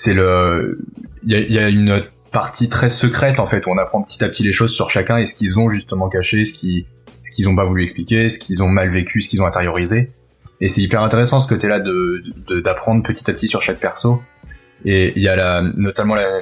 [0.00, 0.78] C'est le,
[1.24, 4.22] il y a, y a une partie très secrète en fait où on apprend petit
[4.22, 6.86] à petit les choses sur chacun et ce qu'ils ont justement caché, ce qui,
[7.24, 10.12] ce qu'ils ont pas voulu expliquer, ce qu'ils ont mal vécu, ce qu'ils ont intériorisé.
[10.60, 14.22] Et c'est hyper intéressant ce côté-là de, de- d'apprendre petit à petit sur chaque perso.
[14.84, 16.40] Et il y a la, notamment la-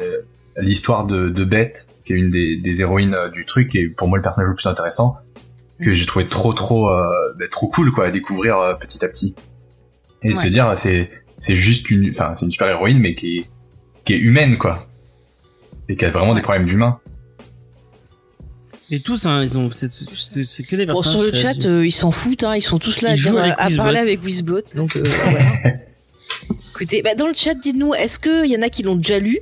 [0.59, 4.09] l'histoire de, de Beth, qui est une des, des héroïnes euh, du truc, et pour
[4.09, 5.17] moi le personnage le plus intéressant,
[5.83, 7.05] que j'ai trouvé trop trop euh,
[7.39, 9.35] bah, trop cool quoi à découvrir euh, petit à petit.
[10.23, 11.09] Et de se dire c'est
[11.39, 13.45] c'est juste une, enfin c'est une super héroïne mais qui est
[14.05, 14.87] qui est humaine quoi,
[15.89, 16.99] et qui a vraiment des problèmes d'humain.
[18.89, 21.13] Et tous, hein, ils ont, c'est, c'est, c'est que des Bon, personnages.
[21.25, 23.67] sur le chat, euh, ils s'en foutent, hein, ils sont tous là à, Ils à
[23.67, 23.83] Wizbot.
[23.83, 24.61] parler avec Wizbot.
[24.77, 25.75] Donc, euh, voilà.
[26.77, 29.39] Écoutez, bah, dans le chat, dites-nous, est-ce qu'il y en a qui l'ont déjà lu?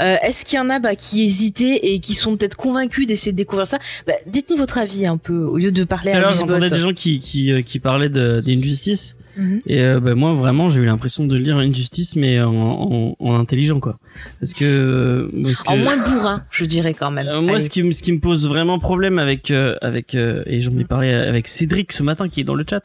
[0.00, 3.32] Euh, Est-ce qu'il y en a bah, qui hésitaient et qui sont peut-être convaincus d'essayer
[3.32, 3.78] de découvrir ça?
[4.06, 7.18] Bah, Dites-nous votre avis un peu, au lieu de parler à j'entendais des gens qui,
[7.18, 9.16] qui, euh, qui parlaient d'Injustice.
[9.36, 9.60] Mhm.
[9.66, 13.80] Et euh, moi, vraiment, j'ai eu l'impression de lire Injustice, mais en, en, en intelligent,
[13.80, 13.98] quoi.
[14.40, 15.30] Parce que...
[15.44, 17.28] parce que En moins bourrin, je dirais quand même.
[17.28, 20.76] Euh, moi, ce qui, me- ce qui me pose vraiment problème avec avec et j'en
[20.78, 22.82] ai parlé avec Cédric ce matin qui est dans le chat.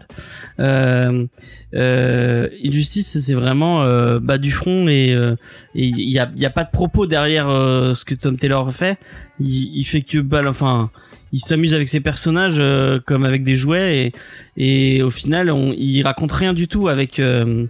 [1.76, 5.36] Injustice, c'est vraiment euh, bas du front et euh,
[5.76, 8.74] il y a il y a pas de propos derrière euh, ce que Tom Taylor
[8.74, 8.98] fait.
[9.40, 10.90] Il, il fait que bah, enfin
[11.34, 14.12] il s'amuse avec ses personnages euh, comme avec des jouets
[14.56, 17.66] et au final on, il raconte rien du tout avec euh,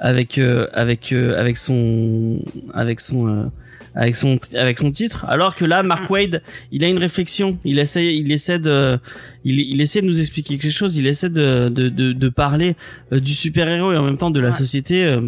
[0.00, 2.40] avec euh, avec euh, avec son
[2.74, 3.44] avec son euh,
[3.94, 6.42] avec son avec son titre alors que là Mark Wade
[6.72, 8.98] il a une réflexion il essaie il essaie de
[9.50, 12.76] il, il essaie de nous expliquer quelque chose il essaie de de de, de parler
[13.12, 14.56] euh, du super héros et en même temps de la Ouais.
[14.56, 15.20] société euh,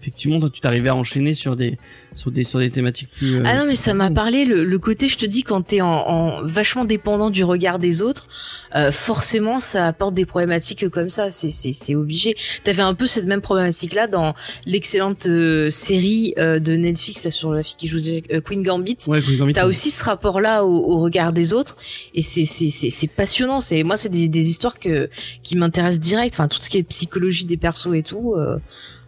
[0.00, 1.78] effectivement toi tu t'arrivais à enchaîner sur des
[2.14, 4.78] sur des sur des thématiques plus euh, Ah non mais ça m'a parlé le, le
[4.78, 8.26] côté je te dis quand t'es en, en vachement dépendant du regard des autres
[8.74, 12.34] euh, forcément ça apporte des problématiques comme ça c'est c'est c'est obligé.
[12.64, 14.34] T'avais un peu cette même problématique là dans
[14.66, 17.98] l'excellente euh, série de Netflix là, sur la fille qui joue
[18.44, 18.96] Queen Gambit.
[19.08, 21.76] Ouais, Queen Gambit, T'as aussi ce rapport-là au, au regard des autres
[22.14, 23.60] et c'est c'est c'est c'est passionnant.
[23.60, 25.08] C'est moi c'est des des histoires que
[25.42, 26.34] qui m'intéressent direct.
[26.34, 28.34] Enfin tout ce qui est psychologie des persos et tout.
[28.36, 28.58] Euh,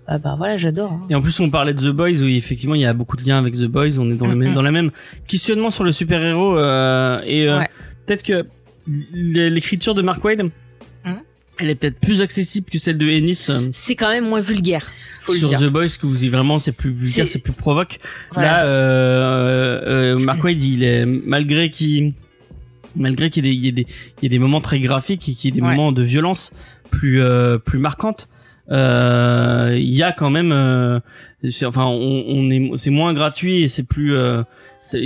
[0.06, 0.92] ah bah voilà j'adore.
[0.92, 1.06] hein.
[1.08, 3.22] Et en plus, on parlait de The Boys, où effectivement, il y a beaucoup de
[3.26, 3.98] liens avec The Boys.
[3.98, 4.90] On est dans le même, dans la même
[5.26, 6.58] questionnement sur le super héros.
[6.58, 7.68] Euh, et euh, Ouais.
[8.06, 8.44] peut-être que
[9.14, 10.42] l'écriture de Mark Wade,
[11.06, 11.12] Mm.
[11.58, 14.90] elle est peut-être plus accessible que celle de Ennis euh, C'est quand même moins vulgaire.
[15.20, 15.58] Faut le sur dire.
[15.60, 17.98] The Boys, que vous y vraiment, c'est plus vulgaire, C'est- plus provoque.
[18.32, 22.12] Voilà, Là, euh, Mark Wade, il est malgré qu'il
[22.96, 23.86] malgré qu'il y ait des, il
[24.22, 25.74] y y ait des moments très graphiques et qu'il y ait des Ouais.
[25.74, 26.52] moments de violence
[26.90, 28.28] plus plus plus marquantes,
[28.70, 31.00] euh, il y a quand même, euh,
[31.64, 34.42] enfin, on, on est, c'est moins gratuit et c'est plus, euh,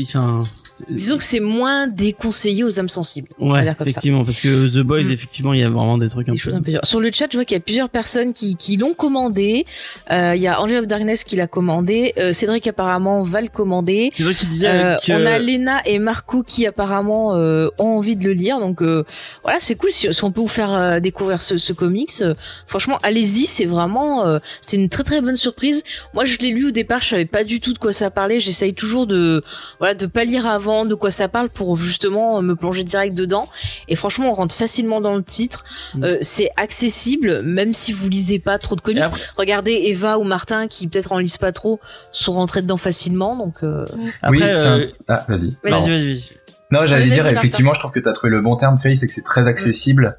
[0.02, 0.42] enfin,
[0.90, 3.28] Disons que c'est moins déconseillé aux âmes sensibles.
[3.40, 3.90] ouais, dire comme ça.
[3.90, 5.10] effectivement, parce que The Boys, Mm.
[5.10, 6.42] effectivement, il y a vraiment des trucs un Des peu.
[6.44, 6.80] choses un peu dures.
[6.84, 9.66] Sur le chat, je vois qu'il y a plusieurs personnes qui, qui l'ont commandé.
[10.12, 12.12] Euh, Il y a Angel of Darkness qui l'a commandé.
[12.18, 14.10] Euh, Cédric apparemment va le commander.
[14.12, 17.96] C'est vrai qu'il disait Euh, que On a Lena et Marco qui apparemment euh, ont
[17.96, 18.60] envie de le lire.
[18.60, 19.04] Donc euh,
[19.42, 22.12] voilà, c'est cool si, si on peut vous faire euh, découvrir ce, ce comics.
[22.20, 22.34] euh,
[22.66, 25.82] franchement, allez-y, c'est vraiment euh, c'est une très très bonne surprise.
[26.14, 28.38] Moi, je l'ai lu au départ, je savais pas du tout de quoi ça parlait.
[28.38, 29.42] J'essaye toujours de
[29.78, 33.48] voilà de pas lire avant de quoi ça parle pour justement me plonger direct dedans.
[33.88, 35.64] Et franchement, on rentre facilement dans le titre.
[35.94, 36.04] Mm.
[36.04, 39.02] Euh, c'est accessible, même si vous lisez pas trop de comics.
[39.02, 41.80] Après- Regardez Eva ou Martin qui peut-être en lisent pas trop
[42.12, 43.36] sont rentrés dedans facilement.
[43.36, 43.86] Donc euh,
[44.22, 45.54] après, oui, c'est un- euh, Ah, vas-y.
[45.62, 46.24] Vas-y, vas-y, vas-y.
[46.70, 49.12] Non, j'allais dire, effectivement, je trouve que t'as trouvé le bon terme, Face, et que
[49.12, 50.18] c'est très accessible.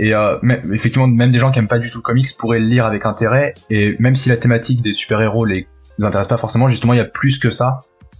[0.00, 2.58] Et euh, même, effectivement, même des gens qui aiment pas du tout le comics pourraient
[2.58, 3.54] le lire avec intérêt.
[3.70, 5.68] Et même si la thématique des super-héros les
[5.98, 7.78] les intéresse pas forcément, justement, il y a plus que ça.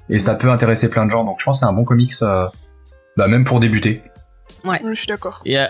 [0.08, 1.24] Et ça peut intéresser plein de gens.
[1.24, 2.46] Donc je pense que c'est un bon comics, euh,
[3.16, 4.02] bah, même pour débuter.
[4.64, 5.42] Je suis d'accord.
[5.44, 5.66] Et euh,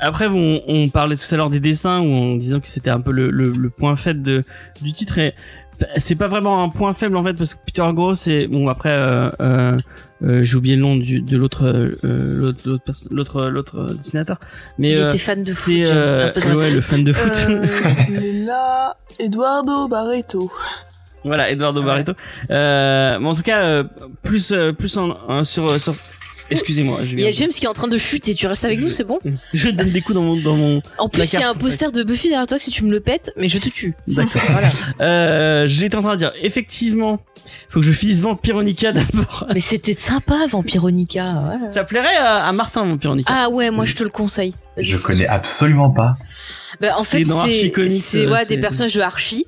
[0.00, 3.00] après, on, on parlait tout à l'heure des dessins, où en disant que c'était un
[3.00, 4.42] peu le, le, le point faible de,
[4.80, 5.18] du titre.
[5.18, 5.34] Et
[5.96, 8.90] c'est pas vraiment un point faible en fait, parce que Peter Gross, c'est bon après,
[8.90, 9.76] euh, euh,
[10.22, 12.52] euh, j'ai oublié le nom du, de l'autre, euh,
[13.10, 14.40] l'autre, l'autre, dessinateur.
[14.78, 15.74] Mais il euh, était fan de foot.
[15.74, 16.70] c'est James, euh, un peu de ouais, respect.
[16.70, 17.46] le fan de foot.
[17.48, 20.50] Euh, là, Eduardo Barreto.
[21.24, 22.12] Voilà, Eduardo Barreto.
[22.50, 23.84] Euh, mais en tout cas, euh,
[24.22, 25.94] plus, euh, plus en, en- sur, sur.
[26.50, 27.00] Excusez-moi.
[27.04, 28.34] Il y a James qui est en train de chuter.
[28.34, 29.18] Tu restes avec nous, c'est bon
[29.52, 30.80] Je donne des coups dans mon, dans mon.
[30.96, 32.90] En plus, il y a un poster de Buffy derrière toi que si tu me
[32.90, 33.94] le pètes, mais je te tue.
[34.06, 34.40] D'accord.
[34.48, 34.68] Voilà.
[35.02, 37.20] Euh, j'étais en train de dire, effectivement,
[37.68, 39.46] faut que je finisse Vampironica d'abord.
[39.52, 41.34] mais c'était sympa, Vampironica.
[41.44, 41.68] voilà.
[41.68, 43.30] Ça plairait à, à Martin, Vampironica.
[43.36, 44.54] Ah ouais, moi je te le conseille.
[44.78, 46.14] Je connais absolument pas.
[46.80, 47.32] Bah, en fait, c'est
[47.76, 49.44] euh, ouais, c'est- des personnages de Archie.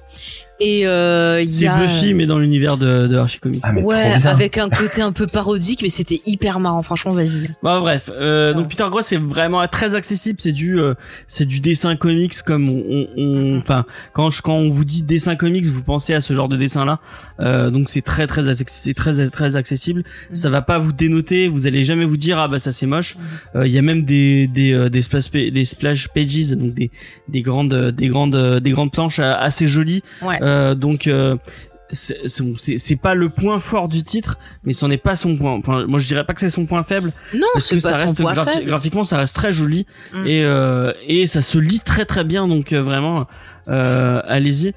[0.60, 1.76] Et euh, il y C'est a...
[1.78, 3.60] Buffy, mais dans l'univers de, de Archie Comics.
[3.64, 6.82] Ah, Ouais, avec un côté un peu parodique, mais c'était hyper marrant.
[6.82, 7.48] Franchement, vas-y.
[7.62, 10.38] Bon, bref, euh, donc Peter Gross c'est vraiment très accessible.
[10.40, 10.94] C'est du, euh,
[11.28, 15.02] c'est du dessin comics comme on, on- on- enfin, quand je, quand on vous dit
[15.02, 16.98] dessin comics, vous pensez à ce genre de dessin là.
[17.40, 20.02] Euh, donc c'est très très c'est très très accessible.
[20.32, 21.48] Ça va pas vous dénoter.
[21.48, 23.16] Vous allez jamais vous dire ah bah ça c'est moche.
[23.56, 26.90] Euh, Il y a même des des euh, des splash des splash pages donc des
[27.28, 30.02] des grandes des grandes des grandes planches euh, assez jolies.
[30.22, 30.38] Ouais.
[30.50, 31.36] Euh, donc euh,
[31.92, 35.54] c'est pas le point fort du titre, mais ce n'est pas son point.
[35.54, 37.88] Enfin, moi je dirais pas que c'est son point faible Non, parce c'est que pas
[37.92, 38.66] ça son reste point graphi- faible.
[38.70, 40.26] graphiquement ça reste très joli Mm.
[40.26, 43.26] et euh, et ça se lit très très bien donc euh, vraiment
[43.68, 44.72] euh, allez-y.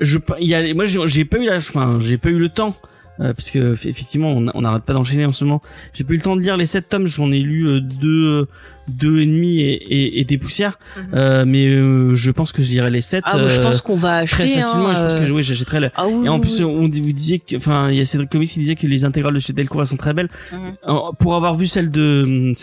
[0.00, 2.48] Je il y a moi j'ai j'ai pas eu la enfin j'ai pas eu le
[2.48, 2.74] temps
[3.20, 5.60] euh, parce que effectivement on n'arrête pas d'enchaîner en ce moment.
[5.94, 8.46] J'ai pas eu le temps de lire les sept tomes, j'en ai lu euh, deux
[8.88, 11.04] deux et demi et, et, et des poussières, Mhm.
[11.14, 13.82] euh, mais euh, je pense que je lirai les sept Ah, bah, je euh, pense
[13.82, 14.60] qu'on va très acheter.
[14.60, 14.88] facilement.
[14.88, 15.90] hein, je pense euh, que oui, j'achèterai le.
[15.94, 16.26] Ah oui.
[16.26, 16.64] Et en oui, plus, oui.
[16.64, 19.04] on dit- vous disiez que, enfin, il y a Cédric Comics qui disait que les
[19.04, 20.28] intégrales de chez Delcourt elles sont très belles.
[20.52, 20.72] Mhm.
[21.20, 22.54] Pour avoir vu celles de hum,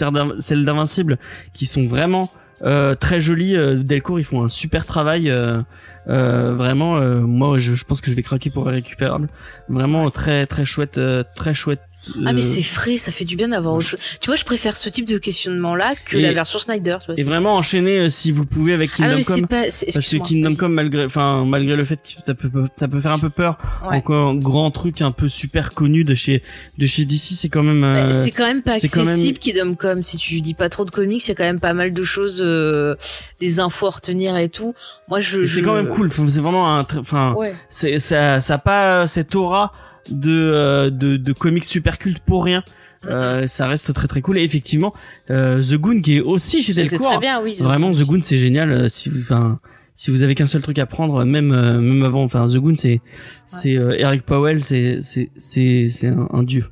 [0.41, 1.17] celles d'Invincible,
[1.53, 2.29] qui sont vraiment
[2.63, 5.29] euh, très jolies, euh, Delcourt ils font un super travail.
[5.29, 5.61] euh,
[6.09, 9.27] euh, vraiment, euh, moi je, je pense que je vais craquer pour récupérable.
[9.69, 11.81] Vraiment très très chouette, euh, très chouette.
[12.25, 13.99] Ah mais euh, c'est frais, ça fait du bien d'avoir autre chose.
[14.21, 16.97] Tu vois, je préfère ce type de questionnement là que Et- la version Snyder.
[17.01, 19.39] Tu vois, et vraiment enchaîner euh, si vous pouvez avec ah non Kingdom mais c'est
[19.39, 19.47] Come.
[19.47, 19.63] pas.
[19.93, 20.55] Parce que Kingdom.
[20.55, 23.57] Come, malgré, enfin, malgré le fait que ça peut, ça peut faire un peu peur,
[23.89, 23.97] Ouais.
[23.97, 26.43] encore un grand truc un peu super connu de chez,
[26.77, 27.81] de chez DC, c'est quand même.
[27.81, 30.85] Bah, euh, c'est quand même pas même- accessible Kingdom Come si tu dis pas trop
[30.85, 32.95] de comics il y a quand même pas mal de choses euh,
[33.41, 34.73] des infos à retenir et tout
[35.09, 36.09] moi je, et c'est je- quand même cool.
[36.11, 39.71] C'est vraiment un, enfin, ouais c'est ça, ça a pas cette aura
[40.09, 42.63] de, euh, de, de comics super culte pour rien.
[43.05, 44.37] Euh, ça reste très très cool.
[44.39, 44.93] Et effectivement,
[45.29, 46.99] euh, The Goon qui est aussi chez Delcourt.
[47.11, 48.71] très bien oui Vraiment, The Goon c'est génial.
[48.71, 49.59] euh, Si vous, enfin,
[49.95, 53.01] si vous avez qu'un seul truc à prendre, même même avant, enfin, The Goon c'est
[53.45, 56.65] c'est euh, Eric Powell, c'est c'est c'est c'est un, un dieu.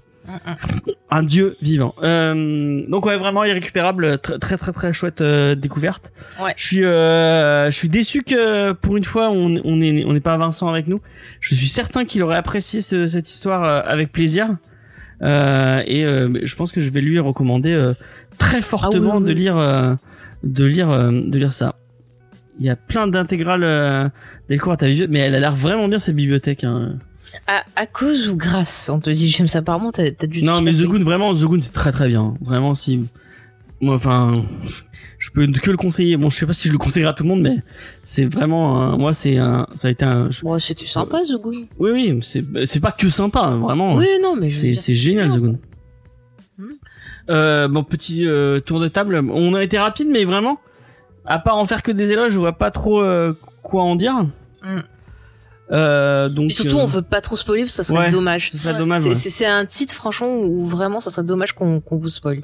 [1.12, 1.94] Un dieu vivant.
[2.04, 6.12] Euh, donc ouais, vraiment irrécupérable, très très très très chouette euh, découverte.
[6.44, 6.54] Ouais.
[6.58, 10.20] Je suis euh, je suis déçu que pour une fois on on est on n'est
[10.20, 11.02] pas Vincent avec nous.
[11.40, 14.50] Je suis certain qu'il aurait apprécié ce- cette histoire euh, avec plaisir.
[15.22, 17.94] Euh, et euh, je pense que je vais lui recommander euh,
[18.38, 19.30] très fortement Ah oui, oui.
[19.30, 19.94] de lire euh,
[20.44, 21.76] de lire euh, de lire ça.
[22.60, 24.10] Il y a plein d'intégrales euh,
[24.50, 26.64] Delcourt à ta bibliothèque, mais elle a l'air vraiment bien cette bibliothèque.
[26.64, 26.98] Hein.
[27.48, 30.74] À, à cause ou grâce on te dit j'aime ça apparemment t'as dû Non, mais
[30.74, 30.84] The.
[30.84, 32.34] Goon, vraiment, The Goon, c'est très très bien.
[32.42, 33.06] Vraiment, si.
[33.82, 34.44] Moi, enfin.
[35.18, 36.18] Je peux que le conseiller.
[36.18, 37.58] Bon, je sais pas si je le conseillerais à tout le monde, mais
[38.04, 38.82] c'est vraiment.
[38.82, 39.66] un- moi, c'est un.
[39.74, 40.30] Ça a été un.
[40.30, 43.96] je- Bon, c'était sympa The Goon Oui, oui, c'est c'est pas que sympa, vraiment.
[43.96, 45.30] oui non mais c'est génial.
[45.32, 45.60] The Goon.
[46.58, 46.68] Hmm.
[47.30, 49.16] Euh, bon, petit euh, tour de table.
[49.32, 50.60] On a été rapide, mais vraiment,
[51.26, 53.34] à part en faire que des éloges, je vois pas trop euh,
[53.64, 54.14] quoi en dire.
[54.64, 54.82] Hmm.
[55.72, 56.48] Euh, donc.
[56.48, 58.78] Puis surtout euh, on veut pas trop spoiler parce que ça serait ouais, dommage serait
[58.78, 59.00] dommage.
[59.00, 59.16] c'est ouais.
[59.16, 62.42] c'est- c'est un titre franchement où vraiment ça serait dommage qu'on qu'on vous spoil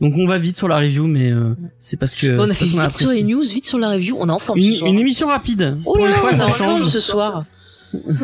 [0.00, 2.38] Donc on va vite sur la review, mais euh, c'est parce que.
[2.38, 4.60] On a fait vite sur les news vite sur la review on est en forme
[4.60, 5.76] ce Une, soir une émission rapide.
[5.84, 6.88] Oh Pour là une fois, là, ça on est en forme change.
[6.88, 7.44] ce soir.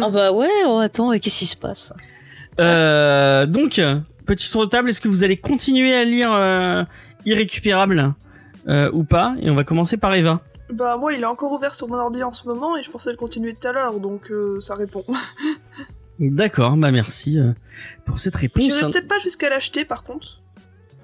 [0.00, 1.92] Ah bah ouais, oh, attends, et qu'est-ce qui se passe?
[2.58, 3.78] Euh, donc,
[4.24, 6.84] petit tour de table, est-ce que vous allez continuer à lire euh,
[7.26, 8.14] Irrécupérable
[8.68, 9.34] euh, ou pas?
[9.42, 10.40] Et on va commencer par Eva.
[10.70, 13.10] Bah moi il est encore ouvert sur mon ordi en ce moment et je pensais
[13.10, 15.04] le continuer tout à l'heure donc euh, ça répond.
[16.20, 17.52] D'accord, bah merci euh,
[18.04, 18.64] pour cette réponse.
[18.64, 20.40] J'irai peut-être pas jusqu'à l'acheter par contre.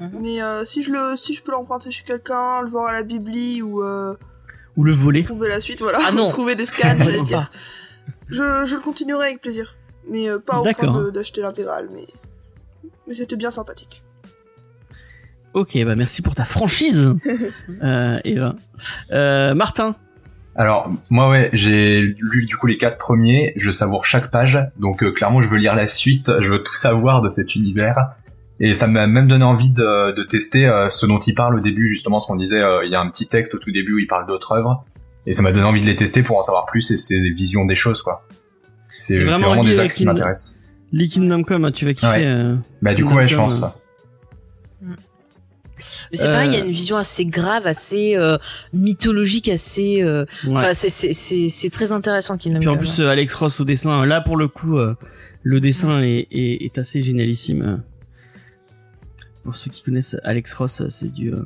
[0.01, 0.11] Mhm.
[0.21, 3.03] Mais euh, si je le si je peux l'emprunter chez quelqu'un, le voir à la
[3.05, 4.17] bibli ou euh,
[4.77, 5.23] Ou le voler.
[5.25, 6.27] trouver la suite, voilà, Ah non.
[6.29, 7.51] trouver des scans, j'allais dire.
[8.29, 9.77] Je, je le continuerai avec plaisir.
[10.11, 12.07] Mais euh, pas au point d'acheter l'intégrale, mais
[13.07, 14.03] mais c'était bien sympathique.
[15.55, 17.15] Ok, bah merci pour ta franchise,
[17.83, 18.57] euh, Eva.
[19.13, 19.95] Euh, Martin.
[20.57, 25.03] Alors moi ouais, j'ai lu du coup les quatre premiers, je savoure chaque page, donc
[25.03, 27.97] euh, clairement je veux lire la suite, je veux tout savoir de cet univers.
[28.61, 31.61] Et ça m'a même donné envie de, de tester euh, ce dont il parle au
[31.61, 33.95] début, justement ce qu'on disait, euh, il y a un petit texte au tout début
[33.95, 34.85] où il parle d'autres œuvres,
[35.27, 37.65] et ça m'a donné envie de les tester pour en savoir plus et ses visions
[37.65, 38.25] des choses quoi.
[38.99, 40.57] C'est vraiment des axes qui m'intéressent.
[40.93, 42.07] Lee Kingdom Come, tu vas kiffer.
[42.07, 42.25] Ouais.
[42.25, 43.63] euh, Bah du coup ouais je pense.
[46.05, 46.67] Euh, Mais c'est pareil, il y a Euh.
[46.67, 48.39] une vision assez grave, assez euh,
[48.73, 50.03] mythologique, assez.
[50.03, 50.53] euh, ouais.
[50.55, 54.21] Enfin, c'est c'est très intéressant qu'il Puis en plus, euh, Alex Ross au dessin, là
[54.21, 54.95] pour le coup, euh,
[55.43, 57.63] le dessin est, est, est assez génialissime.
[57.63, 57.77] euh.
[59.45, 61.43] Pour ceux qui connaissent Alex Ross, euh, c'est du, euh,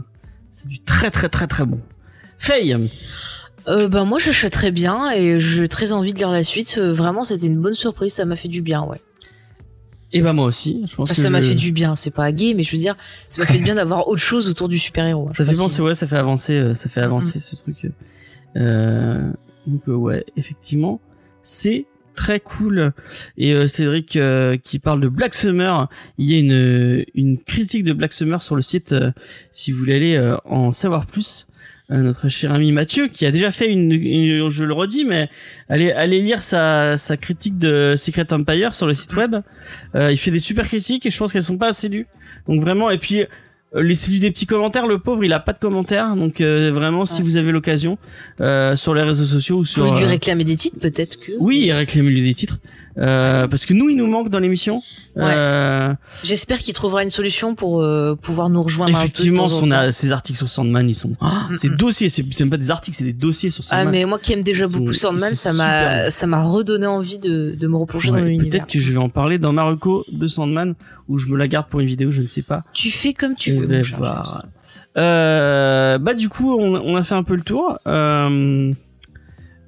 [0.52, 1.80] c'est du très très très très bon.
[2.39, 2.76] Faye,
[3.66, 6.76] euh, ben moi j'achèterais bien et j'ai très envie de lire la suite.
[6.78, 9.01] Euh, Vraiment, c'était une bonne surprise, ça m'a fait du bien, ouais.
[10.12, 12.10] Et bah moi aussi, je pense Enfin, que ça m'a je- fait du bien, c'est
[12.10, 12.97] pas gay, mais je veux dire,
[13.28, 15.28] ça m'a fait du bien d'avoir autre chose autour du super-héros.
[15.32, 17.40] Ça Je fait sais pas penser, si- ouais, ça fait avancer, euh, ça fait avancer
[17.40, 17.76] ce truc.
[18.56, 19.30] euh.
[19.66, 21.01] Donc euh, ouais, effectivement,
[21.43, 22.93] c'est très cool.
[23.36, 27.85] Et euh, Cédric euh, qui parle de Black Summer, il y a une une critique
[27.85, 29.12] de Black Summer sur le site euh,
[29.51, 31.47] si vous voulez aller en savoir plus.
[31.90, 35.31] Euh, notre cher ami Mathieu qui a déjà fait une, une- je le redis mais
[35.70, 39.36] allez allez lire sa sa critique de Secret Empire sur le site web
[39.94, 42.06] Euh, il fait des super critiques et je pense qu'elles sont pas assez lues
[42.47, 43.27] donc vraiment et puis euh,
[43.82, 47.23] laissez-lui des petits commentaires le pauvre il a pas de commentaires donc euh, vraiment si
[47.23, 47.97] vous avez l'occasion
[48.43, 51.19] euh, sur les réseaux sociaux ou Vous sur pouvez lui euh, réclamer des titres, peut-être
[51.19, 51.32] que.
[51.40, 52.59] oui, réclamez-lui des titres.
[52.99, 54.83] Euh, parce que nous, il nous manque dans l'émission.
[55.15, 55.25] Ouais.
[55.27, 55.95] Euh,
[56.25, 59.62] J'espère qu'il trouvera une solution pour euh, pouvoir nous rejoindre effectivement, un peu de temps
[59.62, 59.77] en on temps.
[59.79, 61.12] a ces articles sur Sandman, ils sont.
[61.20, 63.91] Ah, Mm, ces dossiers, c'est même pas des articles, c'est des dossiers sur Ah Sandman.
[63.93, 67.19] mais moi qui aime déjà Ils sont- beaucoup Sandman, ça m'a ça m'a redonné envie
[67.19, 68.51] de, de me replonger Ouais, dans l'univers.
[68.51, 70.75] Peut-être que je vais en parler dans Naruto de Sandman
[71.09, 72.65] ou je me la garde pour une vidéo, je ne sais pas.
[72.73, 73.66] Tu fais comme tu On veux.
[73.66, 74.45] va mon cher voir.
[74.97, 77.79] Euh, bah du coup, on, on a fait un peu le tour.
[77.87, 78.73] Euh,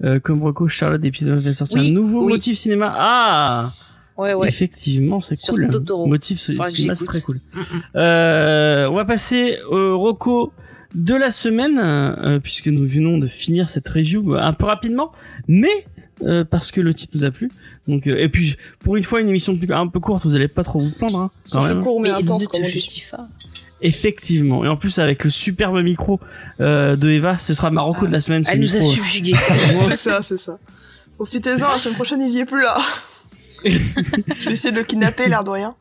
[0.05, 2.33] euh, comme Rocco, Charlotte et Piedmont vient de sortir Oui, un nouveau oui.
[2.35, 2.93] motif cinéma.
[2.97, 3.73] Ah.
[4.17, 4.49] Ouais ouais.
[4.49, 5.69] effectivement, c'est Sur cool.
[5.71, 6.07] Totoro.
[6.07, 7.41] Motif cinéma, c'est très cool.
[7.97, 10.53] Euh, on va passer au Rocco
[10.95, 15.13] de la semaine, euh, puisque nous venons de finir cette review un peu rapidement,
[15.49, 15.87] mais
[16.23, 17.51] euh, parce que le titre nous a plu.
[17.89, 20.49] Donc, euh, et puis pour une fois une émission plus- un peu courte, vous allez
[20.49, 21.19] pas trop vous plaindre.
[21.19, 21.83] Hein, Ça quand fait même.
[21.83, 22.67] court mais, intense comme te
[23.83, 24.65] Effectivement.
[24.65, 26.21] Et en plus, avec le superbe micro
[26.61, 28.45] euh, de Eva, ce sera Marocco de la semaine.
[28.49, 28.93] Elle nous a micro.
[28.93, 29.35] subjugués.
[29.89, 30.59] C'est ça, c'est ça.
[31.17, 32.77] Profitez-en, la semaine prochaine il y est plus là.
[33.65, 33.79] je
[34.47, 35.75] vais essayer de le kidnapper, l'air de rien.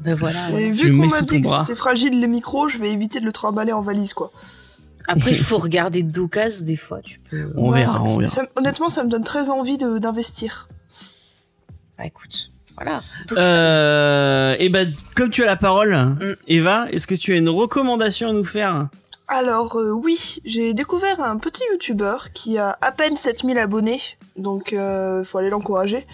[0.00, 0.48] ben voilà.
[0.52, 3.32] Et vu qu'on m'a dit que c'était fragile les micros, je vais éviter de le
[3.32, 4.30] trimballer en valise quoi.
[5.08, 7.50] Après il faut regarder d'occasion des fois, tu peux.
[7.56, 8.30] On Ouais, verra, ça- on verra.
[8.30, 10.68] ça- honnêtement, ça me donne très envie de- d'investir.
[11.98, 13.00] Bah écoute, voilà.
[13.32, 16.34] Euh, et ben, comme tu as la parole, Mm.
[16.48, 18.88] Eva, est-ce que tu as une recommandation à nous faire
[19.26, 24.00] Alors euh, oui, j'ai découvert un petit youtubeur qui a à peine 7000 abonnés,
[24.36, 26.06] donc euh, faut aller l'encourager,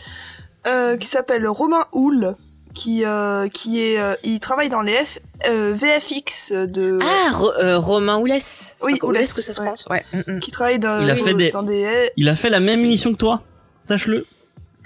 [0.67, 2.35] euh, qui s'appelle Romain Houle,
[2.75, 5.19] qui euh, qui est euh, il travaille dans les F,
[5.49, 8.75] euh, VFX de Ah, Ro- euh, Romain Oulès.
[8.79, 9.69] C'est Oui, Oulès que ça se ouais.
[9.69, 9.87] pense.
[9.91, 10.05] Ouais.
[10.13, 10.41] mm, mm.
[10.41, 13.13] qui travaille dans, Il a fait des- dans des Il a fait la même émission
[13.13, 13.43] que toi,
[13.85, 14.27] sache-le.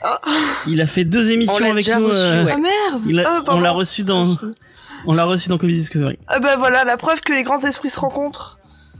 [0.03, 0.20] Ah.
[0.66, 2.07] Il a fait deux On émissions avec déjà nous.
[2.09, 2.53] reçu, euh, ouais.
[2.55, 4.27] Ah merde il a- Ah, on l'a reçu dans,
[5.07, 6.19] on l'a reçu dans Covid Discovery.
[6.29, 8.59] Ah bah voilà, la preuve que les grands esprits se rencontrent.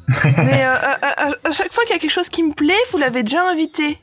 [0.25, 2.73] Mais euh, à, à- à chaque fois qu'il y a quelque chose qui me plaît,
[2.93, 3.99] vous l'avez déjà invité.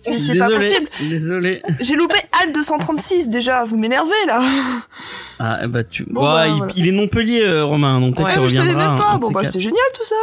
[0.00, 0.88] C'est pas possible.
[1.00, 1.60] Désolé.
[1.80, 4.40] J'ai loupé Al 236 déjà, vous m'énervez là.
[5.40, 6.04] Ah bah tu.
[6.04, 6.72] Bon, Ouais, bah, il, voilà.
[6.76, 8.00] il est Montpellier, euh, Romain.
[8.00, 8.94] Donc peut-être Ouais, qu'il mais je savais reviendra.
[8.94, 9.14] même pas.
[9.14, 10.14] de Bon bah c'est génial tout ça.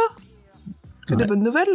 [1.08, 1.28] Que des Ouais.
[1.28, 1.68] bonnes nouvelles.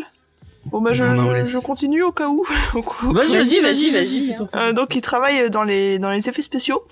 [0.71, 2.45] Bon bah je, Non, non, je, continue au cas où.
[3.13, 4.37] Vas-y, Vas-y, vas-y.
[4.55, 6.83] Euh, donc il travaille dans les dans les effets spéciaux,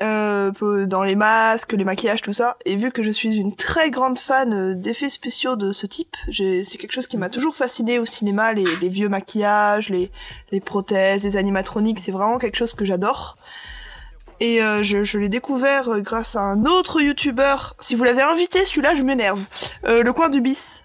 [0.00, 0.50] euh,
[0.86, 2.56] dans les masques, les maquillages, tout ça.
[2.64, 6.16] Et vu que je suis une très grande fan euh, d'effets spéciaux de ce type,
[6.28, 10.10] j'ai- c'est quelque chose qui m'a toujours fasciné au cinéma, les, les vieux maquillages, les
[10.50, 13.36] les prothèses, les animatroniques, c'est vraiment quelque chose que j'adore.
[14.40, 17.76] Et euh, je, je l'ai découvert euh, grâce à un autre youtubeur.
[17.78, 19.40] Si vous l'avez invité, celui-là, je m'énerve.
[19.86, 20.84] Euh, le coin du bis.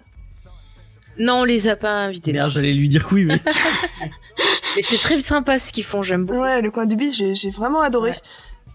[1.18, 2.32] Non, on les a pas invités.
[2.32, 3.40] Merde, j'allais lui dire que oui, mais.
[4.76, 6.40] Mais c'est très sympa ce qu'ils font, j'aime beaucoup.
[6.40, 8.10] Ouais, le coin du bis, j'ai vraiment adoré.
[8.10, 8.16] Ouais.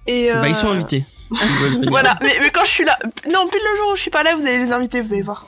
[0.08, 1.06] Et Bah, ils sont euh, invités.
[1.88, 2.98] Voilà, mais, mais quand je suis là,
[3.32, 5.22] non, pile le jour où je suis pas là, vous allez les inviter, vous allez
[5.22, 5.48] voir.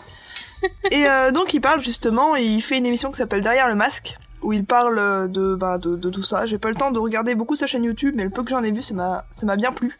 [0.92, 3.76] Et euh, donc il parle justement, et il fait une émission qui s'appelle Derrière le
[3.76, 6.46] masque, où il parle euh, de, bah, de, de tout ça.
[6.46, 8.64] J'ai pas le temps de regarder beaucoup sa chaîne YouTube, mais le peu que j'en
[8.64, 9.98] ai vu, ça m'a, ça m'a bien plu.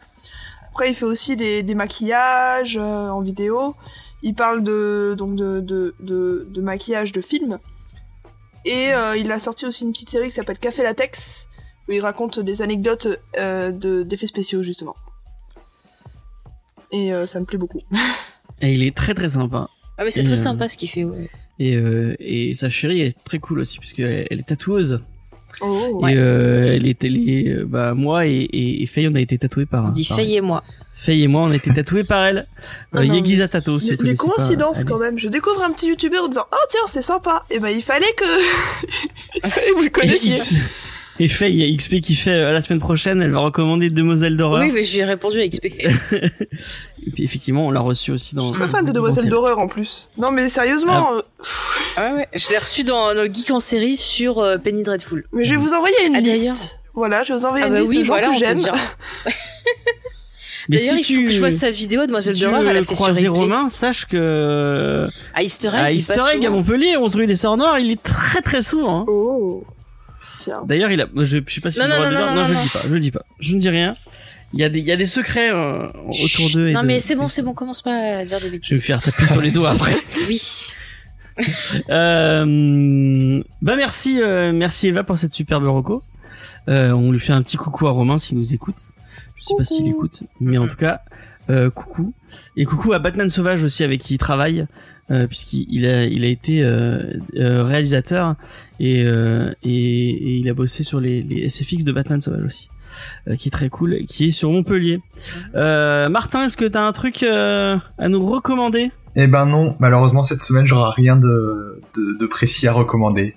[0.70, 3.74] Après, il fait aussi des, des maquillages euh, en vidéo.
[4.22, 7.58] Il parle de donc de, de, de, de maquillage de films.
[8.64, 11.48] Et euh, il a sorti aussi une petite série qui s'appelle Café Latex,
[11.88, 13.06] où il raconte des anecdotes
[13.38, 14.96] euh, de, d'effets spéciaux justement.
[16.90, 17.80] Et euh, ça me plaît beaucoup.
[18.60, 19.68] Et il est très très sympa.
[19.98, 21.28] Ah, mais c'est très euh, sympa ce qu'il fait, ouais.
[21.58, 25.02] Et, euh, et sa chérie est très cool aussi, puisque elle, est tatoueuse.
[25.60, 26.00] Oh.
[26.02, 26.12] Ouais.
[26.12, 29.20] Et euh, elle est, elle est, euh, bah moi et, et, et Faye, on a
[29.20, 29.86] été tatoués par.
[29.86, 30.62] On dit par- Faye et moi.
[30.98, 32.46] Faye et moi, on a été tatoués par elle.
[32.92, 35.18] Ah Euh, Yegiza mais- Tato, si Des, coïncidences quand même.
[35.18, 37.44] Je découvre un petit youtubeur en disant Oh tiens, c'est sympa.
[37.50, 38.24] Et ben il fallait que.
[39.42, 40.36] que vous le connaissiez.
[41.18, 43.88] Et Faye, il y a XP qui fait euh, la semaine prochaine, elle va recommander
[43.88, 44.62] Demoiselle d'horreur.
[44.62, 45.64] Oui, mais j'ai répondu à XP.
[47.06, 48.48] Et puis effectivement, on l'a reçu aussi Je dans.
[48.48, 50.10] suis très fan de dans Demoiselle d'horreur en plus.
[50.18, 51.20] Non mais sérieusement, euh,
[51.96, 55.24] ah ouais, je l'ai reçu dans le Geek en série sur euh, Penny Dreadful.
[55.32, 56.80] mais je vais vous envoyer une Ah, liste.
[56.94, 58.58] Voilà, je vais vous envoyer Ah une bah liste oui, de gens voilà, que j'aime.
[60.68, 62.76] D'ailleurs, si il tu faut que je vois sa vidéo, Demoiselle si tu d'horreur, elle
[62.76, 63.42] a fait sur croiser replay.
[63.42, 66.50] Romain, sache que À Easter Egg, à Easter Egg à.
[66.50, 69.00] Montpellier, 11 rue des Sœurs Noires, il est très très souvent.
[69.00, 69.04] hein.
[69.08, 69.64] Oh.
[70.40, 70.62] Tiens.
[70.66, 72.44] D'ailleurs, il a, je, je sais pas si Non, je non, non, non, non, non,
[72.46, 73.94] je le dis pas, je le dis pas, je ne dis rien.
[74.54, 76.70] Il y a des, il y a des secrets euh, autour d'eux.
[76.70, 78.52] Non, de- mais c'est bon, c'est bon, commence pas à dire des Je vais me
[78.58, 78.84] bêtises.
[78.84, 79.96] faire taper sur les doigts après.
[80.28, 80.40] Oui.
[81.90, 86.02] Euh, bah merci, euh, merci Eva pour cette superbe reco.
[86.68, 88.76] Euh, on lui fait un petit coucou à Romain s'il nous écoute.
[89.36, 91.00] Je sais pas s'il écoute, mais en tout cas,
[91.50, 92.12] euh, coucou.
[92.56, 94.66] Et coucou à Batman Sauvage aussi avec qui il travaille,
[95.10, 97.02] euh, puisqu'il il a, il a été euh,
[97.36, 98.34] euh, réalisateur
[98.80, 99.70] et, euh, et,
[100.10, 102.70] et il a bossé sur les, les SFX de Batman Sauvage aussi,
[103.28, 105.00] euh, qui est très cool, qui est sur Montpellier.
[105.54, 108.90] Euh, Martin, est-ce que t'as un truc euh, à nous recommander?
[109.14, 113.34] Eh ben non, malheureusement cette semaine j'aurai rien de, de, de précis à recommander.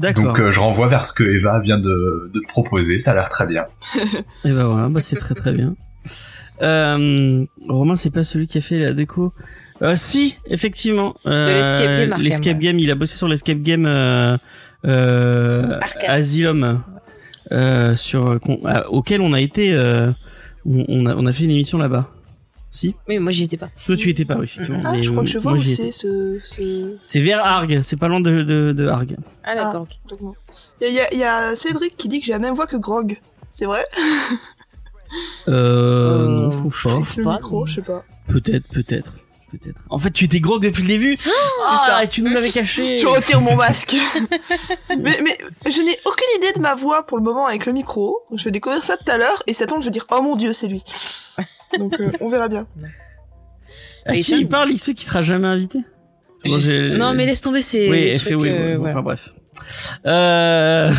[0.00, 3.46] Donc euh, je renvoie vers ce que Eva vient de, proposer, ça a l'air très
[3.46, 3.66] bien.
[4.44, 5.74] Et ben voilà, bah c'est très très bien.
[6.62, 9.32] Euh, Romain, c'est pas celui qui a fait la déco.
[9.82, 11.16] Euh, si, effectivement.
[11.26, 12.62] Euh, l'escape game, Arkham, L'escape ouais.
[12.64, 14.36] game, il a bossé sur l'escape game euh,
[14.86, 15.78] euh.
[16.06, 16.82] Asylum,
[17.52, 20.10] euh, sur à- auquel on a été, euh,
[20.66, 22.10] on, on a on a fait une émission là-bas.
[22.72, 22.94] Si.
[23.08, 23.68] Oui, moi j'y étais pas.
[23.84, 24.82] Toi, tu y étais pas, oui, effectivement.
[24.84, 26.96] Ah, mais je crois que je vois moi, où c'est ce, ce...
[27.02, 29.16] C'est vers Argue, c'est pas loin de, de, de Argue.
[29.44, 29.88] Ah d'accord.
[30.22, 30.34] non.
[30.80, 33.18] Il y, a- y y Cédric qui dit que j'ai la même voix que Grog.
[33.52, 33.84] C'est vrai?
[35.48, 36.90] Euh, Euh, non, je trouve je pas.
[36.90, 37.66] trouve Le pas, micro, non.
[37.66, 38.04] je sais pas.
[38.28, 39.10] Peut-être, peut-être,
[39.50, 39.80] peut-être.
[39.88, 41.16] En fait, tu étais grog depuis le début.
[41.66, 42.04] Ah, ça.
[42.04, 42.98] Et tu nous l'avais caché.
[43.00, 43.96] Je retire mon masque.
[44.90, 45.36] mais, mais
[45.66, 48.20] je n'ai aucune idée de ma voix pour le moment avec le micro.
[48.32, 50.36] Je vais découvrir ça tout à l'heure et ça tombe, je vais dire oh mon
[50.36, 50.84] dieu, c'est lui.
[51.78, 52.66] Donc euh, on verra bien.
[54.06, 55.78] À Et qui tiens- il parle, XP qui sera jamais invité
[56.46, 56.56] Bon,
[56.98, 58.40] Non mais laisse tomber ces Oui, trucs.
[58.40, 58.92] oui, euh, oui, voilà.
[58.94, 59.20] enfin bref.
[60.06, 60.92] Euh...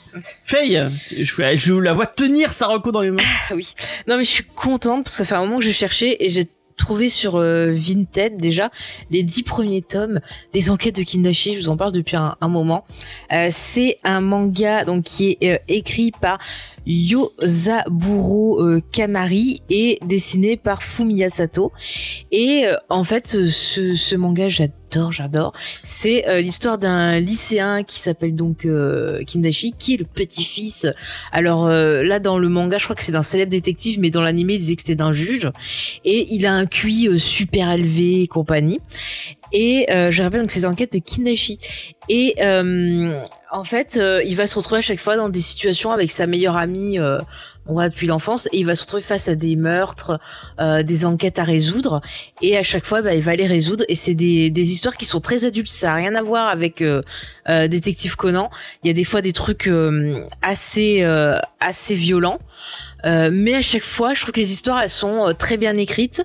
[0.44, 1.24] Faye, je,
[1.56, 3.22] je la vois tenir sa reco dans les mains.
[3.50, 3.74] Ah oui.
[4.06, 6.30] Non mais je suis contente parce que ça fait un moment que je cherchais et
[6.30, 6.44] j'ai
[6.76, 8.70] trouvé sur euh, Vinted déjà
[9.10, 10.20] les dix premiers tomes
[10.52, 11.54] des enquêtes de Kindashi.
[11.54, 12.84] Je vous en parle depuis un, un moment.
[13.32, 16.38] Euh, c'est un manga donc qui est euh, écrit par
[16.86, 21.72] Yosaburo euh, Kanari et dessiné par Fumiya Sato.
[22.30, 25.52] Et euh, en fait, ce, ce, manga, j'adore, j'adore.
[25.74, 30.86] C'est euh, l'histoire d'un lycéen qui s'appelle donc euh, Kindashi, qui est le petit-fils.
[31.32, 34.54] Alors là, dans le manga, je crois que c'est d'un célèbre détective, mais dans l'animé,
[34.54, 35.50] il disait que c'était d'un juge.
[36.04, 38.80] Et il a un QI super élevé et compagnie.
[39.52, 41.58] Et je rappelle donc ces enquêtes de Kindashi.
[42.08, 42.34] Et
[43.54, 46.26] en fait, euh, il va se retrouver à chaque fois dans des situations avec sa
[46.26, 47.20] meilleure amie, euh,
[47.68, 50.18] depuis l'enfance, et il va se retrouver face à des meurtres,
[50.60, 52.00] euh, des enquêtes à résoudre,
[52.42, 53.84] et à chaque fois, bah, il va les résoudre.
[53.88, 56.82] Et c'est des, des histoires qui sont très adultes, ça a rien à voir avec
[56.82, 57.02] euh,
[57.46, 58.50] Détective Conan.
[58.82, 59.70] Il y a des fois des trucs
[60.42, 61.02] assez
[61.60, 62.40] assez violents.
[63.04, 66.24] Mais à chaque fois, je trouve que les histoires elles sont très bien écrites.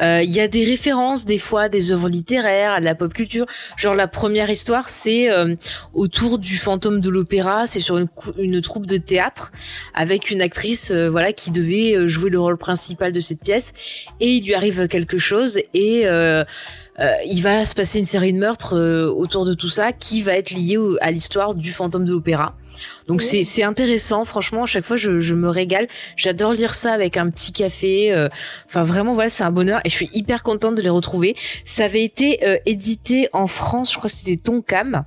[0.00, 3.12] Euh, Il y a des références des fois des œuvres littéraires, à de la pop
[3.14, 3.46] culture.
[3.76, 5.54] Genre la première histoire, c'est euh,
[5.94, 7.66] autour du fantôme de l'opéra.
[7.66, 9.52] C'est sur une, troupe de théâtre
[9.94, 13.72] avec une actrice, euh, voilà, qui devait euh, jouer le rôle principal de cette pièce.
[14.20, 16.44] Et il lui arrive quelque chose et euh,
[16.98, 20.22] euh, il va se passer une série de meurtres euh, autour de tout ça qui
[20.22, 22.54] va être lié au- à l'histoire du fantôme de l'opéra.
[23.08, 25.88] Donc c'est c'est intéressant, franchement, à chaque fois je, je me régale.
[26.16, 28.12] J'adore lire ça avec un petit café.
[28.12, 28.28] euh,
[28.66, 31.36] Enfin vraiment voilà, c'est un bonheur et je suis hyper contente de les retrouver.
[31.64, 35.04] Ça avait été euh, édité en France, je crois que c'était Tonkam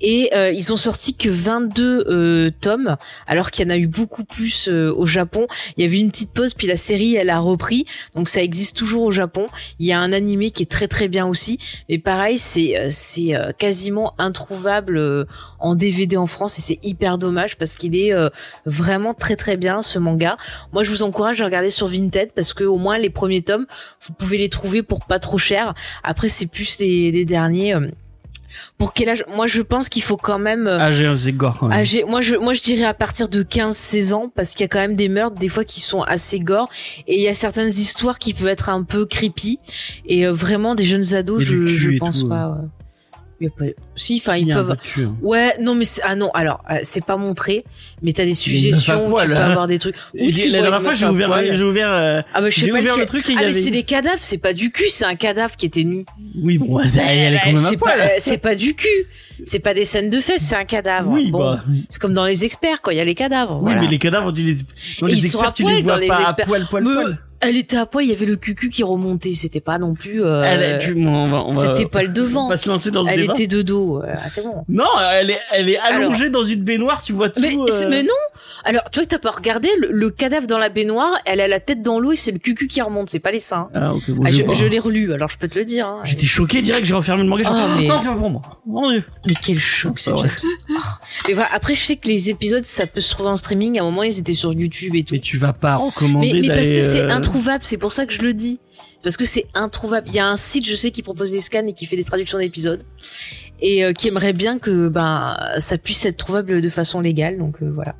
[0.00, 2.96] et euh, ils ont sorti que 22 euh, tomes
[3.26, 5.46] alors qu'il y en a eu beaucoup plus euh, au Japon.
[5.76, 7.86] Il y avait une petite pause puis la série elle a repris.
[8.14, 9.48] Donc ça existe toujours au Japon.
[9.78, 11.58] Il y a un animé qui est très très bien aussi,
[11.88, 15.24] mais pareil, c'est euh, c'est euh, quasiment introuvable euh,
[15.58, 18.28] en DVD en France et c'est hyper dommage parce qu'il est euh,
[18.66, 20.36] vraiment très très bien ce manga.
[20.72, 23.66] Moi, je vous encourage à regarder sur Vinted parce que au moins les premiers tomes,
[24.06, 25.74] vous pouvez les trouver pour pas trop cher.
[26.04, 27.74] Après, c'est plus les, les derniers.
[27.74, 27.88] euh,
[28.78, 29.24] pour quel âge?
[29.32, 30.66] Moi, je pense qu'il faut quand même.
[30.66, 30.90] euh, Ah,
[31.30, 31.68] gore.
[31.70, 34.68] âgé- moi je moi je dirais à partir de 15-16 ans parce qu'il y a
[34.68, 36.68] quand même des meurtres des fois qui sont assez gore
[37.06, 39.60] et il y a certaines histoires qui peuvent être un peu creepy
[40.04, 42.66] et euh, vraiment des jeunes ados Et je je pense tout, pas ouais.
[43.40, 43.64] Il y a pas
[43.96, 45.14] si enfin Il ils peuvent hein.
[45.22, 47.64] ouais non mais c'est- ah non alors euh, c'est pas montré
[48.02, 49.50] mais t'as des suggestions où poil, tu peux hein.
[49.50, 52.60] avoir des trucs tu la dernière fois, j'ai ouvert, j'ai ouvert, euh, ah bah je
[52.60, 54.36] sais pas ouvert le truc et il y ah mais avait- c'est des cadavres c'est
[54.38, 56.04] pas du cul c'est un cadavre qui était nu
[56.42, 57.98] Oui, bon, ça, elle est quand même à poil.
[57.98, 58.88] pas euh, c'est pas du cul
[59.44, 61.64] c'est pas des scènes de fesses c'est un cadavre Oui, Bon, bah.
[61.88, 63.80] c'est comme dans les experts quand il y a les cadavres Oui, voilà.
[63.82, 64.54] mais les cadavres, tu les,
[65.00, 66.46] dans les ils sont à experts, tu poil les vois dans les pas à experts.
[66.46, 67.18] poil, poil, Mais poil.
[67.40, 70.22] elle était à poil, il y avait le cucu qui remontait, c'était pas non plus.
[70.22, 72.46] euh, Elle, tu, on va, on va- C'était pas le devant.
[72.46, 73.32] On va se lancer dans ce elle débat.
[73.34, 74.64] était de dos, euh, ah, c'est bon.
[74.68, 77.40] Non, elle est, elle est allongée dans une baignoire, tu vois tout.
[77.40, 78.08] Mais, euh, mais non
[78.64, 81.48] Alors, tu vois que t'as pas regardé, le, le cadavre dans la baignoire, elle a
[81.48, 83.68] la tête dans l'eau et c'est le cucu qui remonte, c'est pas les seins.
[83.74, 85.86] Ah, ok, bon, Ah, je je l'ai relu, alors je peux te le dire.
[85.86, 86.00] hein.
[86.04, 87.44] J'étais choqué direct, j'ai refermé le manga.
[87.46, 88.42] Ah, mais- Non, c'est pas pour moi.
[88.66, 89.02] Mon dieu.
[89.30, 90.10] Mais quel choc ce.
[90.10, 90.30] James.
[90.70, 90.74] Oh.
[91.28, 93.78] Mais voilà, après, je sais que les épisodes, ça peut se trouver en streaming.
[93.78, 95.14] À un moment, ils étaient sur YouTube et tout.
[95.14, 98.06] Mais tu vas pas recommander Mais, mais parce que c'est euh, introuvable, c'est pour ça
[98.06, 98.60] que je le dis.
[99.02, 100.08] Parce que c'est introuvable.
[100.08, 102.04] Il y a un site, je sais, qui propose des scans et qui fait des
[102.04, 102.82] traductions d'épisodes.
[103.62, 107.38] Et euh, qui aimerait bien que ben ça puisse être trouvable de façon légale.
[107.38, 107.94] Donc euh, voilà.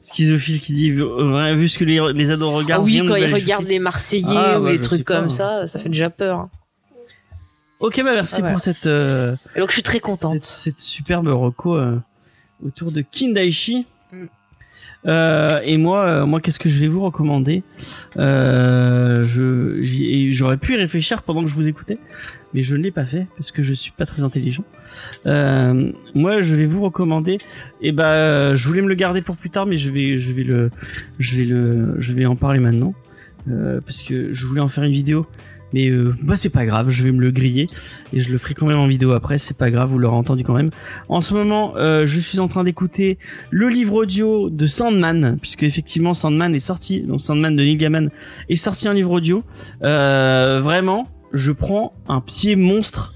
[0.00, 2.84] Schizophile qui dit, euh, vu ce que les, les ados Ah regardent.
[2.84, 5.24] oui, rien ne quand ils regardent les Marseillais Ah, ou bah, les trucs pas, comme
[5.26, 5.28] hein.
[5.30, 6.48] ça, ça fait déjà peur.
[7.80, 8.52] Ok, bah merci Ah, voilà.
[8.52, 10.44] pour cette, euh, donc je suis très contente.
[10.44, 11.98] cette superbe reco euh,
[12.64, 13.86] autour de Kindaichi.
[14.12, 14.24] Mm.
[15.06, 17.62] Euh, et moi, euh, moi, qu'est-ce que je vais vous recommander?
[18.16, 21.98] Euh, Je, j'y- j'aurais pu y réfléchir pendant que je vous écoutais,
[22.54, 24.64] mais je ne l'ai pas fait parce que je suis pas très intelligent.
[25.26, 27.38] Euh, moi, je vais vous recommander.
[27.82, 30.32] Et ben, euh, je voulais me le garder pour plus tard, mais je vais, je
[30.32, 30.70] vais le,
[31.18, 32.94] je vais le, je vais en parler maintenant
[33.50, 35.26] euh, parce que je voulais en faire une vidéo.
[35.76, 37.66] Mais euh, bah c'est pas grave, je vais me le griller
[38.14, 40.42] et je le ferai quand même en vidéo après, c'est pas grave, vous l'aurez entendu
[40.42, 40.70] quand même.
[41.10, 43.18] En ce moment, euh, je suis en train d'écouter
[43.50, 48.08] le livre audio de Sandman, puisque effectivement Sandman est sorti, donc Sandman de Neil Gaiman
[48.48, 49.44] est sorti un livre audio.
[49.82, 53.12] Euh, vraiment, je prends un pied monstre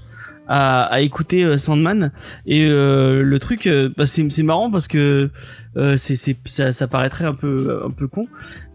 [0.51, 2.11] à, à écouter euh, Sandman
[2.45, 5.29] et euh, le truc, euh, bah, c'est c'est marrant parce que
[5.77, 8.25] euh, c'est c'est ça, ça paraîtrait un peu un peu con,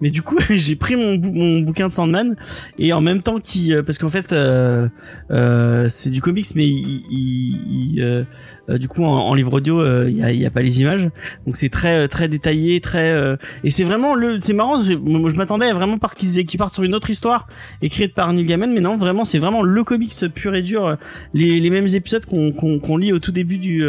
[0.00, 2.36] mais du coup j'ai pris mon mon bouquin de Sandman
[2.78, 4.88] et en même temps qui euh, parce qu'en fait euh,
[5.30, 8.24] euh, c'est du comics mais il, il- euh,
[8.70, 11.08] euh, du coup en, livre audio il y, a, y a pas les images.
[11.46, 15.98] Donc c'est très très détaillé très et c'est vraiment le c'est marrant je m'attendais vraiment
[15.98, 17.46] par qu'ils qu'ils partent sur une autre histoire
[17.82, 20.96] écrite par Neil Gaiman mais non vraiment c'est vraiment le comics pur et dur
[21.34, 23.84] les, les mêmes épisodes qu'on qu'on qu'on lit au tout début du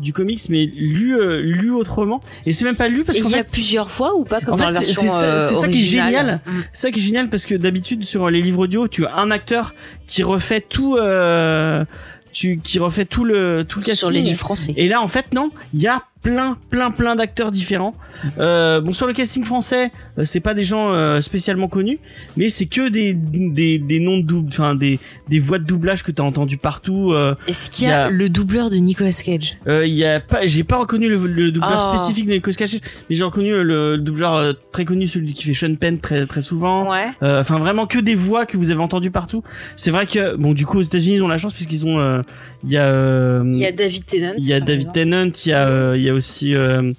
[0.00, 3.28] du comics mais lu euh, lu autrement et c'est même pas lu parce Et qu'en
[3.28, 5.22] il y a plusieurs fois ou pas comme En dans fait, la version c'est ça-
[5.24, 6.40] euh, c'est ça qui est génial.
[6.46, 6.50] Mm.
[6.72, 9.30] c'est ça qui est génial parce que d'habitude sur les livres audio, tu as un
[9.30, 9.74] acteur
[10.06, 11.84] qui refait tout, euh,
[12.32, 13.96] tu, qui refait tout le tout le casting.
[13.98, 14.72] Sur les livres français.
[14.76, 17.94] Et là, en fait, non, il y a plein, plein, plein d'acteurs différents.
[18.38, 21.98] Euh, bon, sur le casting français, euh, c'est pas des gens euh, spécialement connus,
[22.36, 24.98] mais c'est que des, des, des noms de double, enfin des,
[25.28, 27.12] des voix de doublage que t'as entendu partout.
[27.12, 29.56] Euh, Est-ce qu'il y y a a- le doubleur de Nicolas Cage?
[29.66, 31.96] Euh, il y a pas, j'ai pas reconnu le, le doubleur Oh.
[31.96, 32.78] spécifique de Nicolas Cage,
[33.08, 36.42] mais j'ai reconnu le, le doubleur très connu, celui qui fait Sean Penn très, très
[36.42, 36.90] souvent.
[36.90, 37.06] Ouais.
[37.22, 39.42] Euh, Enfin, vraiment que des voix que vous avez entendues partout.
[39.76, 42.20] C'est vrai que, bon, du coup, aux États-Unis, ils ont la chance puisqu'ils ont, euh,
[42.64, 44.32] il y a, euh, Il y a David Tennant.
[44.36, 44.94] il y a David exemple.
[44.94, 46.92] Tennant, il y a, euh, il y a aussi euh,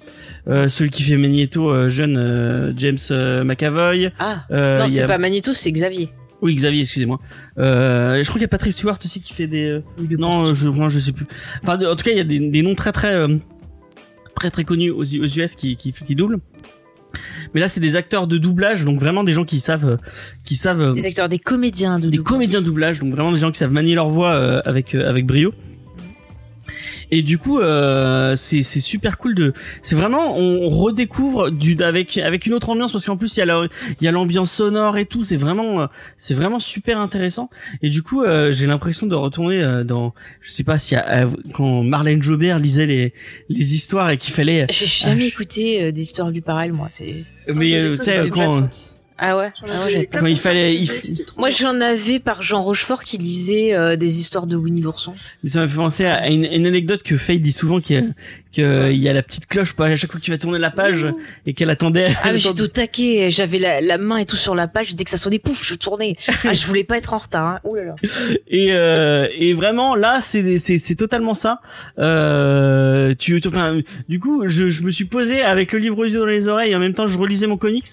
[0.48, 2.98] euh, celui qui fait Magneto, euh, jeune James
[3.44, 4.10] McAvoy.
[4.18, 4.44] Ah.
[4.50, 6.08] Non, c'est a- pas Magneto, c'est Xavier.
[6.40, 7.20] Oui, Xavier, excusez-moi.
[7.58, 9.80] Euh, je crois qu'il y a Patrick Stewart aussi qui fait des.
[10.18, 11.26] non, je, moi, je sais plus.
[11.62, 13.14] Enfin, en tout cas, il y a des, des noms très très
[14.34, 15.04] très très connus aux, aux
[15.38, 16.40] US qui, qui qui doublent.
[17.54, 19.98] Mais là, c'est des acteurs de doublage, donc vraiment des gens qui savent
[20.44, 22.32] qui savent Les acteurs, des comédiens de des doublage.
[22.32, 24.32] comédiens de doublage, donc vraiment des gens qui savent manier leur voix
[24.66, 25.52] avec avec brio.
[27.10, 29.52] Et du coup, euh, c'est c'est super cool de.
[29.82, 33.42] C'est vraiment on redécouvre du avec avec une autre ambiance parce qu'en plus il y
[33.42, 33.66] a la
[34.00, 35.22] il y a l'ambiance sonore et tout.
[35.22, 35.86] C'est vraiment euh,
[36.16, 37.50] c'est vraiment super intéressant.
[37.82, 41.26] Et du coup, euh, j'ai l'impression de retourner euh, dans je sais pas si euh,
[41.54, 43.14] quand Marlène Jobert lisait les
[43.48, 44.66] les histoires et qu'il fallait.
[44.70, 46.88] J'ai jamais écouté euh, des histoires du pareil, moi.
[46.90, 47.16] C'est...
[47.48, 48.68] Mais tu sais quand
[49.24, 49.52] Ah ouais.
[49.60, 53.18] J'en Ah ouais, pas il 405 fallait- il Moi, j'en avais par Jean Rochefort qui
[53.18, 55.14] lisait euh, des histoires de Winnie l'ourson.
[55.44, 57.80] Mais ça m'a fait penser à une, une anecdote que Faye dit souvent
[58.52, 60.20] qu'il y a, que, euh, il y a la petite cloche pas à chaque fois
[60.20, 61.06] que tu vas tourner la page
[61.46, 62.14] et qu'elle attendait.
[62.22, 65.04] Ah, mais j'étais au taquet, j'avais la, la main et tout sur la page, dès
[65.04, 66.16] que ça sonnait, pouf, je tournais.
[66.44, 67.60] Ah, je voulais pas être en retard, hein.
[67.64, 67.94] Ouh là là.
[68.48, 71.60] et euh, et vraiment là c'est c'est c'est totalement ça.
[71.98, 76.26] Euh, tu enfin du coup je je me suis posé avec le livre audio dans
[76.26, 77.86] les oreilles et en même temps je relisais mon comics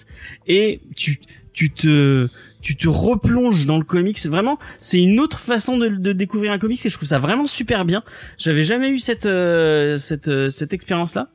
[0.48, 1.20] et tu
[1.52, 2.28] tu te
[2.60, 4.18] tu te replonges dans le comics.
[4.26, 7.84] Vraiment, c'est une autre façon de, découvrir un comics et je trouve ça vraiment super
[7.84, 8.02] bien.
[8.38, 11.28] J'avais jamais eu cette euh, cette euh, cette expérience là.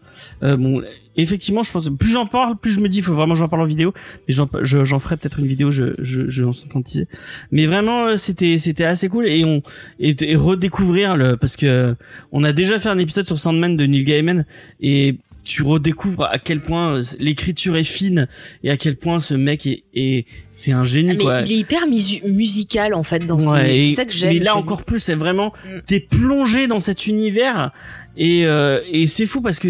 [0.43, 0.81] Euh, bon,
[1.17, 3.63] effectivement, je pense plus j'en parle, plus je me dis, il faut vraiment j'en parle
[3.63, 3.93] en vidéo.
[4.27, 5.71] Mais j'en je- j'en ferai peut-être une vidéo.
[5.71, 7.07] Je je je en teaser.
[7.51, 9.63] Mais vraiment, c'était c'était assez cool et on
[9.99, 11.95] et, et redécouvrir le parce que
[12.31, 14.45] on a déjà fait un épisode sur Sandman de Neil Gaiman
[14.81, 18.27] et tu redécouvres à quel point euh, l'écriture est fine
[18.63, 21.41] et à quel point ce mec est, est c'est un génie Ah, mais quoi.
[21.41, 24.33] il est hyper musical, en fait, dans Ouais, C'est ça que j'aime.
[24.33, 25.79] Mais là encore plus, c'est vraiment Mm.
[25.87, 27.71] t'es plongé dans cet univers
[28.17, 29.67] et euh, et c'est fou parce que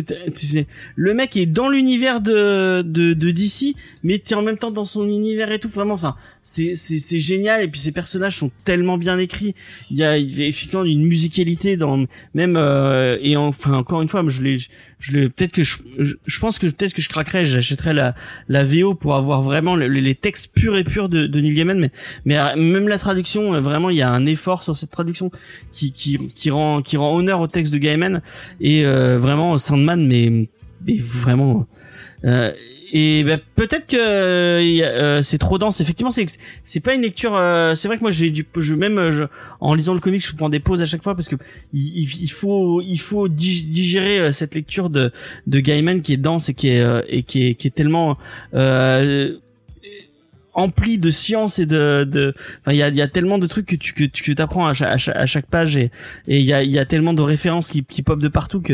[0.95, 4.85] le mec est dans l'univers de de de DC, mais t'es en même temps dans
[4.85, 5.69] son univers et tout.
[5.69, 6.15] Vraiment, enfin,
[6.47, 9.55] c'est c'est génial et puis ces personnages sont tellement bien écrits.
[9.89, 12.05] Il y a, effectivement une musicalité dans
[12.35, 14.57] même euh, et enfin encore une fois, je l'ai
[14.99, 18.13] je l'ai peut-être que je, je pense que peut-être que je craquerais, j'achèterais la
[18.47, 21.79] la VO pour avoir vraiment le- les textes purs et purs de, de Neil Gaiman,
[21.79, 21.89] mais
[22.25, 25.31] mais euh, même la traduction, euh, vraiment, il y a un effort sur cette traduction
[25.73, 28.21] qui qui qui rend qui rend honneur au texte de Gaiman
[28.61, 30.47] et euh, vraiment Sandman, mais
[30.85, 31.67] mais vraiment.
[32.23, 32.51] Euh,
[32.97, 35.81] et ben, peut-être que euh, euh, c'est trop dense.
[35.81, 36.25] Effectivement, c'est
[36.63, 37.35] c'est pas une lecture.
[37.35, 39.23] euh, c'est vrai que moi j'ai du je même je,
[39.59, 41.35] en lisant le comic, je prends des pauses à chaque fois parce que
[41.73, 45.11] il, faut il faut dig- digérer cette lecture de
[45.45, 48.17] de Gaiman qui est dense et qui est et qui est qui est tellement
[50.55, 53.45] empli de science et de de enfin il y a il y a tellement de
[53.45, 55.91] trucs que tu que tu apprends à chaque, à chaque, à chaque page et
[56.27, 58.61] et il y a il y a tellement de références qui qui popent de partout
[58.61, 58.73] que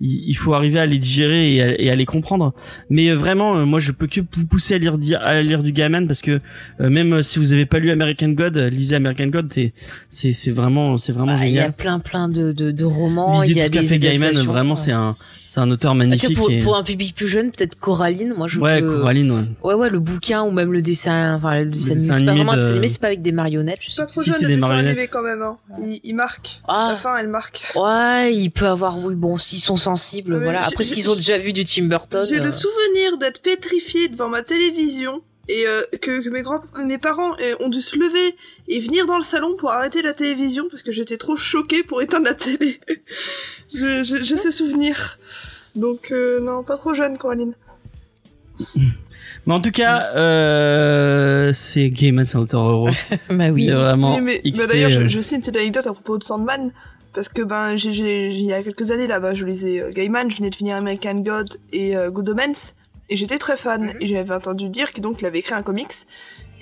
[0.00, 2.52] il, faut arriver à les digérer et à, et à les comprendre.
[2.90, 5.72] Mais euh, vraiment euh, moi je peux que vous pousser à lire à lire du
[5.72, 6.40] Gaiman parce que
[6.80, 9.72] euh, même si vous avez pas lu American God lisez American God c'est
[10.10, 11.72] c'est c'est vraiment c'est vraiment Bah, Il y a génial.
[11.74, 14.74] plein plein de, de, de romans, il y a tout à des fait Gaiman vraiment
[14.76, 15.16] c'est un
[15.46, 18.34] c'est un auteur Ah, tiens, magnifique pour, et- pour un public plus jeune, peut-être Coraline,
[18.36, 18.98] moi je ouais peux...
[19.00, 19.44] Coraline ouais.
[19.64, 22.32] Ouais ouais, le bouquin ou même le dessin, enfin le dessin animé, c'est pas animé
[22.32, 24.22] vraiment un de- dessin animé, c'est pas avec des marionnettes, je C'est sais pas trop
[24.22, 25.42] Si, jeune c'est le des dessin animé quand même.
[25.42, 25.58] Hein.
[25.82, 26.60] Il, il marque.
[26.68, 26.88] Ah.
[26.92, 27.62] La fin, elle marque.
[27.74, 30.64] Ouais, il peut avoir, oui, bon, s'ils sont sensibles, mais voilà.
[30.66, 32.24] Après, s'ils ont déjà vu du Tim Burton.
[32.28, 36.62] J'ai euh, le souvenir d'être pétrifié devant ma télévision et euh, que, que mes grands,
[36.84, 38.36] mes parents euh, ont dû se lever
[38.68, 42.02] et venir dans le salon pour arrêter la télévision parce que j'étais trop choquée pour
[42.02, 42.78] éteindre la télé.
[43.74, 45.18] J'ai ces souvenirs.
[45.74, 47.54] Donc euh, non, pas trop jeune, Coraline.
[49.46, 52.90] mais en tout cas euh, c'est Gaiman c'est un auteur heureux
[53.30, 53.68] Bah oui.
[53.70, 56.18] Vraiment Oui, mais, XP, bah, d'ailleurs, je, euh, je sais une petite anecdote à propos
[56.18, 56.72] de Sandman.
[57.12, 60.36] Parce que ben, j'ai, il y a quelques années là-bas, je lisais euh, Gaiman, je
[60.36, 62.74] venais de finir American God et euh, Good Omens,
[63.08, 63.94] et j'étais très fan.
[64.00, 65.90] Et j'avais entendu dire qu'il donc il avait écrit un comics,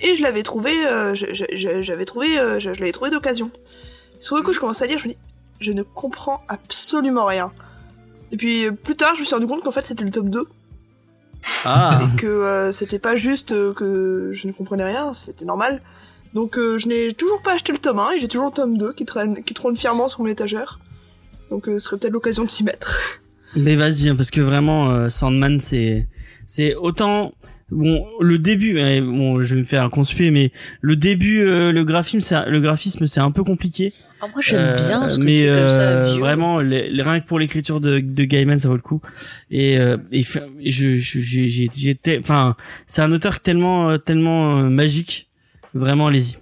[0.01, 3.51] et je l'avais trouvé, euh, j'avais trouvé, euh, je, je l'avais trouvé d'occasion.
[4.19, 5.17] Sur le coup, je commence à lire, je me dis,
[5.59, 7.51] je ne comprends absolument rien.
[8.31, 10.47] Et puis plus tard, je me suis rendu compte qu'en fait c'était le tome 2
[11.65, 15.81] ah et que euh, c'était pas juste euh, que je ne comprenais rien, c'était normal.
[16.33, 18.77] Donc euh, je n'ai toujours pas acheté le tome 1 et j'ai toujours le tome
[18.77, 20.79] 2 qui traîne, qui trône fièrement sur mon étagère.
[21.49, 23.19] Donc euh, ce serait peut-être l'occasion de s'y mettre.
[23.55, 26.07] Mais vas-y, hein, parce que vraiment, euh, Sandman, c'est,
[26.47, 27.33] c'est autant.
[27.71, 30.51] Bon, le début, bon, je vais me faire un conspuer, mais
[30.81, 33.93] le début, euh, le graphisme, c'est, le graphisme, c'est un peu compliqué.
[34.21, 36.19] Ah, moi, j'aime Euh, bien ce mais côté comme ça, euh, vieux.
[36.19, 39.01] vraiment, les, les- rien que pour l'écriture de, de Gaiman, ça vaut le coup.
[39.51, 42.55] Et, euh, et je, je, j'ai, j'ai- j'étais, enfin,
[42.85, 45.29] c'est un auteur tellement, euh, tellement euh, magique.
[45.73, 46.37] Vraiment, allez-y.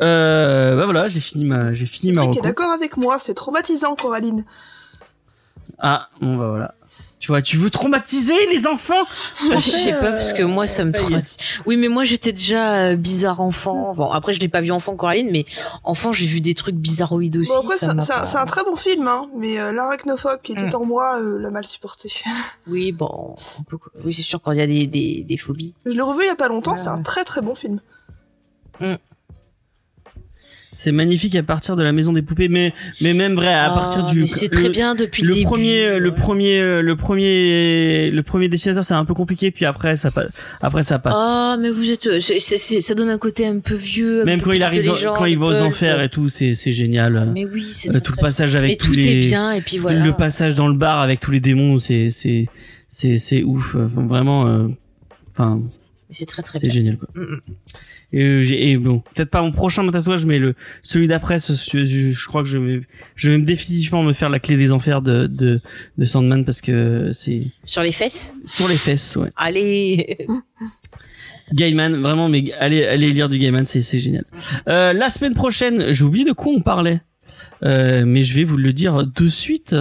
[0.00, 4.44] Euh, bah voilà, j'ai fini ma, j'ai fini ma d'accord avec moi, c'est traumatisant, Coraline.
[5.80, 6.74] Ah, bon bah voilà.
[7.20, 9.04] Tu vois, tu veux traumatiser les enfants?
[9.54, 11.36] Je sais pas parce que moi ça me traumatise.
[11.66, 13.94] Oui mais moi j'étais déjà euh, bizarre enfant.
[13.94, 15.44] Bon après je l'ai pas vu enfant Coraline mais
[15.84, 17.50] enfant j'ai vu des trucs bizarroïdes aussi.
[17.52, 20.40] Bon après ça c'est un, pas- c'est un très bon film, hein, mais euh, l'arachnophobe
[20.42, 20.74] qui était Mm.
[20.80, 22.12] en moi euh, l'a mal supporté.
[22.66, 23.36] Oui bon
[23.68, 25.74] peut- oui c'est sûr quand il y a des, des, des phobies.
[25.86, 27.80] Je l'ai revu il y a pas longtemps, Ouais, c'est un très très bon film.
[30.80, 33.70] C'est magnifique à partir de la maison des poupées, mais mais même vrai à Ah,
[33.74, 34.28] partir du.
[34.28, 35.46] c'est très bien depuis Le le, début.
[35.46, 40.10] premier, le premier, le premier, le premier dessinateur, c'est un peu compliqué, puis après ça,
[40.60, 41.16] après ça passe.
[41.18, 44.22] Ah mais vous êtes c'est- ça donne un côté un peu vieux.
[44.22, 46.70] un même peu quand il arrive, quand il va aux enfers et tout, c'est c'est
[46.70, 47.32] génial.
[47.34, 49.60] Mais oui c'est Euh, tout le passage avec Mais tous tout les, est bien et
[49.62, 50.04] puis voilà.
[50.04, 52.46] le passage dans le bar avec tous les démons, c'est c'est
[52.88, 53.74] c'est c'est ouf.
[53.74, 54.68] Enfin, vraiment, euh,
[55.32, 55.60] enfin
[56.08, 56.74] Mais c'est très très c'est bien.
[56.74, 57.08] génial quoi.
[57.14, 57.40] Mm, mm.
[58.14, 62.42] Et, euh, et bon, peut-être pas mon prochain tatouage, mais le celui d'après, je, crois
[62.42, 62.80] que je vais,
[63.14, 65.60] je vais définitivement me faire la clé des enfers de de,
[65.98, 68.32] de Sandman parce que c'est Sur les fesses?
[68.46, 69.30] sur les fesses, ouais.
[69.36, 70.26] Allez.
[71.52, 74.24] Gaiman, vraiment, mais allez, allez lire du Gaiman, c'est c'est génial.
[74.68, 77.00] Euh, la semaine prochaine, j'ai oublié de quoi on parlait,
[77.62, 79.74] euh, mais je vais vous le dire de suite.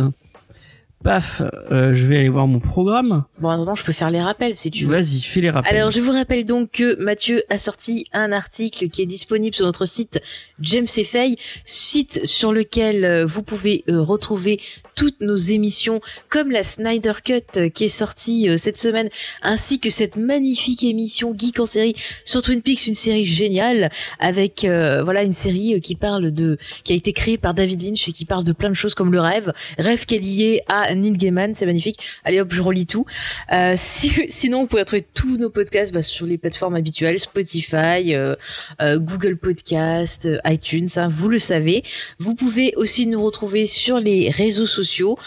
[1.03, 1.41] Paf,
[1.71, 3.23] euh, je vais aller voir mon programme.
[3.39, 4.95] Bon attends je peux faire les rappels si tu veux.
[4.95, 5.75] Vas-y, fais les rappels.
[5.75, 9.65] Alors, je vous rappelle donc que Mathieu a sorti un article qui est disponible sur
[9.65, 10.19] notre site
[10.59, 14.59] James et Faye, site sur lequel euh, vous pouvez euh, retrouver
[14.95, 19.09] toutes nos émissions, comme la Snyder Cut euh, qui est sortie cette semaine,
[19.43, 21.95] ainsi que cette magnifique émission Geek en série
[22.25, 26.93] sur Twin Peaks, une série géniale avec euh, voilà une série qui parle de qui
[26.93, 29.21] a été créée par David Lynch et qui parle de plein de choses comme le
[29.21, 31.99] rêve, rêve qui est lié à Neil Gaiman, c'est magnifique.
[32.23, 33.05] Allez hop, je relis tout.
[33.51, 38.13] Euh, si- sinon, vous pouvez retrouver tous nos podcasts bah, sur les plateformes habituelles, Spotify,
[38.15, 38.35] euh,
[38.81, 41.83] euh, Google Podcast, iTunes, hein, vous le savez.
[42.19, 45.17] Vous pouvez aussi nous retrouver sur les réseaux sociaux.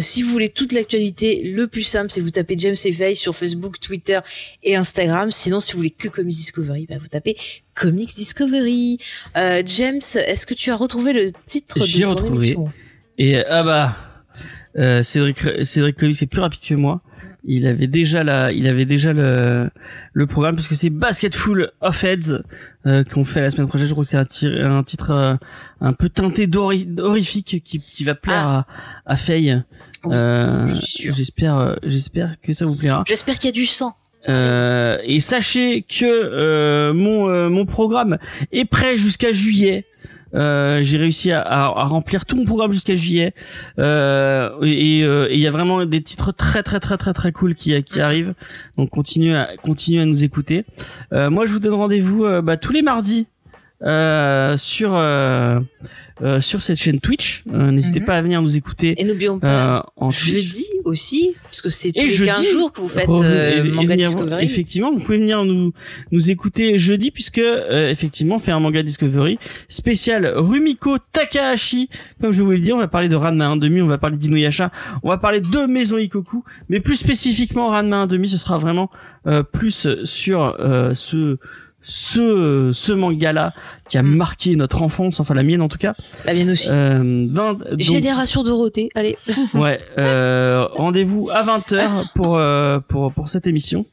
[0.00, 3.80] Si vous voulez toute l'actualité, le plus simple, c'est vous tapez James Veil sur Facebook,
[3.80, 4.18] Twitter
[4.62, 5.30] et Instagram.
[5.30, 7.36] Sinon, si vous voulez que Comics Discovery, bah, vous tapez
[7.74, 8.98] Comics Discovery.
[9.34, 12.46] James, est-ce que tu as retrouvé le titre de ton retrouvé.
[12.48, 12.72] émission?
[13.18, 13.96] Et ah bah,
[14.76, 17.00] euh, Cédric Cédric Comics c'est plus rapide que moi.
[17.44, 19.70] Il avait déjà la, il avait déjà le
[20.12, 22.42] le programme puisque c'est Basketful of Heads
[22.86, 23.86] euh, qu'on fait la semaine prochaine.
[23.86, 25.34] Je crois que c'est un, un titre euh,
[25.80, 28.66] un peu teinté d'horri- horrifique qui qui va plaire à
[29.06, 29.62] à Faye.
[30.04, 30.68] Oui, Euh.
[31.16, 33.04] J'espère, j'espère que ça vous plaira.
[33.08, 33.94] J'espère qu'il y a du sang.
[34.28, 38.18] Euh, et sachez que euh, mon mon programme
[38.52, 39.86] est prêt jusqu'à juillet.
[40.34, 43.32] Euh, j'ai réussi à, à- à remplir tout mon programme jusqu'à juillet.
[43.78, 47.32] Euh, et euh, et il y a vraiment des titres très très très très très
[47.32, 48.34] cool qui qui arrivent.
[48.76, 50.64] Donc continuez à continuez à nous écouter.
[51.12, 53.26] Euh, moi, je vous donne rendez-vous bah, tous les mardis
[53.82, 55.60] euh, sur euh,
[56.20, 57.44] euh, sur cette chaîne Twitch.
[57.52, 58.06] Euh, N'hésitez Mhm.
[58.06, 60.32] pas à venir nous écouter Et n'oublions pas, euh, en Twitch.
[60.32, 63.62] jeudi aussi, parce que c'est tous Et les jeudi, 15 jours que vous faites euh,
[63.64, 64.44] et Manga venir- Discovery.
[64.44, 65.72] Effectivement, vous pouvez venir nous
[66.10, 69.38] nous écouter jeudi puisque euh, effectivement on fait un manga Discovery
[69.68, 71.88] spécial Rumiko Takahashi.
[72.20, 74.72] Comme je vous l'ai dit, on va parler de Ranma 1.5, on va parler d'Inuyasha,
[75.04, 78.90] on va parler de Maison Ikoku, mais plus spécifiquement Ranma 1.5, ce sera vraiment
[79.28, 81.36] euh, plus sur euh, ce
[81.82, 83.52] ce ce manga là
[83.88, 84.16] qui a Mm.
[84.16, 85.94] marqué notre enfance, enfin la mienne en tout cas.
[86.24, 86.68] La mienne aussi.
[86.70, 89.16] Euh, 20, donc- Génération Dorothée, allez.
[89.54, 93.86] Ouais, euh, rendez-vous à 20h pour, euh, pour, pour cette émission.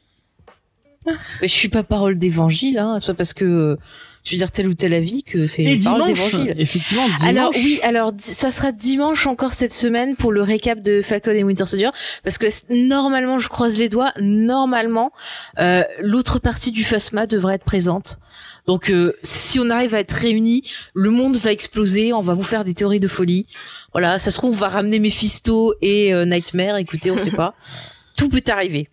[1.42, 2.98] Je suis pas parole d'évangile, hein.
[3.00, 3.78] C'est pas parce que
[4.24, 6.56] je veux dire tel ou tel avis que c'est Et parole dimanche, d'évangile.
[6.58, 7.24] effectivement, dimanche.
[7.24, 11.44] Alors oui, alors ça sera dimanche encore cette semaine pour le récap de Falcon et
[11.44, 11.90] Winter Soldier
[12.24, 12.48] parce que
[12.90, 15.12] normalement, je croise les doigts, normalement
[15.60, 18.18] euh, l'autre partie du Phasma devrait être présente.
[18.66, 20.64] Donc euh, si on arrive à être réunis,
[20.96, 23.46] le monde va exploser, on va vous faire des théories de folie.
[23.92, 27.54] Voilà, ça se trouve on va ramener Mephisto et euh, Nightmare, écoutez, on sait pas.
[28.16, 28.90] Tout peut arriver.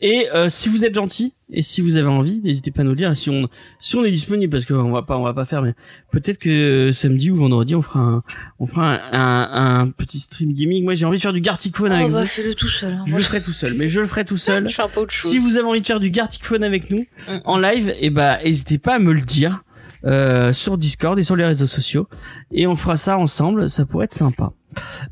[0.00, 2.90] Et euh, si vous êtes gentil et si vous avez envie, n'hésitez pas à nous
[2.90, 3.10] le dire.
[3.10, 3.48] Et si on
[3.80, 5.74] si on est disponible, parce qu'on va pas on va pas faire, mais
[6.12, 8.22] peut-être que samedi ou vendredi on fera un,
[8.58, 10.84] on fera un, un, un petit stream gaming.
[10.84, 12.26] Moi j'ai envie de faire du Gartic Phone avec Oh bah vous.
[12.26, 12.92] fais-le tout seul.
[12.94, 13.02] hein.
[13.06, 14.68] Je Moi, le ferai tout seul, mais je le ferai tout seul.
[14.68, 15.30] je fais un peu autre chose.
[15.30, 17.38] Si vous avez envie de faire du Gartic Phone avec nous Mm.
[17.44, 19.62] en live, et bah n'hésitez pas à me le dire
[20.04, 22.08] euh, sur Discord et sur les réseaux sociaux,
[22.52, 23.70] et on fera ça ensemble.
[23.70, 24.52] Ça pourrait être sympa.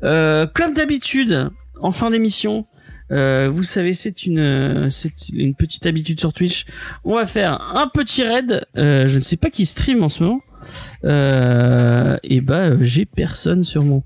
[0.03, 1.49] Euh, comme d'habitude,
[1.81, 2.65] en fin d'émission,
[3.11, 6.65] euh, vous savez, c'est une euh, c'est une petite habitude sur Twitch.
[7.03, 8.65] On va faire un petit raid.
[8.77, 10.41] Euh, je ne sais pas qui stream en ce moment.
[11.03, 14.03] Euh, et bah euh, j'ai personne sur mon.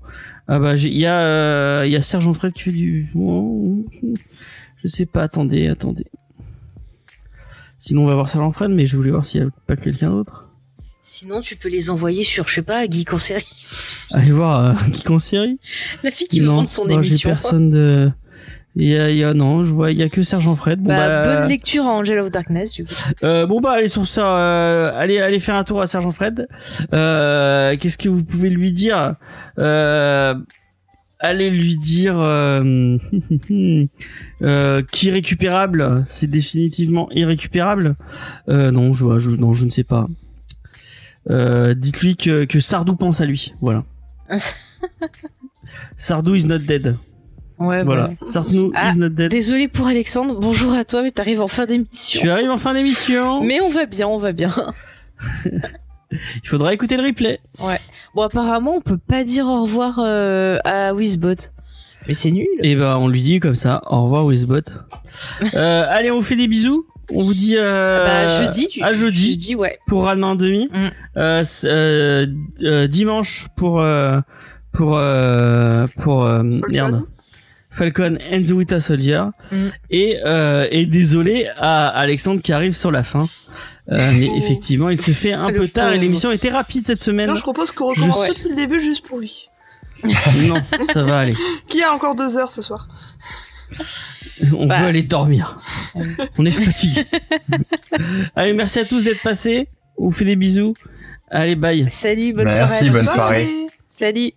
[0.48, 3.12] Ah bah j'ai il y a euh, il y a Sergent Fred qui fait du.
[4.82, 5.22] Je sais pas.
[5.22, 6.06] Attendez, attendez.
[7.78, 10.10] Sinon on va voir Sergent Fred, mais je voulais voir s'il y a pas quelqu'un
[10.10, 10.44] d'autre.
[11.00, 13.46] Sinon, tu peux les envoyer sur, je sais pas, Geek en série.
[14.12, 14.74] Allez voir euh,
[15.14, 15.58] en série.
[16.02, 17.30] La fille qui veut non, vendre son non, j'ai émission.
[17.30, 18.10] personne de.
[18.80, 20.80] Il y a, il y a non, je vois il y a que Sergent Fred.
[20.80, 22.92] Bon Bah, bah, bonne lecture à Angel of Darkness, du coup.
[23.24, 26.46] Euh, bon bah allez sur ça, euh, allez allez faire un tour à Sergent Fred.
[26.92, 29.16] Euh, Qu'est-ce que vous pouvez lui dire?
[29.56, 32.14] Allez lui dire
[34.92, 37.96] qu'irrécupérable, c'est définitivement irrécupérable.
[38.46, 40.06] Non, je, je non je ne sais pas.
[41.28, 43.82] Dites-lui que que Sardou pense à lui, voilà.
[45.96, 46.96] Sardou is not dead.
[47.58, 48.16] Ouais, Voilà, ouais.
[48.26, 49.30] Sardou Ah, is not dead.
[49.30, 52.20] Désolé pour Alexandre, bonjour à toi, mais t'arrives en fin d'émission.
[52.20, 53.42] Tu arrives en fin d'émission.
[53.42, 54.52] Mais on va bien, on va bien.
[56.10, 57.40] Il faudra écouter le replay.
[58.14, 61.34] Bon, apparemment, on peut pas dire au revoir euh, à Wizbot.
[62.06, 62.46] Mais c'est nul.
[62.62, 64.62] Et ben on lui dit comme ça, au revoir Wizbot.
[65.54, 66.86] euh, allez, on vous fait des bisous.
[67.12, 68.82] On vous dit euh, bah, jeudi, tu...
[68.82, 69.78] à jeudi Jeudi, ouais.
[69.86, 70.68] pour Ranma en demi.
[70.72, 70.88] Mm.
[71.16, 72.26] Euh, euh,
[72.62, 74.20] euh, dimanche pour euh,
[74.72, 77.02] pour euh, pour euh, merde.
[77.78, 79.22] Falcon and the Winter Soldier
[79.52, 79.56] Mm.
[79.90, 83.24] et euh, et désolé à Alexandre qui arrive sur la fin
[83.90, 87.26] Euh, mais effectivement il se fait un peu tard et l'émission était rapide cette semaine
[87.26, 89.48] Sinon, je propose qu'on recommence Je- depuis le début juste pour lui.
[90.48, 90.60] non
[90.92, 91.34] ça va aller
[91.68, 92.86] Qui a encore deux heures ce soir
[94.52, 94.80] On Bah.
[94.80, 95.56] veut aller dormir.
[96.38, 97.04] On est fatigué.
[98.36, 99.68] Allez, merci à tous d'être passés.
[99.96, 100.74] On vous fait des bisous.
[101.30, 101.84] Allez, bye.
[101.88, 102.88] Salut, bonne Merci, soirée.
[102.88, 103.46] à bonne soirée.
[103.88, 104.32] Salut.